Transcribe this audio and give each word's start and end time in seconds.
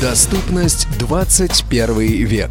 Доступность 0.00 0.88
21 0.98 2.24
век. 2.24 2.50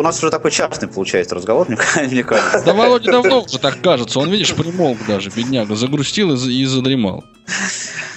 У 0.00 0.02
нас 0.02 0.18
уже 0.18 0.30
такой 0.30 0.50
частный 0.50 0.88
получается 0.88 1.34
разговор, 1.34 1.66
мне, 2.08 2.24
кажется. 2.24 2.62
Да 2.64 2.72
Володя 2.74 3.12
давно 3.12 3.42
уже 3.42 3.58
так 3.58 3.80
кажется. 3.80 4.18
Он, 4.18 4.30
видишь, 4.30 4.54
примолк 4.54 4.98
даже, 5.06 5.30
бедняга. 5.30 5.74
Загрустил 5.74 6.32
и, 6.32 6.52
и 6.52 6.64
задремал. 6.66 7.24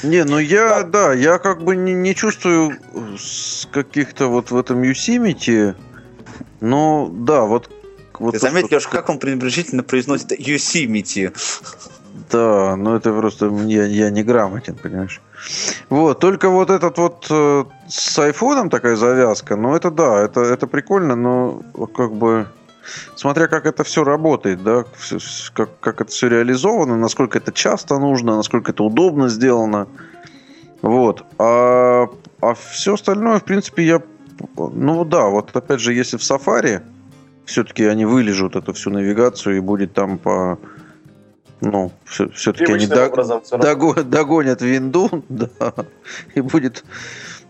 Не, 0.04 0.24
ну 0.24 0.40
я, 0.40 0.84
да, 0.84 1.14
я 1.14 1.40
как 1.40 1.64
бы 1.64 1.76
не, 1.76 1.94
не 1.94 2.14
чувствую 2.16 2.78
с 3.18 3.68
каких-то 3.72 4.28
вот 4.28 4.52
в 4.52 4.58
этом 4.58 4.82
Yosemite, 4.84 5.76
но 6.62 7.10
да, 7.12 7.44
вот... 7.44 7.70
вот 8.20 8.34
Ты 8.34 8.40
что- 8.40 8.50
Леша, 8.50 8.90
как 8.90 9.10
он 9.10 9.20
пренебрежительно 9.20 9.84
произносит 9.84 10.32
Yosemite. 10.32 11.36
Да, 12.32 12.76
но 12.76 12.96
это 12.96 13.12
просто 13.14 13.48
я, 13.66 13.86
я 13.86 14.10
не 14.10 14.24
грамотен, 14.24 14.76
понимаешь. 14.76 15.22
Вот, 15.90 16.20
только 16.20 16.50
вот 16.50 16.70
этот 16.70 16.98
вот 16.98 17.28
э, 17.30 17.66
с 17.88 18.20
айфоном 18.20 18.70
такая 18.70 18.96
завязка, 18.96 19.56
ну 19.56 19.76
это 19.76 19.92
да, 19.92 20.22
это, 20.22 20.42
это 20.42 20.68
прикольно, 20.68 21.16
но 21.16 21.62
как 21.96 22.12
бы 22.14 22.48
смотря 23.16 23.48
как 23.48 23.66
это 23.66 23.84
все 23.84 24.04
работает, 24.04 24.64
да, 24.64 24.86
как, 25.54 25.80
как 25.80 26.02
это 26.02 26.12
все 26.12 26.28
реализовано, 26.28 26.98
насколько 26.98 27.38
это 27.38 27.52
часто 27.52 27.98
нужно, 28.00 28.36
насколько 28.36 28.72
это 28.72 28.84
удобно 28.84 29.30
сделано. 29.30 29.88
Вот. 30.82 31.26
А, 31.40 32.08
а 32.42 32.54
все 32.54 32.94
остальное, 32.94 33.40
в 33.40 33.44
принципе, 33.44 33.84
я... 33.84 34.02
Ну 34.58 35.06
да, 35.06 35.26
вот 35.26 35.56
опять 35.56 35.80
же, 35.80 35.94
если 35.94 36.18
в 36.18 36.22
Safari 36.22 36.82
все-таки 37.46 37.86
они 37.86 38.06
вылежут 38.06 38.56
эту 38.56 38.74
всю 38.74 38.90
навигацию 38.92 39.58
и 39.58 39.60
будет 39.60 39.94
там 39.94 40.18
по... 40.18 40.60
Ну, 41.62 41.92
все-таки 42.06 42.72
они 42.72 42.86
дог- 42.88 43.14
образом 43.14 43.42
всё 43.42 43.58
дого- 43.58 44.04
догонят 44.04 44.62
винду, 44.62 45.24
да, 45.30 45.50
и 46.36 46.42
будет 46.42 46.84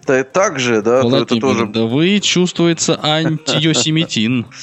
та- 0.05 0.23
так 0.23 0.59
же, 0.59 0.81
да, 0.81 1.01
то 1.01 1.07
это 1.07 1.17
Владимир, 1.35 1.41
тоже... 1.41 1.65
да 1.67 1.83
вы 1.83 2.19
чувствуется 2.19 2.99
антиосемитин. 3.03 4.45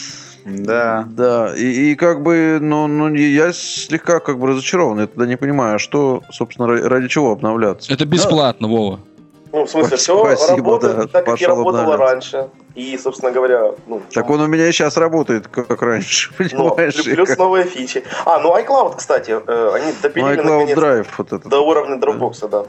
Да. 0.46 1.08
Да, 1.10 1.54
и, 1.56 1.92
и 1.92 1.94
как 1.94 2.22
бы, 2.22 2.58
ну, 2.60 2.86
ну, 2.86 3.14
я 3.14 3.50
слегка 3.54 4.20
как 4.20 4.38
бы 4.38 4.48
разочарован, 4.48 5.00
я 5.00 5.06
тогда 5.06 5.24
не 5.24 5.36
понимаю, 5.38 5.76
а 5.76 5.78
что, 5.78 6.22
собственно, 6.30 6.66
ра- 6.66 6.82
ради 6.86 7.08
чего 7.08 7.32
обновляться? 7.32 7.90
Это 7.90 8.04
бесплатно, 8.04 8.68
Вова. 8.68 9.00
Ну, 9.54 9.66
в 9.66 9.70
смысле, 9.70 9.96
все 9.96 10.18
Спасибо, 10.18 10.56
работает 10.56 10.96
да, 10.96 11.02
так, 11.02 11.12
как 11.12 11.28
и 11.28 11.30
пошел 11.30 11.48
работало 11.56 11.94
обновляться. 11.94 12.38
раньше. 12.38 12.50
И, 12.74 12.98
собственно 12.98 13.30
говоря, 13.30 13.70
ну, 13.86 14.02
Так 14.12 14.28
он 14.28 14.40
у 14.40 14.48
меня 14.48 14.66
и 14.68 14.72
сейчас 14.72 14.96
работает, 14.96 15.46
как, 15.46 15.80
раньше, 15.80 16.32
но, 16.52 16.70
понимаешь? 16.70 17.04
плюс 17.04 17.28
И 17.28 17.30
как- 17.30 17.38
новые 17.38 17.64
фичи. 17.64 18.02
А, 18.24 18.40
ну 18.40 18.52
iCloud, 18.58 18.96
кстати, 18.96 19.30
э, 19.30 19.70
они 19.74 19.86
Ну, 19.86 19.92
допилили 20.02 20.40
iCloud 20.40 20.42
наконец 20.42 20.76
Drive 20.78 21.06
вот 21.16 21.32
этот. 21.32 21.48
до 21.48 21.60
уровня 21.60 21.98
Dropbox, 22.00 22.48
да. 22.48 22.64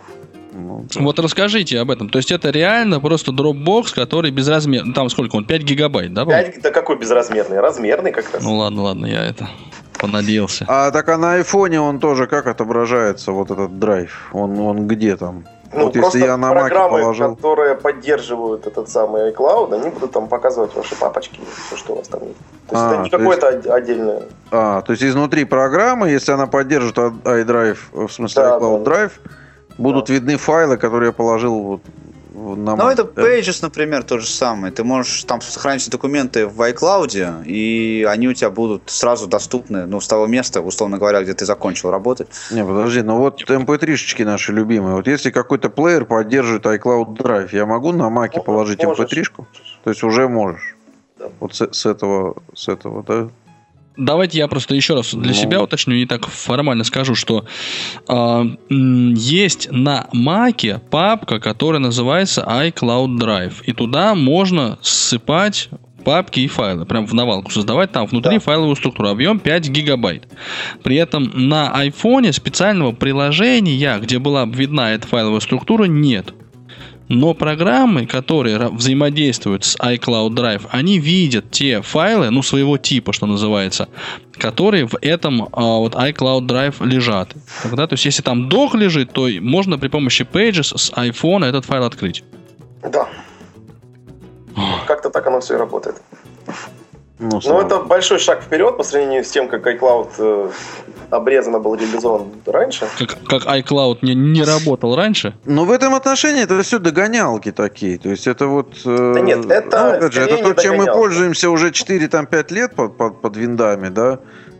Ну, 0.53 0.85
да. 0.93 1.01
Вот 1.01 1.17
расскажите 1.17 1.79
об 1.79 1.89
этом. 1.89 2.09
То 2.09 2.19
есть 2.19 2.31
это 2.31 2.51
реально 2.51 2.99
просто 2.99 3.31
Dropbox, 3.31 3.95
который 3.95 4.29
безразмерный. 4.29 4.93
Там 4.93 5.09
сколько 5.09 5.37
он? 5.37 5.45
5 5.45 5.63
гигабайт, 5.63 6.13
да? 6.13 6.23
по-моему? 6.23 6.51
5, 6.51 6.61
да 6.61 6.69
какой 6.69 6.97
безразмерный? 6.99 7.59
Размерный 7.59 8.11
как 8.11 8.31
раз. 8.31 8.43
Ну 8.43 8.57
ладно, 8.57 8.83
ладно, 8.83 9.07
я 9.07 9.25
это 9.25 9.49
понадеялся. 9.99 10.65
А 10.67 10.91
так 10.91 11.09
а 11.09 11.17
на 11.17 11.33
айфоне 11.33 11.81
он 11.81 11.99
тоже 11.99 12.27
как 12.27 12.45
отображается, 12.45 13.31
вот 13.31 13.49
этот 13.49 13.79
драйв? 13.79 14.29
Он, 14.33 14.57
он 14.59 14.87
где 14.87 15.17
там? 15.17 15.45
Ну, 15.75 15.85
вот 15.85 15.95
если 15.95 16.19
я 16.19 16.37
на 16.37 16.51
программы, 16.51 16.99
положил... 17.01 17.35
которые 17.35 17.75
поддерживают 17.75 18.65
этот 18.65 18.89
самый 18.89 19.31
iCloud, 19.31 19.73
они 19.73 19.89
будут 19.89 20.11
там 20.11 20.27
показывать 20.27 20.73
ваши 20.75 20.95
папочки, 20.95 21.39
все, 21.67 21.75
что 21.75 21.93
у 21.93 21.95
вас 21.97 22.07
там 22.07 22.21
есть. 22.23 22.37
То 22.69 22.75
есть 22.75 22.85
А, 22.85 22.93
это 22.93 23.03
не 23.03 23.09
то 23.09 23.17
какое-то 23.17 23.47
от- 23.49 23.67
отдельное. 23.67 24.21
А, 24.51 24.81
то 24.81 24.91
есть 24.93 25.03
изнутри 25.03 25.43
программы, 25.45 26.09
если 26.09 26.31
она 26.31 26.47
поддержит 26.47 26.97
i- 26.97 27.01
iDrive, 27.41 27.77
в 27.91 28.09
смысле 28.09 28.43
Да, 28.43 28.57
iCloud 28.57 28.83
да. 28.83 28.91
Drive, 28.91 29.11
будут 29.77 30.09
видны 30.09 30.37
файлы, 30.37 30.77
которые 30.77 31.07
я 31.07 31.13
положил 31.13 31.59
вот 31.59 31.81
в- 32.53 32.57
на 32.57 32.75
Ну, 32.75 32.87
это 32.89 33.03
да? 33.03 33.21
Pages, 33.23 33.59
например, 33.61 34.03
то 34.03 34.19
же 34.19 34.27
самое. 34.27 34.71
Ты 34.71 34.83
можешь 34.83 35.23
там 35.23 35.41
сохранить 35.41 35.89
документы 35.89 36.47
в 36.47 36.61
iCloud, 36.61 37.43
и 37.45 38.05
они 38.09 38.27
у 38.27 38.33
тебя 38.33 38.49
будут 38.49 38.83
сразу 38.85 39.27
доступны, 39.27 39.85
ну, 39.85 39.99
с 39.99 40.07
того 40.07 40.27
места, 40.27 40.61
условно 40.61 40.97
говоря, 40.97 41.21
где 41.23 41.33
ты 41.33 41.45
закончил 41.45 41.91
работать. 41.91 42.27
Не, 42.51 42.63
подожди, 42.65 43.01
ну 43.01 43.17
вот 43.17 43.41
mp3-шечки 43.49 44.23
наши 44.23 44.51
любимые. 44.53 44.95
Вот 44.95 45.07
если 45.07 45.31
какой-то 45.31 45.69
плеер 45.69 46.05
поддерживает 46.05 46.65
iCloud 46.65 47.17
Drive, 47.17 47.49
я 47.51 47.65
могу 47.65 47.91
на 47.91 48.09
маке 48.09 48.39
положить 48.41 48.83
можешь. 48.83 49.05
mp3-шку? 49.11 49.45
То 49.83 49.89
есть 49.89 50.03
уже 50.03 50.27
можешь. 50.27 50.75
Да. 51.17 51.25
Вот 51.39 51.55
с, 51.55 51.67
с 51.71 51.85
этого, 51.85 52.35
с 52.53 52.67
этого, 52.67 53.03
да? 53.03 53.29
Давайте 53.97 54.37
я 54.39 54.47
просто 54.47 54.75
еще 54.75 54.93
раз 54.95 55.13
для 55.13 55.29
Ну. 55.29 55.33
себя 55.33 55.61
уточню 55.61 55.95
и 55.95 56.05
так 56.05 56.27
формально 56.27 56.83
скажу, 56.83 57.15
что 57.15 57.45
м, 58.07 59.13
есть 59.13 59.69
на 59.71 60.07
Маке 60.11 60.81
папка, 60.89 61.39
которая 61.39 61.79
называется 61.79 62.41
iCloud 62.47 63.17
Drive. 63.17 63.53
И 63.65 63.73
туда 63.73 64.15
можно 64.15 64.77
ссыпать 64.81 65.69
папки 66.03 66.41
и 66.41 66.47
файлы, 66.47 66.85
прям 66.85 67.07
в 67.07 67.13
навалку 67.13 67.51
создавать, 67.51 67.91
там 67.91 68.05
внутри 68.05 68.35
Да. 68.35 68.39
файловую 68.39 68.75
структуру, 68.75 69.09
объем 69.09 69.39
5 69.39 69.69
гигабайт. 69.69 70.27
При 70.83 70.97
этом 70.97 71.31
на 71.33 71.71
айфоне 71.71 72.31
специального 72.31 72.91
приложения, 72.91 73.97
где 73.99 74.19
была 74.19 74.45
бы 74.45 74.55
видна 74.55 74.93
эта 74.93 75.07
файловая 75.07 75.39
структура, 75.39 75.85
нет. 75.85 76.33
Но 77.07 77.33
программы, 77.33 78.07
которые 78.07 78.57
взаимодействуют 78.69 79.63
с 79.63 79.75
iCloud 79.77 80.29
Drive, 80.29 80.63
они 80.71 80.99
видят 80.99 81.51
те 81.51 81.81
файлы, 81.81 82.31
ну, 82.31 82.41
своего 82.41 82.77
типа, 82.77 83.13
что 83.13 83.27
называется, 83.27 83.87
которые 84.33 84.87
в 84.87 84.97
этом 85.01 85.47
а, 85.51 85.77
вот 85.77 85.93
iCloud 85.93 86.47
Drive 86.47 86.85
лежат. 86.85 87.33
Тогда, 87.61 87.85
то 87.87 87.93
есть, 87.93 88.05
если 88.05 88.23
там 88.23 88.49
док 88.49 88.73
лежит, 88.73 89.11
то 89.13 89.27
можно 89.39 89.77
при 89.77 89.87
помощи 89.87 90.23
Pages 90.23 90.77
с 90.77 90.91
iPhone 90.93 91.45
этот 91.45 91.65
файл 91.65 91.83
открыть. 91.83 92.23
Да. 92.81 93.07
Как-то 94.87 95.09
так 95.09 95.27
оно 95.27 95.41
все 95.41 95.55
и 95.55 95.57
работает. 95.57 96.01
Ну, 97.19 97.29
Ну, 97.31 97.41
слава 97.41 97.65
это 97.65 97.79
большой 97.79 98.19
шаг 98.19 98.41
вперед 98.41 98.77
по 98.77 98.83
сравнению 98.83 99.23
с 99.23 99.29
тем, 99.29 99.47
как 99.47 99.65
iCloud 99.65 100.09
э, 100.17 100.49
обрезанно 101.09 101.59
был 101.59 101.75
реализован 101.75 102.27
раньше. 102.45 102.87
Как, 102.97 103.17
как 103.27 103.45
iCloud 103.45 103.99
не, 104.01 104.15
не 104.15 104.43
работал 104.43 104.95
раньше. 104.95 105.33
Но 105.45 105.65
в 105.65 105.71
этом 105.71 105.95
отношении 105.95 106.43
это 106.43 106.61
все 106.63 106.79
догонялки 106.79 107.51
такие. 107.51 107.97
То 107.97 108.09
есть 108.09 108.27
это 108.27 108.47
вот... 108.47 108.73
э, 108.85 109.13
Да 109.15 109.21
нет, 109.21 109.45
это 109.49 109.83
ну, 109.83 109.97
опять 109.97 110.13
же, 110.13 110.21
это 110.21 110.37
то, 110.37 110.61
чем 110.61 110.77
мы 110.77 110.85
пользуемся 110.85 111.49
уже 111.49 111.69
4-5 111.69 112.53
лет 112.53 112.75
под, 112.75 112.97
под, 112.97 113.21
под 113.21 113.37
виндами, 113.37 113.89
да? 113.89 114.19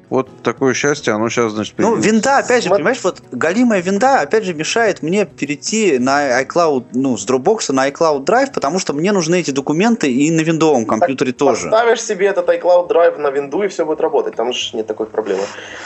Вот 0.09 0.29
такое 0.43 0.73
счастье, 0.75 1.13
оно 1.13 1.29
сейчас, 1.29 1.51
значит, 1.53 1.73
Ну, 1.77 1.93
появилось. 1.93 2.05
винда, 2.05 2.38
опять 2.38 2.63
же, 2.63 2.69
понимаешь, 2.69 2.99
вот 3.03 3.21
галимая 3.31 3.81
винда, 3.81 4.19
опять 4.21 4.43
же, 4.43 4.53
мешает 4.53 5.01
мне 5.01 5.25
перейти 5.25 5.97
на 5.97 6.43
iCloud, 6.43 6.85
ну, 6.93 7.17
с 7.17 7.27
Dropbox 7.27 7.71
на 7.71 7.89
iCloud 7.89 8.23
Drive, 8.23 8.51
потому 8.53 8.77
что 8.77 8.93
мне 8.93 9.11
нужны 9.11 9.39
эти 9.39 9.49
документы 9.51 10.11
и 10.11 10.29
на 10.29 10.41
виндовом 10.41 10.85
компьютере 10.85 11.31
тоже. 11.31 11.69
Поставишь 11.69 12.03
себе 12.03 12.27
этот 12.27 12.47
iCloud 12.47 12.88
Drive 12.88 13.17
на 13.17 13.31
винду 13.31 13.63
и 13.63 13.67
все 13.67 13.83
будет 13.83 13.99
работать. 13.99 14.35
Там 14.35 14.53
же 14.53 14.77
нет 14.77 14.85
такой 14.85 15.07
проблемы. 15.07 15.41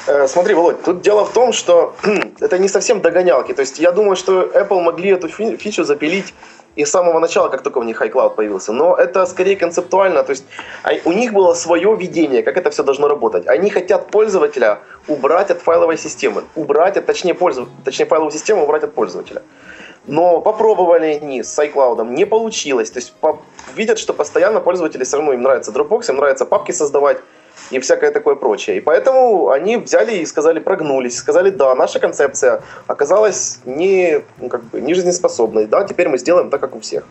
Э, 0.07 0.27
смотри, 0.27 0.53
Володь, 0.53 0.83
тут 0.83 1.01
дело 1.01 1.25
в 1.25 1.31
том, 1.31 1.53
что 1.53 1.95
это 2.41 2.59
не 2.59 2.67
совсем 2.67 3.01
догонялки. 3.01 3.53
То 3.53 3.61
есть 3.61 3.79
я 3.79 3.91
думаю, 3.93 4.17
что 4.17 4.41
Apple 4.53 4.81
могли 4.81 5.11
эту 5.11 5.29
фи- 5.29 5.55
фичу 5.55 5.85
запилить 5.85 6.33
и 6.75 6.85
с 6.85 6.91
самого 6.91 7.19
начала, 7.19 7.49
как 7.49 7.61
только 7.61 7.79
у 7.79 7.83
них 7.83 8.01
iCloud 8.01 8.35
появился. 8.35 8.71
Но 8.73 8.95
это 8.95 9.25
скорее 9.25 9.55
концептуально. 9.55 10.23
То 10.23 10.31
есть 10.31 10.45
а- 10.83 10.91
у 11.05 11.11
них 11.11 11.33
было 11.33 11.53
свое 11.53 11.95
видение, 11.95 12.43
как 12.43 12.57
это 12.57 12.69
все 12.69 12.83
должно 12.83 13.07
работать. 13.07 13.47
Они 13.47 13.69
хотят 13.69 14.07
пользователя 14.11 14.79
убрать 15.07 15.51
от 15.51 15.61
файловой 15.61 15.97
системы. 15.97 16.43
Убрать, 16.55 16.97
от, 16.97 17.05
точнее, 17.05 17.33
пользов... 17.33 17.67
точнее, 17.83 18.05
файловую 18.05 18.31
систему 18.31 18.63
убрать 18.63 18.83
от 18.83 18.93
пользователя. 18.93 19.41
Но 20.07 20.41
попробовали 20.41 21.19
они 21.21 21.43
с 21.43 21.59
iCloud, 21.59 22.09
не 22.09 22.25
получилось. 22.25 22.91
То 22.91 22.99
есть 22.99 23.13
по- 23.13 23.39
видят, 23.75 23.99
что 23.99 24.13
постоянно 24.13 24.59
пользователи 24.61 25.03
все 25.03 25.17
равно 25.17 25.33
им 25.33 25.41
нравится 25.41 25.71
Dropbox, 25.71 26.09
им 26.09 26.15
нравится 26.17 26.45
папки 26.45 26.71
создавать 26.71 27.17
и 27.71 27.79
всякое 27.79 28.11
такое 28.11 28.35
прочее. 28.35 28.77
И 28.77 28.79
поэтому 28.81 29.49
они 29.49 29.77
взяли 29.77 30.17
и 30.17 30.25
сказали, 30.25 30.59
прогнулись, 30.59 31.17
сказали, 31.17 31.49
да, 31.49 31.75
наша 31.75 31.99
концепция 31.99 32.61
оказалась 32.87 33.59
не, 33.65 34.21
ну, 34.37 34.49
как 34.49 34.63
бы, 34.63 34.81
не 34.81 34.93
жизнеспособной, 34.93 35.65
да, 35.65 35.83
теперь 35.83 36.09
мы 36.09 36.17
сделаем 36.17 36.49
так, 36.49 36.61
как 36.61 36.75
у 36.75 36.79
всех. 36.79 37.03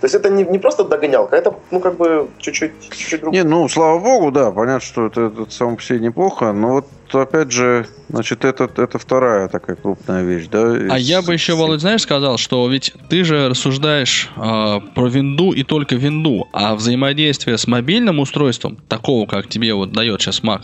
То 0.00 0.06
есть 0.06 0.14
это 0.14 0.30
не, 0.30 0.44
не 0.44 0.58
просто 0.58 0.84
догонялка, 0.84 1.36
это, 1.36 1.54
ну, 1.70 1.80
как 1.80 1.96
бы, 1.96 2.28
чуть-чуть, 2.38 2.72
чуть-чуть. 2.90 3.22
Не, 3.24 3.44
ну, 3.44 3.68
слава 3.68 3.98
богу, 3.98 4.30
да, 4.30 4.50
понятно, 4.50 4.80
что 4.80 5.06
это, 5.06 5.26
это 5.26 5.50
само 5.50 5.76
по 5.76 5.82
себе 5.82 6.00
неплохо, 6.00 6.52
но 6.52 6.68
вот 6.72 6.86
опять 7.14 7.50
же, 7.50 7.86
значит, 8.08 8.44
это, 8.44 8.70
это 8.76 8.98
вторая 8.98 9.48
такая 9.48 9.76
крупная 9.76 10.22
вещь, 10.22 10.46
да? 10.50 10.72
А 10.90 10.98
я 10.98 11.22
бы 11.22 11.32
еще, 11.32 11.54
Володь, 11.54 11.80
знаешь, 11.80 12.02
сказал, 12.02 12.38
что 12.38 12.68
ведь 12.68 12.94
ты 13.08 13.24
же 13.24 13.48
рассуждаешь 13.48 14.30
э, 14.36 14.80
про 14.94 15.08
винду 15.08 15.52
и 15.52 15.62
только 15.62 15.96
винду, 15.96 16.48
а 16.52 16.74
взаимодействие 16.74 17.58
с 17.58 17.66
мобильным 17.66 18.20
устройством, 18.20 18.78
такого, 18.88 19.26
как 19.26 19.48
тебе 19.48 19.74
вот 19.74 19.92
дает 19.92 20.20
сейчас 20.20 20.42
Mac, 20.42 20.62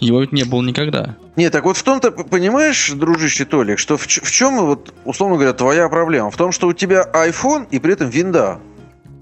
его 0.00 0.20
ведь 0.20 0.32
не 0.32 0.44
было 0.44 0.62
никогда. 0.62 1.16
Нет, 1.36 1.52
так 1.52 1.64
вот 1.64 1.76
в 1.76 1.82
том-то, 1.82 2.10
понимаешь, 2.10 2.90
дружище 2.90 3.44
Толик, 3.44 3.78
что 3.78 3.96
в, 3.96 4.06
в 4.06 4.30
чем, 4.30 4.58
вот, 4.58 4.92
условно 5.04 5.36
говоря, 5.36 5.52
твоя 5.52 5.88
проблема? 5.88 6.30
В 6.30 6.36
том, 6.36 6.52
что 6.52 6.66
у 6.68 6.72
тебя 6.72 7.08
iPhone 7.14 7.66
и 7.70 7.78
при 7.78 7.92
этом 7.92 8.10
винда. 8.10 8.58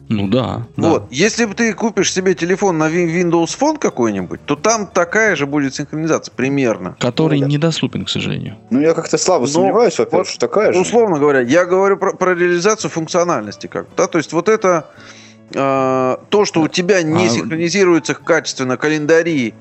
Ну 0.09 0.29
да. 0.29 0.67
Вот. 0.77 1.03
Да. 1.03 1.09
Если 1.11 1.45
бы 1.45 1.55
ты 1.55 1.73
купишь 1.73 2.13
себе 2.13 2.35
телефон 2.35 2.79
на 2.79 2.89
Windows 2.89 3.59
Phone 3.59 3.79
какой-нибудь, 3.79 4.41
то 4.45 4.55
там 4.55 4.87
такая 4.87 5.35
же 5.37 5.47
будет 5.47 5.75
синхронизация 5.75 6.33
примерно. 6.33 6.97
Который 7.01 7.41
ну, 7.41 7.47
недоступен, 7.47 8.05
к 8.05 8.09
сожалению. 8.09 8.57
Ну, 8.71 8.81
я 8.81 8.95
как-то 8.95 9.19
слабо 9.19 9.47
Но, 9.47 9.53
сомневаюсь, 9.53 9.99
во-первых, 9.99 10.27
вот, 10.27 10.31
что 10.31 10.39
такая 10.39 10.73
же. 10.73 10.81
Условно 10.81 11.19
говоря, 11.19 11.41
я 11.41 11.65
говорю 11.65 11.97
про, 11.97 12.13
про 12.15 12.35
реализацию 12.35 12.91
функциональности 12.91 13.67
как 13.67 13.87
да, 13.97 14.07
то 14.07 14.19
есть 14.19 14.33
вот 14.33 14.49
это 14.49 14.91
э, 15.55 16.17
то, 16.29 16.45
что 16.45 16.61
у 16.61 16.69
тебя 16.69 17.03
не 17.03 17.27
а... 17.27 17.29
синхронизируется 17.29 18.15
качественно 18.15 18.77
календари 18.77 19.55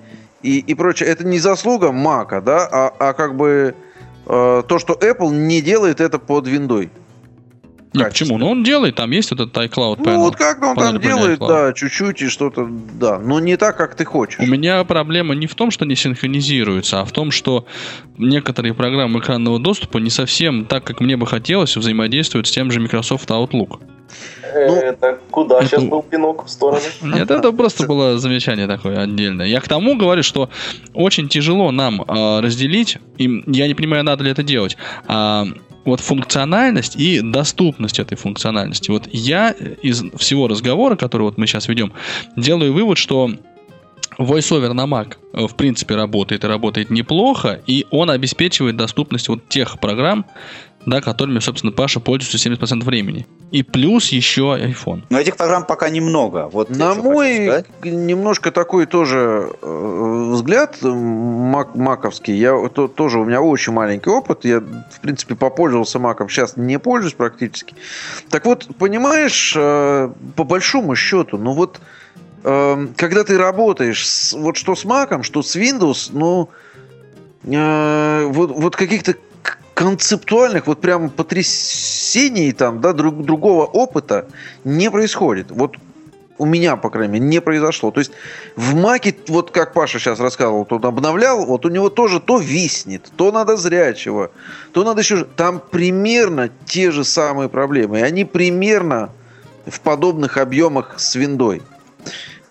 и, 0.44 0.60
и 0.60 0.76
прочее, 0.76 1.10
это 1.10 1.26
не 1.26 1.40
заслуга 1.40 1.92
Мака, 1.92 2.40
да, 2.40 2.68
а, 2.72 2.94
а 3.00 3.14
как 3.14 3.36
бы 3.36 3.74
э, 4.28 4.64
то, 4.68 4.80
что 4.80 4.94
Apple 4.94 5.32
не 5.32 5.62
делает 5.62 6.02
это 6.02 6.20
под 6.20 6.48
виндой. 6.48 6.92
Не, 7.96 8.04
почему? 8.06 8.38
Ну, 8.38 8.50
он 8.50 8.64
делает, 8.64 8.96
там 8.96 9.12
есть 9.12 9.32
этот 9.32 9.56
iCloud 9.56 9.98
panel. 9.98 10.14
Ну, 10.14 10.20
вот 10.22 10.36
как-то 10.36 10.68
он 10.68 10.76
там 10.76 11.00
делает, 11.00 11.40
да, 11.40 11.74
чуть-чуть 11.74 12.22
и 12.22 12.28
что-то, 12.28 12.68
да, 12.94 13.20
но 13.20 13.40
не 13.40 13.58
так, 13.58 13.78
как 13.78 13.96
ты 13.96 14.06
хочешь. 14.06 14.40
У 14.40 14.46
меня 14.46 14.84
проблема 14.84 15.36
не 15.36 15.48
в 15.48 15.56
том, 15.56 15.72
что 15.72 15.86
не 15.86 15.96
синхронизируется, 15.96 17.02
а 17.02 17.06
в 17.06 17.12
том, 17.12 17.32
что 17.32 17.66
некоторые 18.18 18.74
программы 18.74 19.20
экранного 19.20 19.60
доступа 19.60 19.98
не 19.98 20.10
совсем 20.10 20.66
так, 20.66 20.84
как 20.84 21.00
мне 21.02 21.18
бы 21.18 21.28
хотелось, 21.28 21.76
взаимодействуют 21.76 22.48
с 22.48 22.52
тем 22.52 22.72
же 22.72 22.80
Microsoft 22.80 23.30
Outlook. 23.30 23.80
Ну, 24.54 24.76
это 24.76 25.20
куда 25.32 25.58
это... 25.58 25.68
сейчас 25.68 25.84
был 25.84 26.02
пинок 26.02 26.46
в 26.46 26.50
сторону? 26.50 26.82
Нет, 27.02 27.30
это 27.30 27.52
просто 27.52 27.86
было 27.88 28.18
замечание 28.18 28.68
такое 28.68 29.00
отдельное. 29.00 29.48
Я 29.48 29.60
к 29.60 29.68
тому 29.68 29.98
говорю, 29.98 30.24
что 30.24 30.50
очень 30.94 31.28
тяжело 31.28 31.72
нам 31.72 32.02
э, 32.02 32.40
разделить, 32.40 32.98
и 33.18 33.44
я 33.48 33.68
не 33.68 33.74
понимаю, 33.74 34.04
надо 34.04 34.24
ли 34.24 34.32
это 34.32 34.44
делать, 34.44 34.78
э, 35.08 35.44
вот 35.86 36.00
функциональность 36.00 36.96
и 36.96 37.22
доступность 37.22 38.00
этой 38.00 38.18
функциональности. 38.18 38.90
Вот 38.90 39.08
я 39.12 39.52
из 39.52 40.04
всего 40.18 40.48
разговора, 40.48 40.96
который 40.96 41.24
вот 41.24 41.38
мы 41.38 41.48
сейчас 41.48 41.68
ведем, 41.68 41.94
делаю 42.36 42.74
вывод, 42.74 42.98
что 42.98 43.32
VoiceOver 44.18 44.74
на 44.74 44.86
Mac 44.86 45.16
э, 45.34 45.48
в 45.48 45.56
принципе 45.56 45.96
работает 45.96 46.44
и 46.44 46.48
работает 46.48 46.90
неплохо, 46.90 47.62
и 47.68 47.86
он 47.92 48.10
обеспечивает 48.10 48.76
доступность 48.76 49.28
вот 49.28 49.48
тех 49.50 49.80
программ, 49.80 50.26
да, 50.86 51.02
которыми, 51.02 51.40
собственно, 51.40 51.72
Паша 51.72 52.00
пользуется 52.00 52.38
70% 52.38 52.84
времени. 52.84 53.26
И 53.52 53.64
плюс 53.64 54.10
еще 54.10 54.58
iPhone. 54.58 55.04
Но 55.10 55.20
этих 55.20 55.36
программ 55.36 55.66
пока 55.66 55.90
немного. 55.90 56.50
Вот 56.52 56.70
На 56.70 56.94
мой 56.94 57.64
немножко 57.84 58.52
такой 58.52 58.86
тоже 58.86 59.50
э, 59.62 60.30
взгляд 60.32 60.78
мак, 60.82 61.76
маковский. 61.76 62.36
Я 62.36 62.70
то, 62.70 62.88
тоже 62.88 63.20
у 63.20 63.26
меня 63.26 63.42
очень 63.42 63.74
маленький 63.74 64.10
опыт. 64.10 64.46
Я, 64.46 64.60
в 64.60 65.00
принципе, 65.02 65.36
попользовался 65.36 66.00
маком. 66.00 66.30
Сейчас 66.30 66.58
не 66.58 66.78
пользуюсь 66.80 67.14
практически. 67.14 67.76
Так 68.30 68.46
вот, 68.46 68.68
понимаешь, 68.78 69.54
э, 69.56 70.10
по 70.36 70.44
большому 70.44 70.96
счету, 70.96 71.38
ну 71.38 71.54
вот, 71.54 71.80
э, 72.44 72.88
когда 72.96 73.24
ты 73.24 73.38
работаешь 73.38 74.08
с, 74.08 74.34
вот 74.34 74.58
что 74.58 74.76
с 74.76 74.86
маком, 74.86 75.24
что 75.24 75.42
с 75.42 75.56
Windows, 75.56 76.10
ну, 76.12 76.50
э, 77.44 78.26
вот, 78.26 78.52
вот 78.52 78.76
каких-то 78.76 79.16
концептуальных 79.75 80.66
вот 80.66 80.81
прям 80.81 81.10
потрясений 81.12 82.54
там, 82.54 82.81
да, 82.81 82.94
друг, 82.94 83.24
другого 83.24 83.66
опыта 83.66 84.27
не 84.63 84.89
происходит. 84.89 85.51
Вот 85.51 85.75
у 86.38 86.45
меня, 86.45 86.77
по 86.77 86.89
крайней 86.89 87.13
мере, 87.13 87.25
не 87.25 87.42
произошло. 87.42 87.92
То 87.92 88.00
есть 88.00 88.12
в 88.56 88.74
Маке, 88.74 89.16
вот 89.27 89.51
как 89.51 89.74
Паша 89.74 90.00
сейчас 90.00 90.19
рассказывал, 90.19 90.66
он 90.69 90.86
обновлял, 90.86 91.45
вот 91.45 91.66
у 91.66 91.69
него 91.69 91.89
тоже 91.89 92.19
то 92.19 92.39
виснет, 92.39 93.12
то 93.16 93.31
надо 93.31 93.57
зрячего, 93.57 94.31
то 94.72 94.83
надо 94.83 95.01
еще... 95.01 95.25
Там 95.25 95.62
примерно 95.62 96.50
те 96.66 96.92
же 96.92 97.04
самые 97.04 97.50
проблемы. 97.50 98.00
И 98.00 98.04
они 98.04 98.24
примерно 98.24 99.10
в 99.66 99.81
подобных 99.81 100.38
объемах 100.38 100.95
с 100.98 101.16
виндой. 101.16 101.62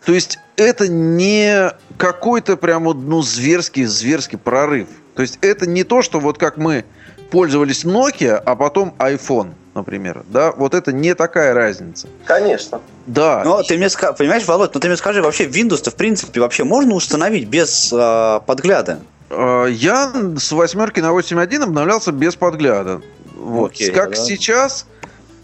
То 0.05 0.13
есть 0.13 0.39
это 0.57 0.89
не 0.89 1.73
какой-то 1.97 2.59
прям 2.59 2.85
ну, 2.85 3.23
зверский, 3.23 3.85
зверский 3.85 4.37
прорыв. 4.37 4.89
То 5.15 5.23
есть 5.23 5.39
это 5.41 5.67
не 5.67 5.85
то, 5.85 6.03
что 6.03 6.21
вот 6.21 6.39
как 6.39 6.57
мы 6.57 6.85
пользовались 7.31 7.85
Nokia, 7.85 8.37
а 8.37 8.57
потом 8.57 8.95
iPhone, 8.99 9.53
например. 9.75 10.25
Да, 10.29 10.53
вот 10.53 10.75
это 10.75 10.93
не 10.93 11.15
такая 11.15 11.55
разница. 11.55 12.09
Конечно. 12.25 12.81
Да. 13.07 13.43
Но 13.45 13.63
ты 13.63 13.77
мне 13.77 13.89
скажи, 13.91 14.15
понимаешь, 14.15 14.45
Володь, 14.47 14.73
ну 14.75 14.81
ты 14.81 14.89
мне 14.89 14.97
скажи, 14.97 15.23
вообще 15.23 15.47
Windows-то 15.47 15.91
в 15.91 15.95
принципе 15.95 16.41
вообще 16.41 16.65
можно 16.65 16.95
установить 16.95 17.49
без 17.49 17.93
э, 17.93 18.41
подгляда? 18.47 19.01
А, 19.31 19.67
я 19.67 20.13
с 20.39 20.53
восьмерки 20.53 21.01
на 21.01 21.09
8.1 21.09 21.63
обновлялся 21.63 22.13
без 22.13 22.37
подгляда. 22.37 23.01
Вот. 23.37 23.73
Окей, 23.73 23.91
как 23.91 24.11
да. 24.11 24.17
сейчас, 24.17 24.87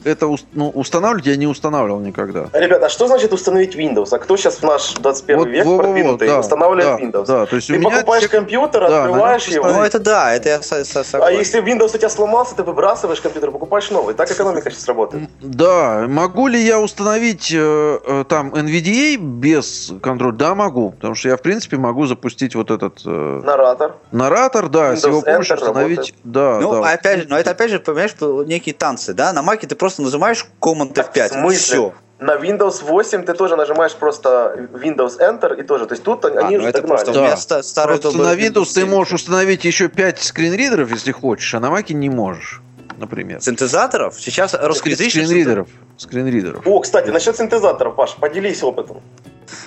это 0.04 0.26
ну, 0.52 0.70
устанавливать 0.70 1.26
я 1.26 1.36
не 1.36 1.46
устанавливал 1.46 2.00
никогда. 2.00 2.48
Ребята, 2.52 2.86
а 2.86 2.88
что 2.88 3.06
значит 3.06 3.32
установить 3.32 3.76
Windows? 3.76 4.08
А 4.12 4.18
кто 4.18 4.36
сейчас 4.36 4.56
в 4.56 4.62
наш 4.62 4.94
21 4.94 5.38
вот, 5.38 5.48
век 5.48 5.64
вот, 5.64 5.78
продвинутый 5.78 6.28
да, 6.28 6.40
устанавливает 6.40 6.86
да, 6.86 7.04
Windows? 7.04 7.26
Да, 7.26 7.46
то 7.46 7.56
есть 7.56 7.68
ты 7.68 7.80
покупаешь 7.80 8.24
все... 8.24 8.30
компьютер, 8.30 8.88
да, 8.88 9.04
открываешь 9.04 9.46
его. 9.46 9.68
Ну 9.68 9.82
это 9.82 9.98
да, 9.98 10.34
это 10.34 10.48
я 10.48 10.62
согласен. 10.62 11.20
А 11.22 11.30
если 11.30 11.62
Windows 11.62 11.94
у 11.94 11.98
тебя 11.98 12.08
сломался, 12.08 12.54
ты 12.56 12.62
выбрасываешь 12.62 13.20
компьютер, 13.20 13.50
покупаешь 13.50 13.90
новый. 13.90 14.14
Так 14.14 14.30
экономика 14.30 14.70
сейчас 14.70 14.86
работает. 14.88 15.28
Да, 15.40 16.06
могу 16.08 16.48
ли 16.48 16.60
я 16.60 16.80
установить 16.80 17.52
э, 17.52 17.98
э 18.06 18.24
там 18.28 18.54
NVDA 18.54 19.16
без 19.16 19.92
контроля? 20.02 20.32
Да, 20.32 20.54
могу, 20.54 20.92
потому 20.92 21.14
что 21.14 21.28
я 21.28 21.36
в 21.36 21.42
принципе 21.42 21.76
могу 21.76 22.06
запустить 22.06 22.54
вот 22.54 22.70
этот... 22.70 23.00
Э, 23.04 23.40
наратор. 23.42 23.96
Наратор, 24.12 24.68
да, 24.68 24.92
Windows 24.92 24.96
с 24.96 25.04
его 25.04 25.22
помощью 25.22 25.56
установить... 25.56 25.98
Работает. 25.98 26.14
Да, 26.24 26.58
ну, 26.60 26.82
да. 26.82 26.92
опять 26.92 27.20
же, 27.20 27.26
но 27.28 27.38
это 27.38 27.50
опять 27.50 27.70
же, 27.70 27.80
понимаешь, 27.80 28.14
некие 28.46 28.74
танцы, 28.74 29.14
да? 29.14 29.32
На 29.32 29.42
Маке 29.42 29.66
ты 29.66 29.74
просто 29.74 29.89
просто 29.90 30.02
нажимаешь 30.02 30.46
Command 30.60 30.92
F5. 30.92 31.28
В 31.28 31.32
смысле? 31.32 31.58
Все. 31.58 31.94
На 32.18 32.36
Windows 32.36 32.84
8 32.84 33.24
ты 33.24 33.32
тоже 33.32 33.56
нажимаешь 33.56 33.94
просто 33.94 34.68
Windows 34.72 35.18
Enter 35.18 35.58
и 35.58 35.62
тоже. 35.62 35.86
То 35.86 35.94
есть 35.94 36.04
тут 36.04 36.24
а, 36.24 36.28
они 36.28 36.56
ну 36.56 36.62
уже 36.62 36.68
это 36.68 36.82
просто 36.82 37.12
да. 37.12 37.28
вместо 37.28 37.62
старой 37.62 37.98
просто 37.98 38.18
на 38.18 38.34
Windows 38.34 38.74
ты 38.74 38.84
можешь 38.84 39.14
установить 39.14 39.64
еще 39.64 39.88
5 39.88 40.22
скринридеров, 40.22 40.90
если 40.90 41.12
хочешь, 41.12 41.54
а 41.54 41.60
на 41.60 41.66
Mac 41.66 41.92
не 41.92 42.10
можешь 42.10 42.60
например. 42.98 43.40
Синтезаторов? 43.40 44.20
Сейчас 44.20 44.54
русскоязычных... 44.54 45.24
Скринридеров. 45.24 45.68
Скринридеров. 45.96 46.66
О, 46.66 46.80
кстати, 46.80 47.08
насчет 47.08 47.34
синтезаторов, 47.34 47.96
Паш, 47.96 48.14
поделись 48.16 48.62
опытом. 48.62 49.00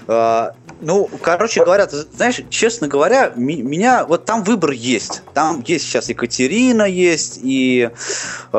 А, 0.08 0.54
ну, 0.82 1.10
короче 1.22 1.64
говоря, 1.64 1.88
ты 1.88 1.98
знаешь, 1.98 2.42
честно 2.50 2.88
говоря, 2.88 3.32
меня 3.36 4.06
вот 4.06 4.26
там 4.26 4.44
выбор 4.44 4.72
есть. 4.72 5.24
Там 5.34 5.64
есть 5.66 5.86
сейчас 5.86 6.10
Екатерина 6.10 6.84
есть 6.84 7.40
и 7.42 7.90
э, 8.52 8.58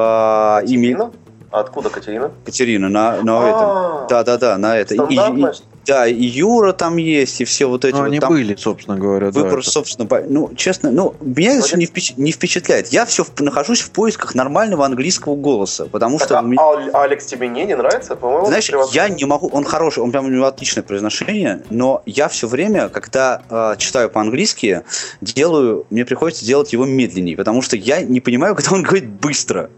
Екатерина? 0.63 1.13
А 1.55 1.61
откуда 1.61 1.89
Катерина? 1.89 2.33
Катерина, 2.45 2.89
на, 2.89 3.23
на 3.23 3.39
а. 3.39 3.49
этом. 3.49 4.09
Да, 4.09 4.25
да, 4.25 4.39
да, 4.39 4.59
на 4.59 4.77
это. 4.77 4.97
И, 4.97 5.15
и, 5.15 5.47
да, 5.87 6.05
и 6.05 6.25
Юра 6.25 6.73
там 6.73 6.97
есть, 6.97 7.41
и 7.41 7.45
все 7.45 7.67
вот 7.67 7.85
эти. 7.85 7.95
Ну, 7.95 8.01
вот 8.01 8.07
они 8.09 8.19
там 8.19 8.33
были, 8.33 8.57
собственно 8.57 8.97
говоря. 8.99 9.31
Выбор, 9.31 9.63
да, 9.63 9.71
собственно, 9.71 10.09
ну, 10.29 10.53
честно, 10.57 10.91
ну, 10.91 11.15
меня 11.21 11.59
это 11.59 11.79
не, 11.79 11.87
впечат, 11.87 12.19
не 12.19 12.33
впечатляет. 12.33 12.89
Я 12.89 13.05
все 13.05 13.23
в, 13.23 13.41
нахожусь 13.41 13.83
в 13.83 13.93
поисках 13.93 14.35
нормального 14.35 14.85
английского 14.85 15.37
голоса, 15.37 15.87
потому 15.87 16.19
так, 16.19 16.27
что... 16.27 16.39
А, 16.41 16.43
меня... 16.43 16.61
а 16.61 17.03
Алекс 17.05 17.25
тебе 17.25 17.47
не, 17.47 17.65
не 17.67 17.77
нравится? 17.77 18.17
По-моему, 18.17 18.47
Знаешь, 18.47 18.69
я 18.93 19.09
не 19.09 19.25
могу, 19.25 19.47
он 19.47 19.63
хороший, 19.63 20.03
он 20.03 20.11
прям 20.11 20.27
у 20.27 20.31
него 20.31 20.47
отличное 20.47 20.83
произношение, 20.83 21.63
но 21.71 22.03
я 22.05 22.27
все 22.27 22.49
время, 22.49 22.89
когда 22.89 23.43
э, 23.49 23.77
читаю 23.79 24.11
по-английски, 24.11 24.83
делаю, 25.21 25.87
мне 25.91 26.05
приходится 26.05 26.45
делать 26.45 26.73
его 26.73 26.85
медленнее, 26.85 27.37
потому 27.37 27.63
что 27.63 27.77
я 27.77 28.03
не 28.03 28.21
понимаю, 28.21 28.55
когда 28.57 28.73
он 28.73 28.83
говорит 28.83 29.09
быстро. 29.09 29.71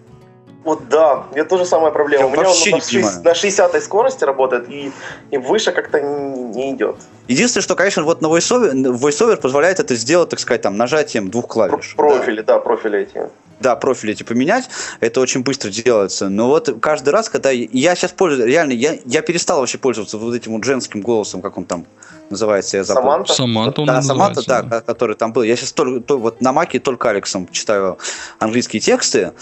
Вот 0.66 0.88
да, 0.88 1.26
это 1.32 1.48
тоже 1.48 1.64
самая 1.64 1.92
проблема. 1.92 2.24
Я 2.24 2.26
У 2.26 2.30
меня 2.30 2.50
он 2.50 2.56
на, 2.72 2.80
6, 2.80 3.24
на 3.24 3.34
60 3.36 3.82
скорости 3.84 4.24
работает, 4.24 4.68
и, 4.68 4.90
и 5.30 5.38
выше 5.38 5.70
как-то 5.70 6.00
не, 6.00 6.42
не 6.42 6.72
идет. 6.72 6.96
Единственное, 7.28 7.62
что, 7.62 7.74
конечно, 7.74 8.02
вот 8.02 8.22
на 8.22 8.26
VoiceOver, 8.26 8.72
VoiceOver 8.72 9.36
позволяет 9.36 9.80
это 9.80 9.94
сделать, 9.94 10.28
так 10.28 10.38
сказать, 10.38 10.62
там, 10.62 10.76
нажатием 10.76 11.30
двух 11.30 11.48
клавиш. 11.48 11.94
Профили, 11.96 12.40
да, 12.42 12.54
да 12.54 12.58
профили 12.60 13.00
эти. 13.00 13.28
Да, 13.58 13.74
профили 13.74 14.12
эти 14.12 14.22
поменять, 14.22 14.68
это 15.00 15.20
очень 15.20 15.42
быстро 15.42 15.70
делается. 15.70 16.28
Но 16.28 16.48
вот 16.48 16.76
каждый 16.80 17.08
раз, 17.10 17.30
когда 17.30 17.50
я 17.50 17.94
сейчас 17.94 18.12
пользуюсь, 18.12 18.46
реально, 18.46 18.72
я, 18.72 18.98
я 19.06 19.22
перестал 19.22 19.60
вообще 19.60 19.78
пользоваться 19.78 20.18
вот 20.18 20.34
этим 20.34 20.52
вот 20.52 20.64
женским 20.64 21.00
голосом, 21.00 21.40
как 21.40 21.56
он 21.56 21.64
там 21.64 21.86
называется, 22.28 22.76
я 22.76 22.84
забыл. 22.84 23.02
Саманта? 23.02 23.32
Саманта 23.32 23.80
он 23.80 23.86
да, 23.86 24.02
Саманта, 24.02 24.42
да, 24.46 24.62
да, 24.62 24.80
который 24.80 25.16
там 25.16 25.32
был. 25.32 25.42
Я 25.42 25.56
сейчас 25.56 25.72
только, 25.72 26.00
то, 26.00 26.18
вот 26.18 26.40
на 26.40 26.52
Маке 26.52 26.80
только 26.80 27.08
Алексом 27.08 27.48
читаю 27.50 27.98
английские 28.38 28.80
тексты, 28.80 29.32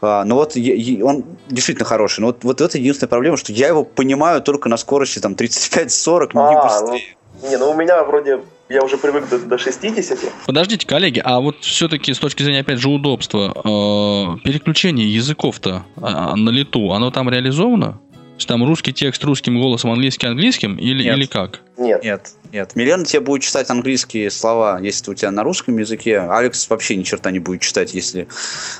а, 0.00 0.24
но 0.24 0.36
вот 0.36 0.56
он 0.56 1.24
действительно 1.48 1.84
хороший. 1.84 2.20
Но 2.20 2.28
вот, 2.28 2.44
вот 2.44 2.60
это 2.60 2.78
единственная 2.78 3.08
проблема, 3.08 3.36
что 3.36 3.52
я 3.52 3.68
его 3.68 3.84
понимаю 3.84 4.40
только 4.40 4.68
на 4.68 4.76
скорости 4.76 5.18
там 5.18 5.34
35-40, 5.34 6.30
а, 6.34 6.52
не 6.52 6.62
быстрее. 6.62 7.14
Ну, 7.14 7.18
не, 7.42 7.56
ну 7.56 7.70
у 7.70 7.74
меня 7.74 8.02
вроде 8.04 8.40
я 8.68 8.82
уже 8.82 8.98
привык 8.98 9.28
до, 9.28 9.38
до 9.38 9.58
60. 9.58 10.18
Подождите, 10.46 10.86
коллеги, 10.86 11.22
а 11.24 11.40
вот 11.40 11.56
все-таки 11.62 12.12
с 12.12 12.18
точки 12.18 12.42
зрения, 12.42 12.60
опять 12.60 12.78
же, 12.78 12.88
удобства, 12.88 13.52
э, 13.54 14.38
переключение 14.44 15.12
языков-то 15.12 15.84
э, 15.96 16.00
на 16.00 16.50
лету, 16.50 16.92
оно 16.92 17.10
там 17.10 17.30
реализовано? 17.30 17.92
То 17.92 18.40
есть 18.40 18.48
там 18.48 18.64
русский 18.64 18.92
текст 18.92 19.24
русским 19.24 19.58
голосом, 19.58 19.90
английский 19.90 20.28
английским 20.28 20.76
или, 20.76 21.02
Нет. 21.02 21.16
или 21.16 21.26
как? 21.26 21.60
Нет. 21.76 22.04
Нет, 22.04 22.32
нет. 22.52 22.76
Милена 22.76 23.04
тебе 23.04 23.20
будет 23.20 23.42
читать 23.42 23.68
английские 23.70 24.30
слова, 24.30 24.78
если 24.80 25.10
у 25.10 25.14
тебя 25.14 25.32
на 25.32 25.42
русском 25.42 25.76
языке. 25.76 26.20
Алекс 26.20 26.68
вообще 26.70 26.94
ни 26.94 27.02
черта 27.02 27.30
не 27.32 27.40
будет 27.40 27.62
читать, 27.62 27.94
если... 27.94 28.28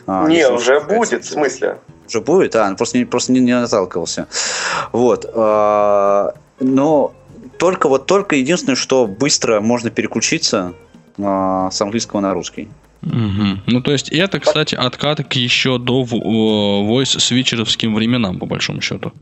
а, 0.06 0.28
не, 0.28 0.36
если 0.36 0.52
уже 0.52 0.80
будет, 0.80 1.24
в 1.24 1.28
смысле? 1.28 1.78
Уже 2.06 2.20
будет, 2.20 2.54
а, 2.54 2.72
просто, 2.76 3.04
просто 3.06 3.32
не, 3.32 3.40
не 3.40 3.52
наталкивался. 3.52 4.28
Вот. 4.92 5.28
а, 5.34 6.34
но 6.60 7.14
только 7.58 7.88
вот 7.88 8.06
только 8.06 8.36
единственное, 8.36 8.76
что 8.76 9.06
быстро 9.06 9.60
можно 9.60 9.90
переключиться 9.90 10.74
а, 11.18 11.70
с 11.70 11.80
английского 11.80 12.20
на 12.20 12.32
русский. 12.34 12.68
Мгм. 13.00 13.62
Ну, 13.66 13.80
то 13.80 13.92
есть 13.92 14.08
это, 14.08 14.40
кстати, 14.40 14.74
откат 14.74 15.22
к 15.24 15.32
еще 15.34 15.78
до 15.78 16.02
voice-свитчеровским 16.02 17.94
временам, 17.94 18.38
по 18.40 18.46
большому 18.46 18.80
счету. 18.80 19.12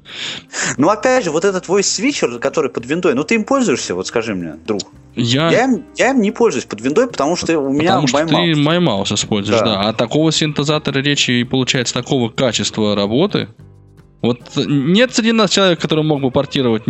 Ну, 0.78 0.88
опять 0.88 1.24
же, 1.24 1.30
вот 1.30 1.44
этот 1.44 1.66
voice 1.68 1.82
свитчер, 1.82 2.38
который 2.38 2.70
под 2.70 2.86
виндой, 2.86 3.14
ну 3.14 3.22
ты 3.22 3.34
им 3.34 3.44
пользуешься, 3.44 3.94
вот 3.94 4.06
скажи 4.06 4.34
мне, 4.34 4.54
друг. 4.66 4.80
Я, 5.14 5.50
Я 5.50 5.64
им, 5.64 5.84
я 5.96 6.10
им 6.10 6.20
не 6.20 6.30
пользуюсь 6.30 6.64
под 6.64 6.80
виндой, 6.80 7.06
потому 7.06 7.36
что 7.36 7.58
у 7.58 7.70
меня 7.72 7.90
потому 8.00 8.06
что 8.06 8.18
MyMouse. 8.20 8.54
ты 8.54 8.60
MyMouse 8.60 9.14
используешь, 9.14 9.60
Да. 9.60 9.64
да. 9.64 9.80
А 9.88 9.92
такого 9.92 10.32
синтезатора 10.32 11.00
речи 11.00 11.32
и 11.32 11.44
получается 11.44 11.94
такого 11.94 12.28
качества 12.30 12.94
работы. 12.94 13.48
Вот 14.22 14.40
нет 14.56 15.14
среди 15.14 15.32
нас 15.32 15.50
человека, 15.50 15.82
который 15.82 16.02
мог 16.02 16.20
бы 16.20 16.30
портировать 16.30 16.86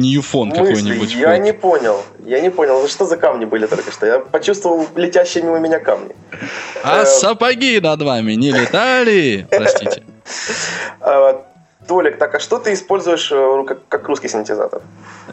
смысле? 0.54 0.74
какой-нибудь. 0.74 1.14
Я 1.14 1.38
не 1.38 1.52
понял. 1.52 2.00
Я 2.24 2.40
не 2.40 2.50
понял, 2.50 2.80
за 2.82 2.88
что 2.88 3.04
за 3.04 3.16
камни 3.16 3.44
были 3.44 3.66
только 3.66 3.90
что. 3.90 4.06
Я 4.06 4.20
почувствовал 4.20 4.86
летящие 4.94 5.42
мимо 5.42 5.58
меня 5.58 5.80
камни. 5.80 6.14
А 6.82 7.02
Э, 7.02 7.06
сапоги 7.06 7.80
над 7.80 8.00
вами 8.02 8.32
не 8.32 8.52
летали? 8.52 9.46
Простите. 9.50 10.02
э, 11.00 11.34
Толик, 11.86 12.18
так 12.18 12.34
а 12.36 12.38
что 12.40 12.58
ты 12.58 12.72
используешь 12.72 13.30
э, 13.32 13.64
как, 13.66 13.86
как 13.88 14.08
русский 14.08 14.28
синтезатор? 14.28 14.82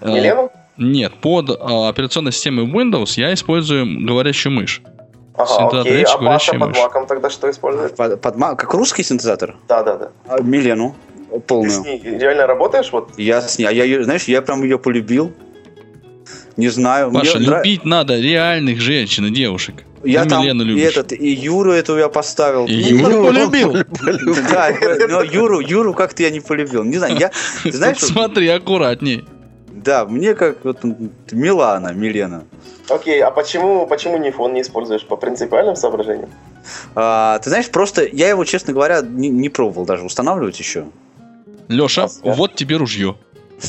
Милену? 0.01 0.51
Нет, 0.77 1.13
под 1.21 1.51
операционной 1.51 2.31
системой 2.31 2.65
Windows 2.65 3.13
я 3.17 3.33
использую 3.33 4.05
говорящую 4.05 4.53
мышь. 4.53 4.81
Ага, 5.35 5.47
синтезатор 5.47 5.79
окей. 5.81 5.97
речи, 5.97 6.11
А 6.13 6.17
говорящая 6.17 6.59
под 6.59 6.69
мышь. 6.69 6.77
маком 6.77 7.05
тогда 7.05 7.29
что 7.29 7.49
использует? 7.49 7.95
Под, 7.95 8.19
под 8.21 8.35
как 8.35 8.73
русский 8.73 9.03
синтезатор? 9.03 9.55
Да, 9.67 9.83
да, 9.83 9.97
да. 9.97 10.11
А, 10.27 10.41
Милену 10.41 10.95
Ты 11.33 11.39
полную. 11.41 11.71
с 11.71 11.79
ней 11.79 11.99
реально 12.03 12.47
работаешь? 12.47 12.89
Вот 12.91 13.17
Я 13.17 13.41
с 13.41 13.57
ней, 13.57 13.65
а 13.65 13.71
я 13.71 13.83
ее, 13.83 14.03
знаешь, 14.03 14.23
я 14.25 14.41
прям 14.41 14.63
ее 14.63 14.77
полюбил. 14.77 15.33
Не 16.57 16.69
знаю. 16.69 17.09
мне 17.09 17.19
Паша, 17.19 17.39
нрав- 17.39 17.65
любить 17.65 17.85
надо 17.85 18.19
реальных 18.19 18.79
женщин 18.79 19.25
и 19.25 19.31
девушек. 19.31 19.83
Я 20.03 20.23
Ты 20.23 20.29
там 20.29 20.45
любишь. 20.45 20.91
этот, 20.95 21.13
и 21.13 21.27
Юру 21.29 21.71
эту 21.71 21.97
я 21.97 22.09
поставил. 22.09 22.65
И 22.67 22.93
Ну, 22.93 23.09
Юру 23.09 23.23
полюбил. 23.27 23.73
Да, 24.51 24.69
но 25.09 25.21
Юру, 25.23 25.59
Юру 25.61 25.93
как-то 25.93 26.21
я 26.23 26.29
не 26.29 26.41
полюбил. 26.41 26.83
Не 26.83 26.97
знаю, 26.97 27.17
я, 27.17 27.31
ты 27.63 27.71
знаешь, 27.71 27.97
Тут 27.99 28.09
смотри, 28.09 28.47
аккуратней. 28.49 29.23
да, 29.71 30.05
мне 30.05 30.35
как 30.35 30.63
вот 30.65 30.79
Милана, 31.31 31.93
Милена. 31.93 32.43
Окей, 32.89 33.21
а 33.23 33.31
почему, 33.31 33.87
почему 33.87 34.17
нефон 34.17 34.53
не 34.53 34.61
используешь? 34.61 35.05
По 35.05 35.15
принципиальным 35.15 35.75
соображениям? 35.77 36.29
А, 36.95 37.39
ты 37.39 37.49
знаешь, 37.49 37.69
просто 37.69 38.05
я 38.05 38.27
его, 38.29 38.43
честно 38.43 38.73
говоря, 38.73 39.01
не, 39.01 39.29
не 39.29 39.47
пробовал 39.49 39.85
даже 39.85 40.03
устанавливать 40.03 40.59
еще. 40.59 40.85
Леша, 41.67 42.03
Ага. 42.23 42.33
вот 42.35 42.55
тебе 42.55 42.77
ружье. 42.77 43.15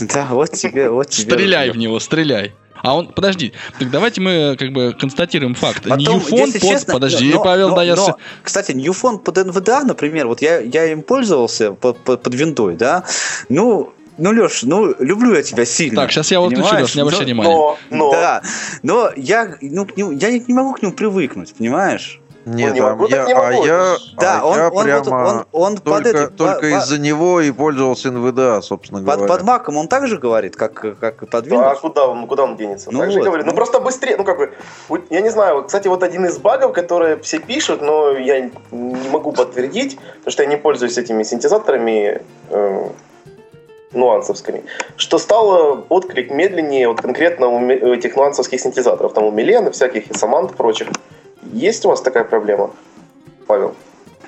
Да, 0.00 0.26
вот 0.30 0.50
тебе, 0.52 0.90
вот 0.90 1.08
тебе. 1.10 1.30
Стреляй 1.32 1.70
в 1.70 1.76
него, 1.76 2.00
стреляй. 2.00 2.52
А 2.82 2.94
он, 2.96 3.08
подожди, 3.12 3.52
так 3.78 3.90
давайте 3.90 4.20
мы 4.20 4.56
как 4.58 4.72
бы 4.72 4.94
констатируем 4.98 5.54
факт. 5.54 5.84
Потом, 5.84 5.98
Ньюфон 5.98 6.52
под... 6.52 6.60
честно, 6.60 6.92
подожди, 6.94 7.32
но- 7.32 7.42
Павел, 7.42 7.70
но- 7.70 7.76
да, 7.76 7.82
я... 7.82 7.96
но, 7.96 8.04
с- 8.04 8.16
Кстати, 8.42 8.72
Ньюфон 8.72 9.20
под 9.20 9.36
НВДА, 9.38 9.84
например, 9.84 10.26
вот 10.26 10.42
я, 10.42 10.58
я 10.60 10.92
им 10.92 11.00
пользовался 11.02 11.72
под, 11.72 11.98
под, 11.98 12.22
под 12.22 12.34
виндой, 12.34 12.76
да. 12.76 13.04
Ну, 13.48 13.94
ну, 14.18 14.30
Леш, 14.32 14.64
ну, 14.64 14.94
люблю 14.98 15.34
я 15.34 15.42
тебя 15.42 15.64
сильно. 15.64 16.02
Так, 16.02 16.12
сейчас 16.12 16.30
я 16.30 16.40
вот 16.40 16.48
включу, 16.52 16.62
понимаешь? 16.64 16.84
Леш, 16.88 16.94
не 16.94 17.00
обращай 17.00 17.20
Но- 17.20 17.26
внимания. 17.26 17.50
Но, 17.54 17.78
но, 17.90 18.10
Да, 18.12 18.42
но 18.82 19.10
я, 19.16 19.56
ну, 19.62 19.86
к 19.86 19.96
нему- 19.96 20.12
я 20.12 20.30
не 20.30 20.52
могу 20.52 20.74
к 20.74 20.82
нему 20.82 20.92
привыкнуть, 20.92 21.54
понимаешь? 21.54 22.20
Нет, 22.46 22.74
не 22.74 22.80
а 22.80 22.90
могу, 22.90 23.08
так 23.08 23.18
я, 23.20 23.24
не 23.26 23.32
а 23.32 23.52
я, 23.52 23.96
ж- 23.96 24.14
Да, 24.18 24.40
а 24.42 24.46
он, 24.46 24.56
я 24.58 24.66
он, 24.68 24.72
вот- 24.74 24.84
прямо 24.84 25.26
он, 25.26 25.44
он 25.52 25.74
под, 25.76 25.84
только, 25.84 26.08
этой- 26.10 26.36
только 26.36 26.60
по- 26.60 26.66
из-за 26.66 26.98
него 26.98 27.40
и 27.40 27.50
пользовался 27.50 28.10
НВДА, 28.10 28.60
собственно 28.60 29.00
под, 29.02 29.16
говоря. 29.16 29.32
под 29.34 29.42
маком 29.44 29.76
он 29.78 29.88
также 29.88 30.18
говорит, 30.18 30.54
как, 30.54 30.98
как 31.00 31.22
и 31.22 31.26
под 31.26 31.48
Да, 31.48 31.70
а 31.70 31.74
Windows? 31.74 31.80
куда 31.80 32.06
он, 32.06 32.26
куда 32.26 32.42
он 32.44 32.56
денется? 32.56 32.90
Ну 32.92 33.00
так 33.00 33.08
вот, 33.10 33.24
говорю. 33.24 33.44
Ну, 33.44 33.50
ну. 33.50 33.56
просто 33.56 33.80
быстрее, 33.80 34.16
ну 34.18 34.24
как 34.24 34.36
бы, 34.36 34.52
я 35.10 35.20
не 35.22 35.30
знаю, 35.30 35.56
вот, 35.56 35.66
кстати, 35.66 35.88
вот 35.88 36.02
один 36.02 36.26
из 36.26 36.36
багов, 36.38 36.72
которые 36.72 37.16
все 37.18 37.38
пишут, 37.38 37.80
но 37.80 38.10
я 38.12 38.40
не 38.40 39.10
могу 39.10 39.32
подтвердить, 39.32 39.98
потому 40.18 40.32
что 40.32 40.42
я 40.42 40.48
не 40.48 40.56
пользуюсь 40.58 40.98
этими 40.98 41.22
синтезаторами 41.22 42.20
э, 42.50 42.88
нуансовскими, 43.92 44.64
что 44.96 45.18
стал 45.18 45.86
отклик 45.88 46.30
медленнее 46.30 46.88
вот 46.88 47.00
конкретно 47.00 47.48
у 47.48 47.68
этих 47.68 48.16
нуансовских 48.16 48.60
синтезаторов, 48.60 49.14
там 49.14 49.24
у 49.24 49.30
Милены, 49.30 49.70
всяких 49.70 50.10
и 50.10 50.14
Самант 50.14 50.52
и 50.52 50.54
прочих. 50.54 50.88
Есть 51.54 51.84
у 51.84 51.88
вас 51.88 52.02
такая 52.02 52.25
проблема, 52.25 52.70
Павел? 53.46 53.75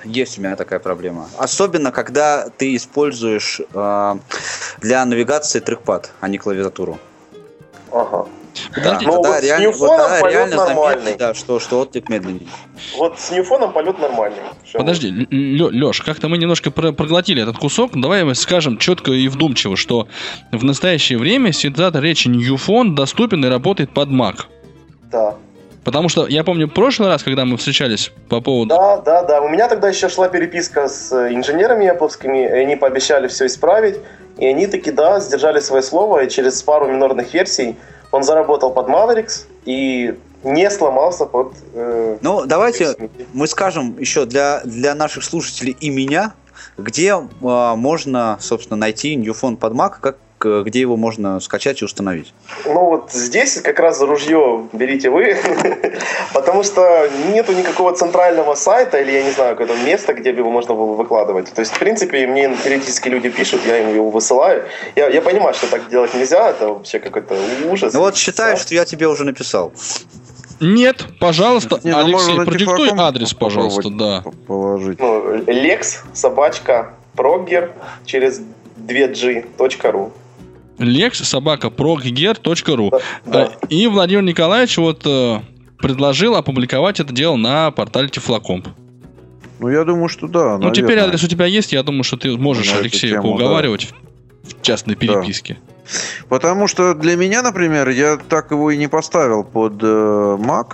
Есть 0.05 0.37
у 0.37 0.41
меня 0.41 0.55
такая 0.55 0.79
проблема. 0.79 1.27
Особенно, 1.37 1.91
когда 1.91 2.49
ты 2.57 2.75
используешь 2.75 3.59
э, 3.73 4.15
для 4.81 5.05
навигации 5.05 5.59
трекпад, 5.59 6.11
а 6.21 6.29
не 6.29 6.37
клавиатуру. 6.37 6.97
Ага. 7.91 8.27
Подождите, 8.73 9.05
Ну, 9.11 9.13
тогда 9.21 9.29
вот 9.29 9.39
с 9.39 9.43
реально, 9.43 9.65
вот 9.67 9.73
Ньюфоном 9.75 9.97
тогда 9.99 10.19
полет 10.21 10.33
реально 10.33 10.55
нормальный. 10.55 11.03
заметно, 11.03 11.27
да, 11.27 11.33
что, 11.35 11.59
что 11.59 11.79
отклик 11.79 12.09
медленнее. 12.09 12.47
Вот 12.97 13.19
с 13.19 13.31
Ньюфоном 13.31 13.71
полет 13.73 13.99
нормальный. 13.99 14.39
Всё. 14.63 14.79
Подожди, 14.79 15.27
Леш, 15.31 16.01
как-то 16.01 16.27
мы 16.27 16.37
немножко 16.37 16.71
про- 16.71 16.91
проглотили 16.91 17.41
этот 17.43 17.57
кусок. 17.57 17.91
Давай 17.93 18.23
мы 18.23 18.33
скажем 18.35 18.77
четко 18.77 19.11
и 19.11 19.27
вдумчиво, 19.27 19.75
что 19.75 20.07
в 20.51 20.63
настоящее 20.63 21.19
время 21.19 21.51
синтезатор 21.51 22.01
речи 22.01 22.29
Newfone 22.29 22.95
доступен 22.95 23.43
и 23.45 23.47
работает 23.49 23.91
под 23.91 24.09
Mac. 24.09 24.35
Да. 25.11 25.35
Потому 25.87 26.09
что 26.09 26.27
я 26.27 26.43
помню 26.43 26.67
в 26.67 26.73
прошлый 26.73 27.07
раз, 27.07 27.23
когда 27.23 27.45
мы 27.45 27.55
встречались 27.55 28.11
по 28.27 28.41
поводу... 28.41 28.75
Да, 28.75 28.97
да, 28.97 29.23
да. 29.23 29.41
У 29.41 29.47
меня 29.47 29.69
тогда 29.69 29.87
еще 29.87 30.09
шла 30.09 30.27
переписка 30.27 30.89
с 30.89 31.13
э, 31.13 31.33
инженерами 31.33 31.85
япловскими, 31.85 32.39
и 32.39 32.51
они 32.51 32.75
пообещали 32.75 33.29
все 33.29 33.45
исправить. 33.45 33.95
И 34.37 34.45
они 34.45 34.67
таки, 34.67 34.91
да, 34.91 35.21
сдержали 35.21 35.61
свое 35.61 35.81
слово, 35.81 36.25
и 36.25 36.29
через 36.29 36.61
пару 36.61 36.89
минорных 36.89 37.33
версий 37.33 37.77
он 38.11 38.23
заработал 38.23 38.71
под 38.71 38.89
Mavericks 38.89 39.45
и 39.63 40.13
не 40.43 40.69
сломался 40.69 41.25
под... 41.25 41.53
э, 41.73 42.17
Ну, 42.21 42.45
давайте 42.45 42.93
мы 43.31 43.47
скажем 43.47 43.97
еще 43.97 44.25
для, 44.25 44.59
для 44.65 44.93
наших 44.93 45.23
слушателей 45.23 45.77
и 45.79 45.89
меня, 45.89 46.33
где 46.77 47.11
э, 47.15 47.75
можно, 47.77 48.37
собственно, 48.41 48.75
найти 48.75 49.15
Newfone 49.15 49.55
под 49.55 49.71
Mac, 49.71 49.93
как, 50.01 50.17
где 50.39 50.81
его 50.81 50.97
можно 50.97 51.39
скачать 51.39 51.81
и 51.81 51.85
установить. 51.85 52.33
Ну 52.65 52.85
вот 52.85 53.11
здесь 53.11 53.59
как 53.61 53.79
раз 53.79 54.01
ружье 54.01 54.67
берите 54.73 55.09
вы, 55.09 55.37
потому 56.33 56.63
что 56.63 57.09
нету 57.31 57.53
никакого 57.53 57.95
центрального 57.95 58.55
сайта 58.55 58.99
или, 58.99 59.11
я 59.11 59.23
не 59.23 59.31
знаю, 59.31 59.55
какого-то 59.55 59.83
места, 59.83 60.13
где 60.13 60.31
бы 60.31 60.39
его 60.39 60.51
можно 60.51 60.73
было 60.73 60.93
выкладывать. 60.93 61.51
То 61.53 61.61
есть, 61.61 61.73
в 61.73 61.79
принципе, 61.79 62.27
мне 62.27 62.55
периодически 62.63 63.09
люди 63.09 63.29
пишут, 63.29 63.61
я 63.65 63.79
им 63.79 63.93
его 63.93 64.09
высылаю. 64.09 64.65
Я, 64.95 65.07
я 65.07 65.21
понимаю, 65.21 65.53
что 65.53 65.67
так 65.67 65.89
делать 65.89 66.13
нельзя, 66.13 66.49
это 66.49 66.67
вообще 66.69 66.99
какой-то 66.99 67.35
ужас. 67.69 67.93
Ну 67.93 68.01
вот 68.01 68.15
считаю, 68.15 68.57
что 68.57 68.73
я 68.73 68.85
тебе 68.85 69.07
уже 69.07 69.23
написал. 69.23 69.73
Нет, 70.59 71.05
пожалуйста, 71.19 71.79
Не, 71.83 71.91
ну, 71.91 71.99
Алексей, 71.99 72.33
можно 72.33 72.45
продиктуй 72.45 72.89
адрес, 72.97 73.33
пожалуйста, 73.33 73.89
да. 73.89 74.23
Положить. 74.47 74.99
Ну, 74.99 75.35
Lex, 75.35 75.99
собачка, 76.13 76.93
прогер 77.15 77.71
через 78.05 78.41
2g.ru. 78.87 80.11
Lex 80.77 81.23
собака 81.23 81.67
progger.ru 81.67 83.01
Да. 83.25 83.45
Э, 83.45 83.49
И 83.69 83.87
Владимир 83.87 84.23
Николаевич 84.23 84.77
вот 84.77 85.01
э, 85.05 85.39
предложил 85.77 86.35
опубликовать 86.35 86.99
это 86.99 87.13
дело 87.13 87.35
на 87.35 87.71
портале 87.71 88.09
Тифлокомп. 88.09 88.67
Ну, 89.59 89.69
я 89.69 89.83
думаю, 89.83 90.07
что 90.07 90.27
да. 90.27 90.57
Ну, 90.57 90.69
теперь 90.71 90.89
наверное. 90.89 91.07
адрес 91.09 91.23
у 91.23 91.27
тебя 91.27 91.45
есть, 91.45 91.73
я 91.73 91.81
думаю, 91.83 92.03
что 92.03 92.17
ты 92.17 92.37
можешь 92.37 92.71
На 92.71 92.79
Алексея 92.79 93.13
тему, 93.13 93.23
поуговаривать 93.23 93.91
в 94.43 94.61
частной 94.61 94.95
переписке. 94.95 95.57
Потому 96.29 96.67
что 96.67 96.93
для 96.93 97.15
меня, 97.15 97.41
например, 97.41 97.89
я 97.89 98.17
так 98.17 98.51
его 98.51 98.71
и 98.71 98.77
не 98.77 98.87
поставил 98.87 99.43
под 99.43 99.81
э, 99.81 99.85
Mac. 100.39 100.73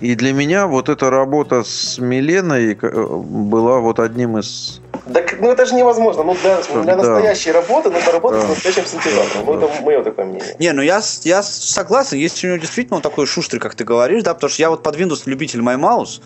И 0.00 0.14
для 0.14 0.32
меня 0.32 0.66
вот 0.66 0.88
эта 0.88 1.10
работа 1.10 1.62
с 1.62 1.98
Миленой 1.98 2.76
э, 2.80 3.06
была 3.06 3.78
вот 3.78 4.00
одним 4.00 4.38
из... 4.38 4.80
Так, 5.12 5.40
ну 5.40 5.50
это 5.50 5.66
же 5.66 5.74
невозможно. 5.74 6.22
Ну, 6.22 6.36
для, 6.42 6.60
для 6.82 6.96
Да. 6.96 7.02
настоящей 7.02 7.52
работы 7.52 7.90
надо 7.90 8.12
работать 8.12 8.40
Да. 8.40 8.46
с 8.46 8.50
настоящим 8.50 8.86
синтезатором. 8.86 9.46
Ну, 9.46 9.54
это 9.54 9.82
мое 9.82 10.02
такое 10.02 10.24
мнение. 10.24 10.56
Не, 10.58 10.72
ну 10.72 10.82
я, 10.82 11.00
я 11.22 11.42
согласен, 11.42 12.18
если 12.18 12.46
у 12.46 12.50
него 12.50 12.60
действительно 12.60 13.00
такой 13.00 13.26
шустрый, 13.26 13.60
как 13.60 13.74
ты 13.74 13.84
говоришь, 13.84 14.22
да, 14.22 14.34
потому 14.34 14.50
что 14.50 14.62
я 14.62 14.70
вот 14.70 14.82
под 14.82 14.96
Windows 14.96 15.22
любитель 15.26 15.60
MyMouse, 15.60 16.20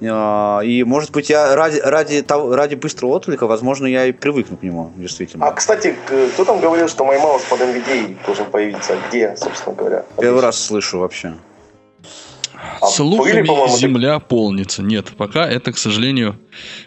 э, 0.00 0.66
и, 0.66 0.84
может 0.84 1.10
быть, 1.10 1.30
я 1.30 1.54
ради, 1.54 1.78
ради, 1.80 2.22
того, 2.22 2.54
ради 2.54 2.74
быстрого 2.74 3.12
отклика, 3.12 3.46
возможно, 3.46 3.86
я 3.86 4.06
и 4.06 4.12
привыкну 4.12 4.56
к 4.56 4.62
нему, 4.62 4.90
действительно. 4.96 5.46
А, 5.46 5.52
кстати, 5.52 5.96
кто 6.34 6.44
там 6.44 6.60
говорил, 6.60 6.88
что 6.88 7.04
MyMouse 7.04 7.42
под 7.48 7.60
NVDA 7.60 8.16
должен 8.26 8.46
появиться? 8.46 8.96
Где, 9.08 9.36
собственно 9.36 9.74
говоря? 9.74 10.04
Первый 10.18 10.42
раз 10.42 10.58
слышу 10.58 10.98
вообще. 10.98 11.34
А 12.80 12.86
Слухами 12.86 13.42
были, 13.42 13.76
земля 13.76 14.18
полнится. 14.18 14.82
Нет, 14.82 15.12
пока 15.16 15.46
это, 15.46 15.72
к 15.72 15.78
сожалению, 15.78 16.38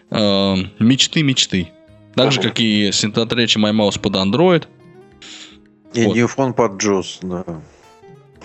э, 0.10 0.56
мечты-мечты. 0.80 1.72
Так 2.16 2.32
же, 2.32 2.42
как 2.42 2.60
и 2.60 2.92
синтотречи 2.94 3.58
MyMouse 3.58 4.00
под 4.00 4.16
Android 4.16 4.64
И 5.94 6.06
Вот. 6.06 6.16
Newfon 6.16 6.54
под 6.54 6.82
JOS, 6.82 7.20
да. 7.22 7.44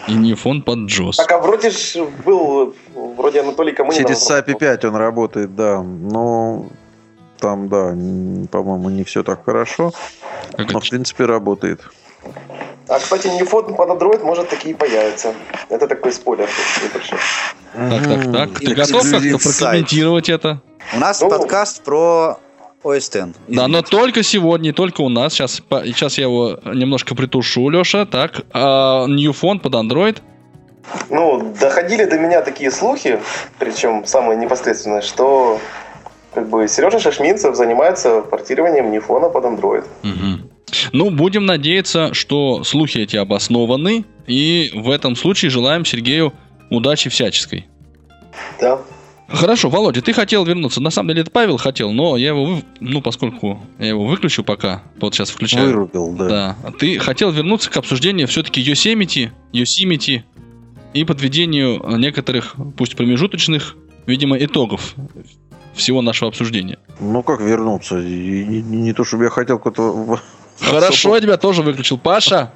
и 0.08 0.12
Newfon 0.12 0.62
под 0.62 0.78
JOS. 0.90 1.16
Так, 1.16 1.30
а 1.30 1.38
вроде 1.38 1.70
ж 1.70 2.04
был, 2.24 2.74
вроде 3.16 3.40
Анатолий 3.40 3.72
Камынин. 3.72 4.02
Через 4.02 4.28
SAPI 4.28 4.58
5 4.58 4.84
он 4.86 4.96
работает, 4.96 5.54
да. 5.54 5.82
Но 5.82 6.66
там, 7.38 7.68
да, 7.68 7.90
по-моему, 8.50 8.90
не 8.90 9.04
все 9.04 9.22
так 9.22 9.44
хорошо. 9.44 9.92
Как 10.50 10.58
Но, 10.58 10.64
это 10.64 10.80
в 10.80 10.90
принципе, 10.90 11.26
работает. 11.26 11.80
А, 12.90 12.98
кстати, 12.98 13.28
Newfon 13.28 13.74
под 13.76 13.88
Android 13.88 14.22
может 14.24 14.48
такие 14.48 14.74
появятся. 14.74 15.32
Это 15.68 15.86
такой 15.86 16.10
спойлер 16.12 16.48
небольшой. 16.82 17.18
Так, 17.72 18.02
так, 18.02 18.32
так. 18.32 18.58
Ты 18.58 18.74
готов 18.74 19.08
как-то 19.10 19.38
прокомментировать 19.38 20.28
это? 20.28 20.60
У 20.94 20.98
нас 20.98 21.20
Ну. 21.20 21.28
подкаст 21.30 21.84
про 21.84 22.38
OS 22.82 22.96
X. 22.96 23.36
Да, 23.46 23.68
но 23.68 23.82
только 23.82 24.24
сегодня, 24.24 24.72
только 24.72 25.02
у 25.02 25.08
нас. 25.08 25.34
Сейчас, 25.34 25.60
по- 25.60 25.84
сейчас 25.86 26.18
я 26.18 26.24
его 26.24 26.58
немножко 26.64 27.14
притушу, 27.14 27.68
Леша. 27.68 28.06
Так, 28.06 28.42
а, 28.52 29.06
Newfon 29.06 29.60
под 29.60 29.74
Android. 29.74 30.16
Ну, 31.10 31.54
доходили 31.60 32.04
до 32.06 32.18
меня 32.18 32.42
такие 32.42 32.72
слухи, 32.72 33.20
причем 33.60 34.04
самые 34.04 34.36
непосредственные, 34.36 35.02
что 35.02 35.60
как 36.34 36.48
бы 36.48 36.66
Сережа 36.66 36.98
Шашминцев 36.98 37.54
занимается 37.54 38.22
портированием 38.22 38.90
Нефона 38.90 39.28
под 39.28 39.44
Android. 39.44 39.84
Мгм. 40.02 40.50
Ну, 40.92 41.10
будем 41.10 41.46
надеяться, 41.46 42.14
что 42.14 42.64
слухи 42.64 42.98
эти 42.98 43.16
обоснованы. 43.16 44.04
И 44.26 44.70
в 44.74 44.90
этом 44.90 45.16
случае 45.16 45.50
желаем 45.50 45.84
Сергею 45.84 46.32
удачи 46.70 47.10
всяческой. 47.10 47.66
Да. 48.60 48.80
Хорошо, 49.28 49.68
Володя, 49.70 50.02
ты 50.02 50.12
хотел 50.12 50.44
вернуться. 50.44 50.80
На 50.80 50.90
самом 50.90 51.08
деле 51.10 51.22
это 51.22 51.30
Павел 51.30 51.56
хотел, 51.56 51.92
но 51.92 52.16
я 52.16 52.28
его, 52.28 52.44
вы- 52.44 52.64
ну, 52.80 53.00
поскольку 53.00 53.60
я 53.78 53.88
его 53.88 54.04
выключу 54.04 54.42
пока, 54.42 54.82
вот 55.00 55.14
сейчас 55.14 55.30
включаю. 55.30 55.66
Вырубил, 55.66 56.12
да. 56.16 56.28
Да. 56.28 56.56
Ты 56.78 56.98
хотел 56.98 57.30
вернуться 57.30 57.70
к 57.70 57.76
обсуждению 57.76 58.26
все-таки 58.26 58.60
Yosemite, 58.60 59.30
Yosemite 59.52 60.22
и 60.94 61.04
подведению 61.04 61.80
некоторых, 61.96 62.56
пусть 62.76 62.96
промежуточных, 62.96 63.76
видимо, 64.06 64.36
итогов 64.36 64.96
всего 65.74 66.02
нашего 66.02 66.28
обсуждения. 66.28 66.78
Ну, 66.98 67.22
как 67.22 67.40
вернуться? 67.40 68.00
И 68.00 68.44
не, 68.44 68.62
не 68.62 68.92
то, 68.92 69.04
чтобы 69.04 69.24
я 69.24 69.30
хотел 69.30 69.58
какой-то... 69.58 70.18
Хорошо, 70.60 71.14
я 71.14 71.20
тебя 71.20 71.36
тоже 71.36 71.62
выключил. 71.62 71.98
Паша, 71.98 72.52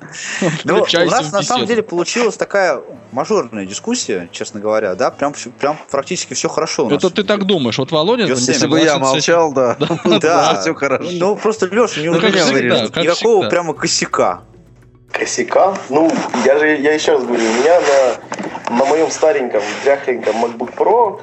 Ну, 0.64 0.82
у 0.82 1.11
нас 1.11 1.32
на 1.32 1.42
самом 1.42 1.66
деле 1.66 1.82
получилась 1.82 2.37
такая 2.37 2.80
мажорная 3.12 3.64
дискуссия, 3.64 4.28
честно 4.32 4.61
говоря, 4.61 4.94
да, 4.94 5.11
прям, 5.11 5.34
прям 5.58 5.78
практически 5.90 6.34
все 6.34 6.49
хорошо 6.49 6.87
у 6.87 6.90
нас. 6.90 6.99
Это 6.99 7.11
ты 7.11 7.25
так 7.25 7.44
думаешь. 7.44 7.78
Вот 7.78 7.92
Володя... 7.92 8.25
Если 8.25 8.66
бы 8.66 8.80
я 8.80 8.99
молчал, 8.99 9.52
да, 9.52 9.76
Да, 10.04 10.58
все 10.61 10.75
хорошо. 10.75 11.08
Ну, 11.12 11.37
просто, 11.37 11.66
Леша, 11.66 12.00
не 12.00 12.08
Ну, 12.11 12.18
увидел 12.18 12.44
всегда, 12.44 12.88
как 12.88 13.02
никакого 13.04 13.49
прямо 13.49 13.75
косяка. 13.75 14.42
Косяка? 15.11 15.76
Ну, 15.90 16.11
я 16.44 16.58
же, 16.58 16.76
я 16.76 16.92
еще 16.92 17.12
раз 17.12 17.25
говорю, 17.25 17.44
у 17.44 17.54
меня 17.61 17.80
на, 17.80 18.78
на 18.78 18.84
моем 18.84 19.11
стареньком, 19.11 19.62
дряхленьком 19.84 20.44
MacBook 20.44 20.75
Pro 20.76 21.20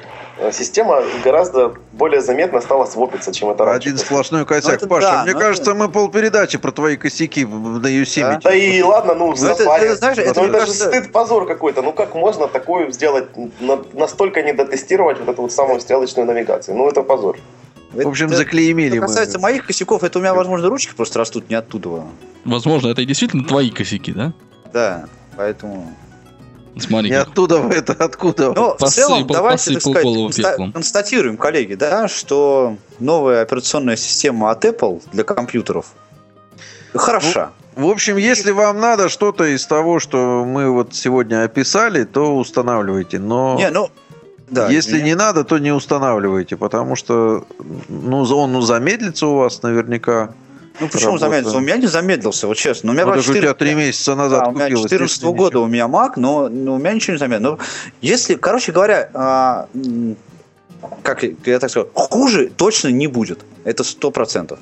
система 0.50 1.02
гораздо 1.22 1.74
более 1.92 2.20
заметно 2.20 2.60
стала 2.60 2.86
свопиться, 2.86 3.32
чем 3.32 3.50
это 3.50 3.64
раньше. 3.64 3.88
Один 3.88 3.98
сплошной 3.98 4.44
косяк. 4.46 4.74
это 4.74 4.86
Паша, 4.88 5.06
да, 5.06 5.22
мне 5.24 5.32
ну 5.34 5.38
кажется, 5.38 5.74
мы 5.74 5.88
полпередачи 5.88 6.58
про 6.58 6.72
твои 6.72 6.96
косяки 6.96 7.44
на 7.44 7.86
Yosemite. 7.86 8.40
Да 8.42 8.54
и 8.54 8.82
ладно, 8.82 9.14
ну, 9.14 9.32
в 9.32 9.40
Ну, 9.40 9.48
это- 9.48 9.62
это, 9.62 9.96
знаешь, 9.96 10.18
это, 10.18 10.40
Ну, 10.40 10.46
это 10.48 10.52
же 10.52 10.58
кажется- 10.60 10.88
стыд, 10.88 11.12
позор 11.12 11.46
какой-то. 11.46 11.82
Ну, 11.82 11.92
как 11.92 12.14
можно 12.14 12.48
такое 12.48 12.90
сделать, 12.90 13.26
на- 13.60 13.82
настолько 13.92 14.42
не 14.42 14.52
дотестировать 14.52 15.18
вот 15.20 15.28
эту 15.28 15.42
вот 15.42 15.52
самую 15.52 15.80
стрелочную 15.80 16.26
навигацию? 16.26 16.76
Ну, 16.76 16.88
это 16.88 17.02
позор. 17.02 17.36
В 17.92 18.08
общем, 18.08 18.26
Это- 18.28 18.36
заклеймили 18.36 18.92
Что 18.96 19.00
мы. 19.02 19.06
касается 19.06 19.38
моих 19.38 19.66
косяков, 19.66 20.02
это 20.02 20.18
у 20.18 20.22
меня, 20.22 20.32
возможно, 20.32 20.68
ручки 20.68 20.94
просто 20.96 21.18
растут 21.18 21.50
не 21.50 21.56
оттуда. 21.56 22.04
Возможно, 22.46 22.88
это 22.88 23.02
и 23.02 23.04
действительно 23.04 23.44
твои 23.44 23.70
косяки, 23.70 24.12
да? 24.12 24.32
Да, 24.72 25.04
поэтому... 25.36 25.94
Смотри, 26.78 27.10
Не 27.10 27.16
как. 27.18 27.28
оттуда 27.28 27.58
вы 27.58 27.74
это, 27.74 27.92
откуда? 27.92 28.52
Но 28.52 28.74
в 28.74 28.78
Посыпал- 28.78 28.88
целом, 28.90 29.26
давайте, 29.26 29.64
так 29.64 29.74
посыпал 29.74 29.92
сказать, 29.92 30.04
голову 30.04 30.28
конста- 30.28 30.50
пеплом. 30.50 30.72
констатируем, 30.72 31.36
коллеги, 31.36 31.74
да, 31.74 32.08
что 32.08 32.76
новая 32.98 33.42
операционная 33.42 33.96
система 33.96 34.50
от 34.50 34.64
Apple 34.64 35.02
для 35.12 35.24
компьютеров 35.24 35.86
хороша. 36.94 37.50
В 37.74 37.86
общем, 37.86 38.16
если 38.16 38.50
вам 38.50 38.80
надо 38.80 39.08
что-то 39.08 39.44
из 39.44 39.66
того, 39.66 39.98
что 39.98 40.44
мы 40.44 40.70
вот 40.70 40.94
сегодня 40.94 41.44
описали, 41.44 42.04
то 42.04 42.36
устанавливайте. 42.36 43.18
Но 43.18 43.56
не, 43.56 43.70
ну... 43.70 43.90
Да, 44.50 44.68
если 44.68 44.90
извини. 44.90 45.04
не 45.10 45.14
надо, 45.14 45.44
то 45.44 45.56
не 45.56 45.72
устанавливайте, 45.72 46.58
потому 46.58 46.94
что 46.94 47.46
ну, 47.88 48.22
он 48.22 48.52
ну, 48.52 48.60
замедлится 48.60 49.26
у 49.26 49.36
вас 49.36 49.62
наверняка. 49.62 50.34
Ну 50.82 50.88
почему 50.88 51.12
работа. 51.12 51.26
замедлился? 51.26 51.56
У 51.56 51.60
меня 51.60 51.76
не 51.76 51.86
замедлился, 51.86 52.46
вот 52.46 52.56
честно. 52.56 52.90
У 52.90 52.92
меня, 52.92 53.04
Ну, 53.04 53.12
правда, 53.12 53.22
так 53.26 53.30
у 53.30 53.38
тебя 53.38 53.48
14 53.48 53.58
три 53.58 53.74
месяца 53.74 54.14
назад 54.14 54.40
Да, 54.44 54.48
у 54.48 54.52
меня 54.52 54.64
купилось. 54.64 54.90
14 54.90 55.16
если 55.22 55.26
года 55.26 55.44
ничего. 55.44 55.62
у 55.62 55.66
меня 55.68 55.84
Mac, 55.86 56.12
но, 56.16 56.48
но 56.48 56.74
у 56.74 56.78
меня 56.78 56.92
ничего 56.92 57.12
не 57.14 57.18
заметно. 57.18 57.50
Но 57.50 57.58
если, 58.00 58.34
короче 58.34 58.72
говоря, 58.72 59.10
а, 59.14 59.68
как 61.02 61.22
я 61.22 61.58
так 61.58 61.70
скажу, 61.70 61.88
хуже 61.94 62.50
точно 62.56 62.88
не 62.88 63.06
будет. 63.06 63.40
Это 63.64 63.84
сто 63.84 64.10
процентов. 64.10 64.58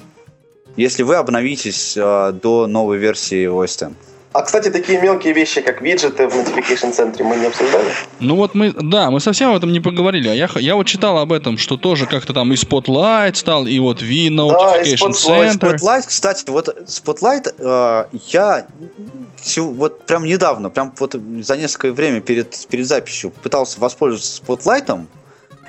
Если 0.77 1.03
вы 1.03 1.17
обновитесь 1.17 1.97
а, 1.99 2.33
до 2.33 2.67
новой 2.67 2.99
версии 2.99 3.49
OS 3.49 3.89
X. 3.89 3.97
А, 4.33 4.43
кстати, 4.43 4.71
такие 4.71 5.01
мелкие 5.01 5.33
вещи, 5.33 5.61
как 5.61 5.83
виджеты 5.83 6.29
в 6.29 6.35
Notification 6.35 6.93
центре 6.93 7.25
мы 7.25 7.37
не 7.37 7.47
обсуждали? 7.47 7.91
Ну 8.21 8.37
вот 8.37 8.55
мы, 8.55 8.73
да, 8.73 9.11
мы 9.11 9.19
совсем 9.19 9.51
об 9.51 9.57
этом 9.57 9.73
не 9.73 9.81
поговорили. 9.81 10.29
А 10.29 10.35
я, 10.35 10.49
я 10.57 10.77
вот 10.77 10.87
читал 10.87 11.19
об 11.19 11.33
этом, 11.33 11.59
что 11.59 11.77
тоже 11.77 12.07
как-то 12.07 12.33
там 12.33 12.53
и 12.53 12.55
Spotlight 12.55 13.35
стал, 13.35 13.67
и 13.67 13.77
вот 13.81 14.03
V 14.03 14.31
Да, 14.31 14.83
Notification 14.83 15.11
Spotlight, 15.11 15.59
Center. 15.59 15.75
Spotlight, 15.75 16.05
кстати, 16.07 16.49
вот 16.49 16.69
Spotlight 16.87 17.55
а, 17.59 18.09
я 18.29 18.67
вот 19.57 20.07
прям 20.07 20.25
недавно, 20.25 20.71
прям 20.71 20.95
вот 21.01 21.17
за 21.41 21.57
несколько 21.57 21.93
время 21.93 22.21
перед, 22.21 22.57
перед 22.69 22.87
записью 22.87 23.31
пытался 23.31 23.81
воспользоваться 23.81 24.41
Spotlight, 24.47 25.07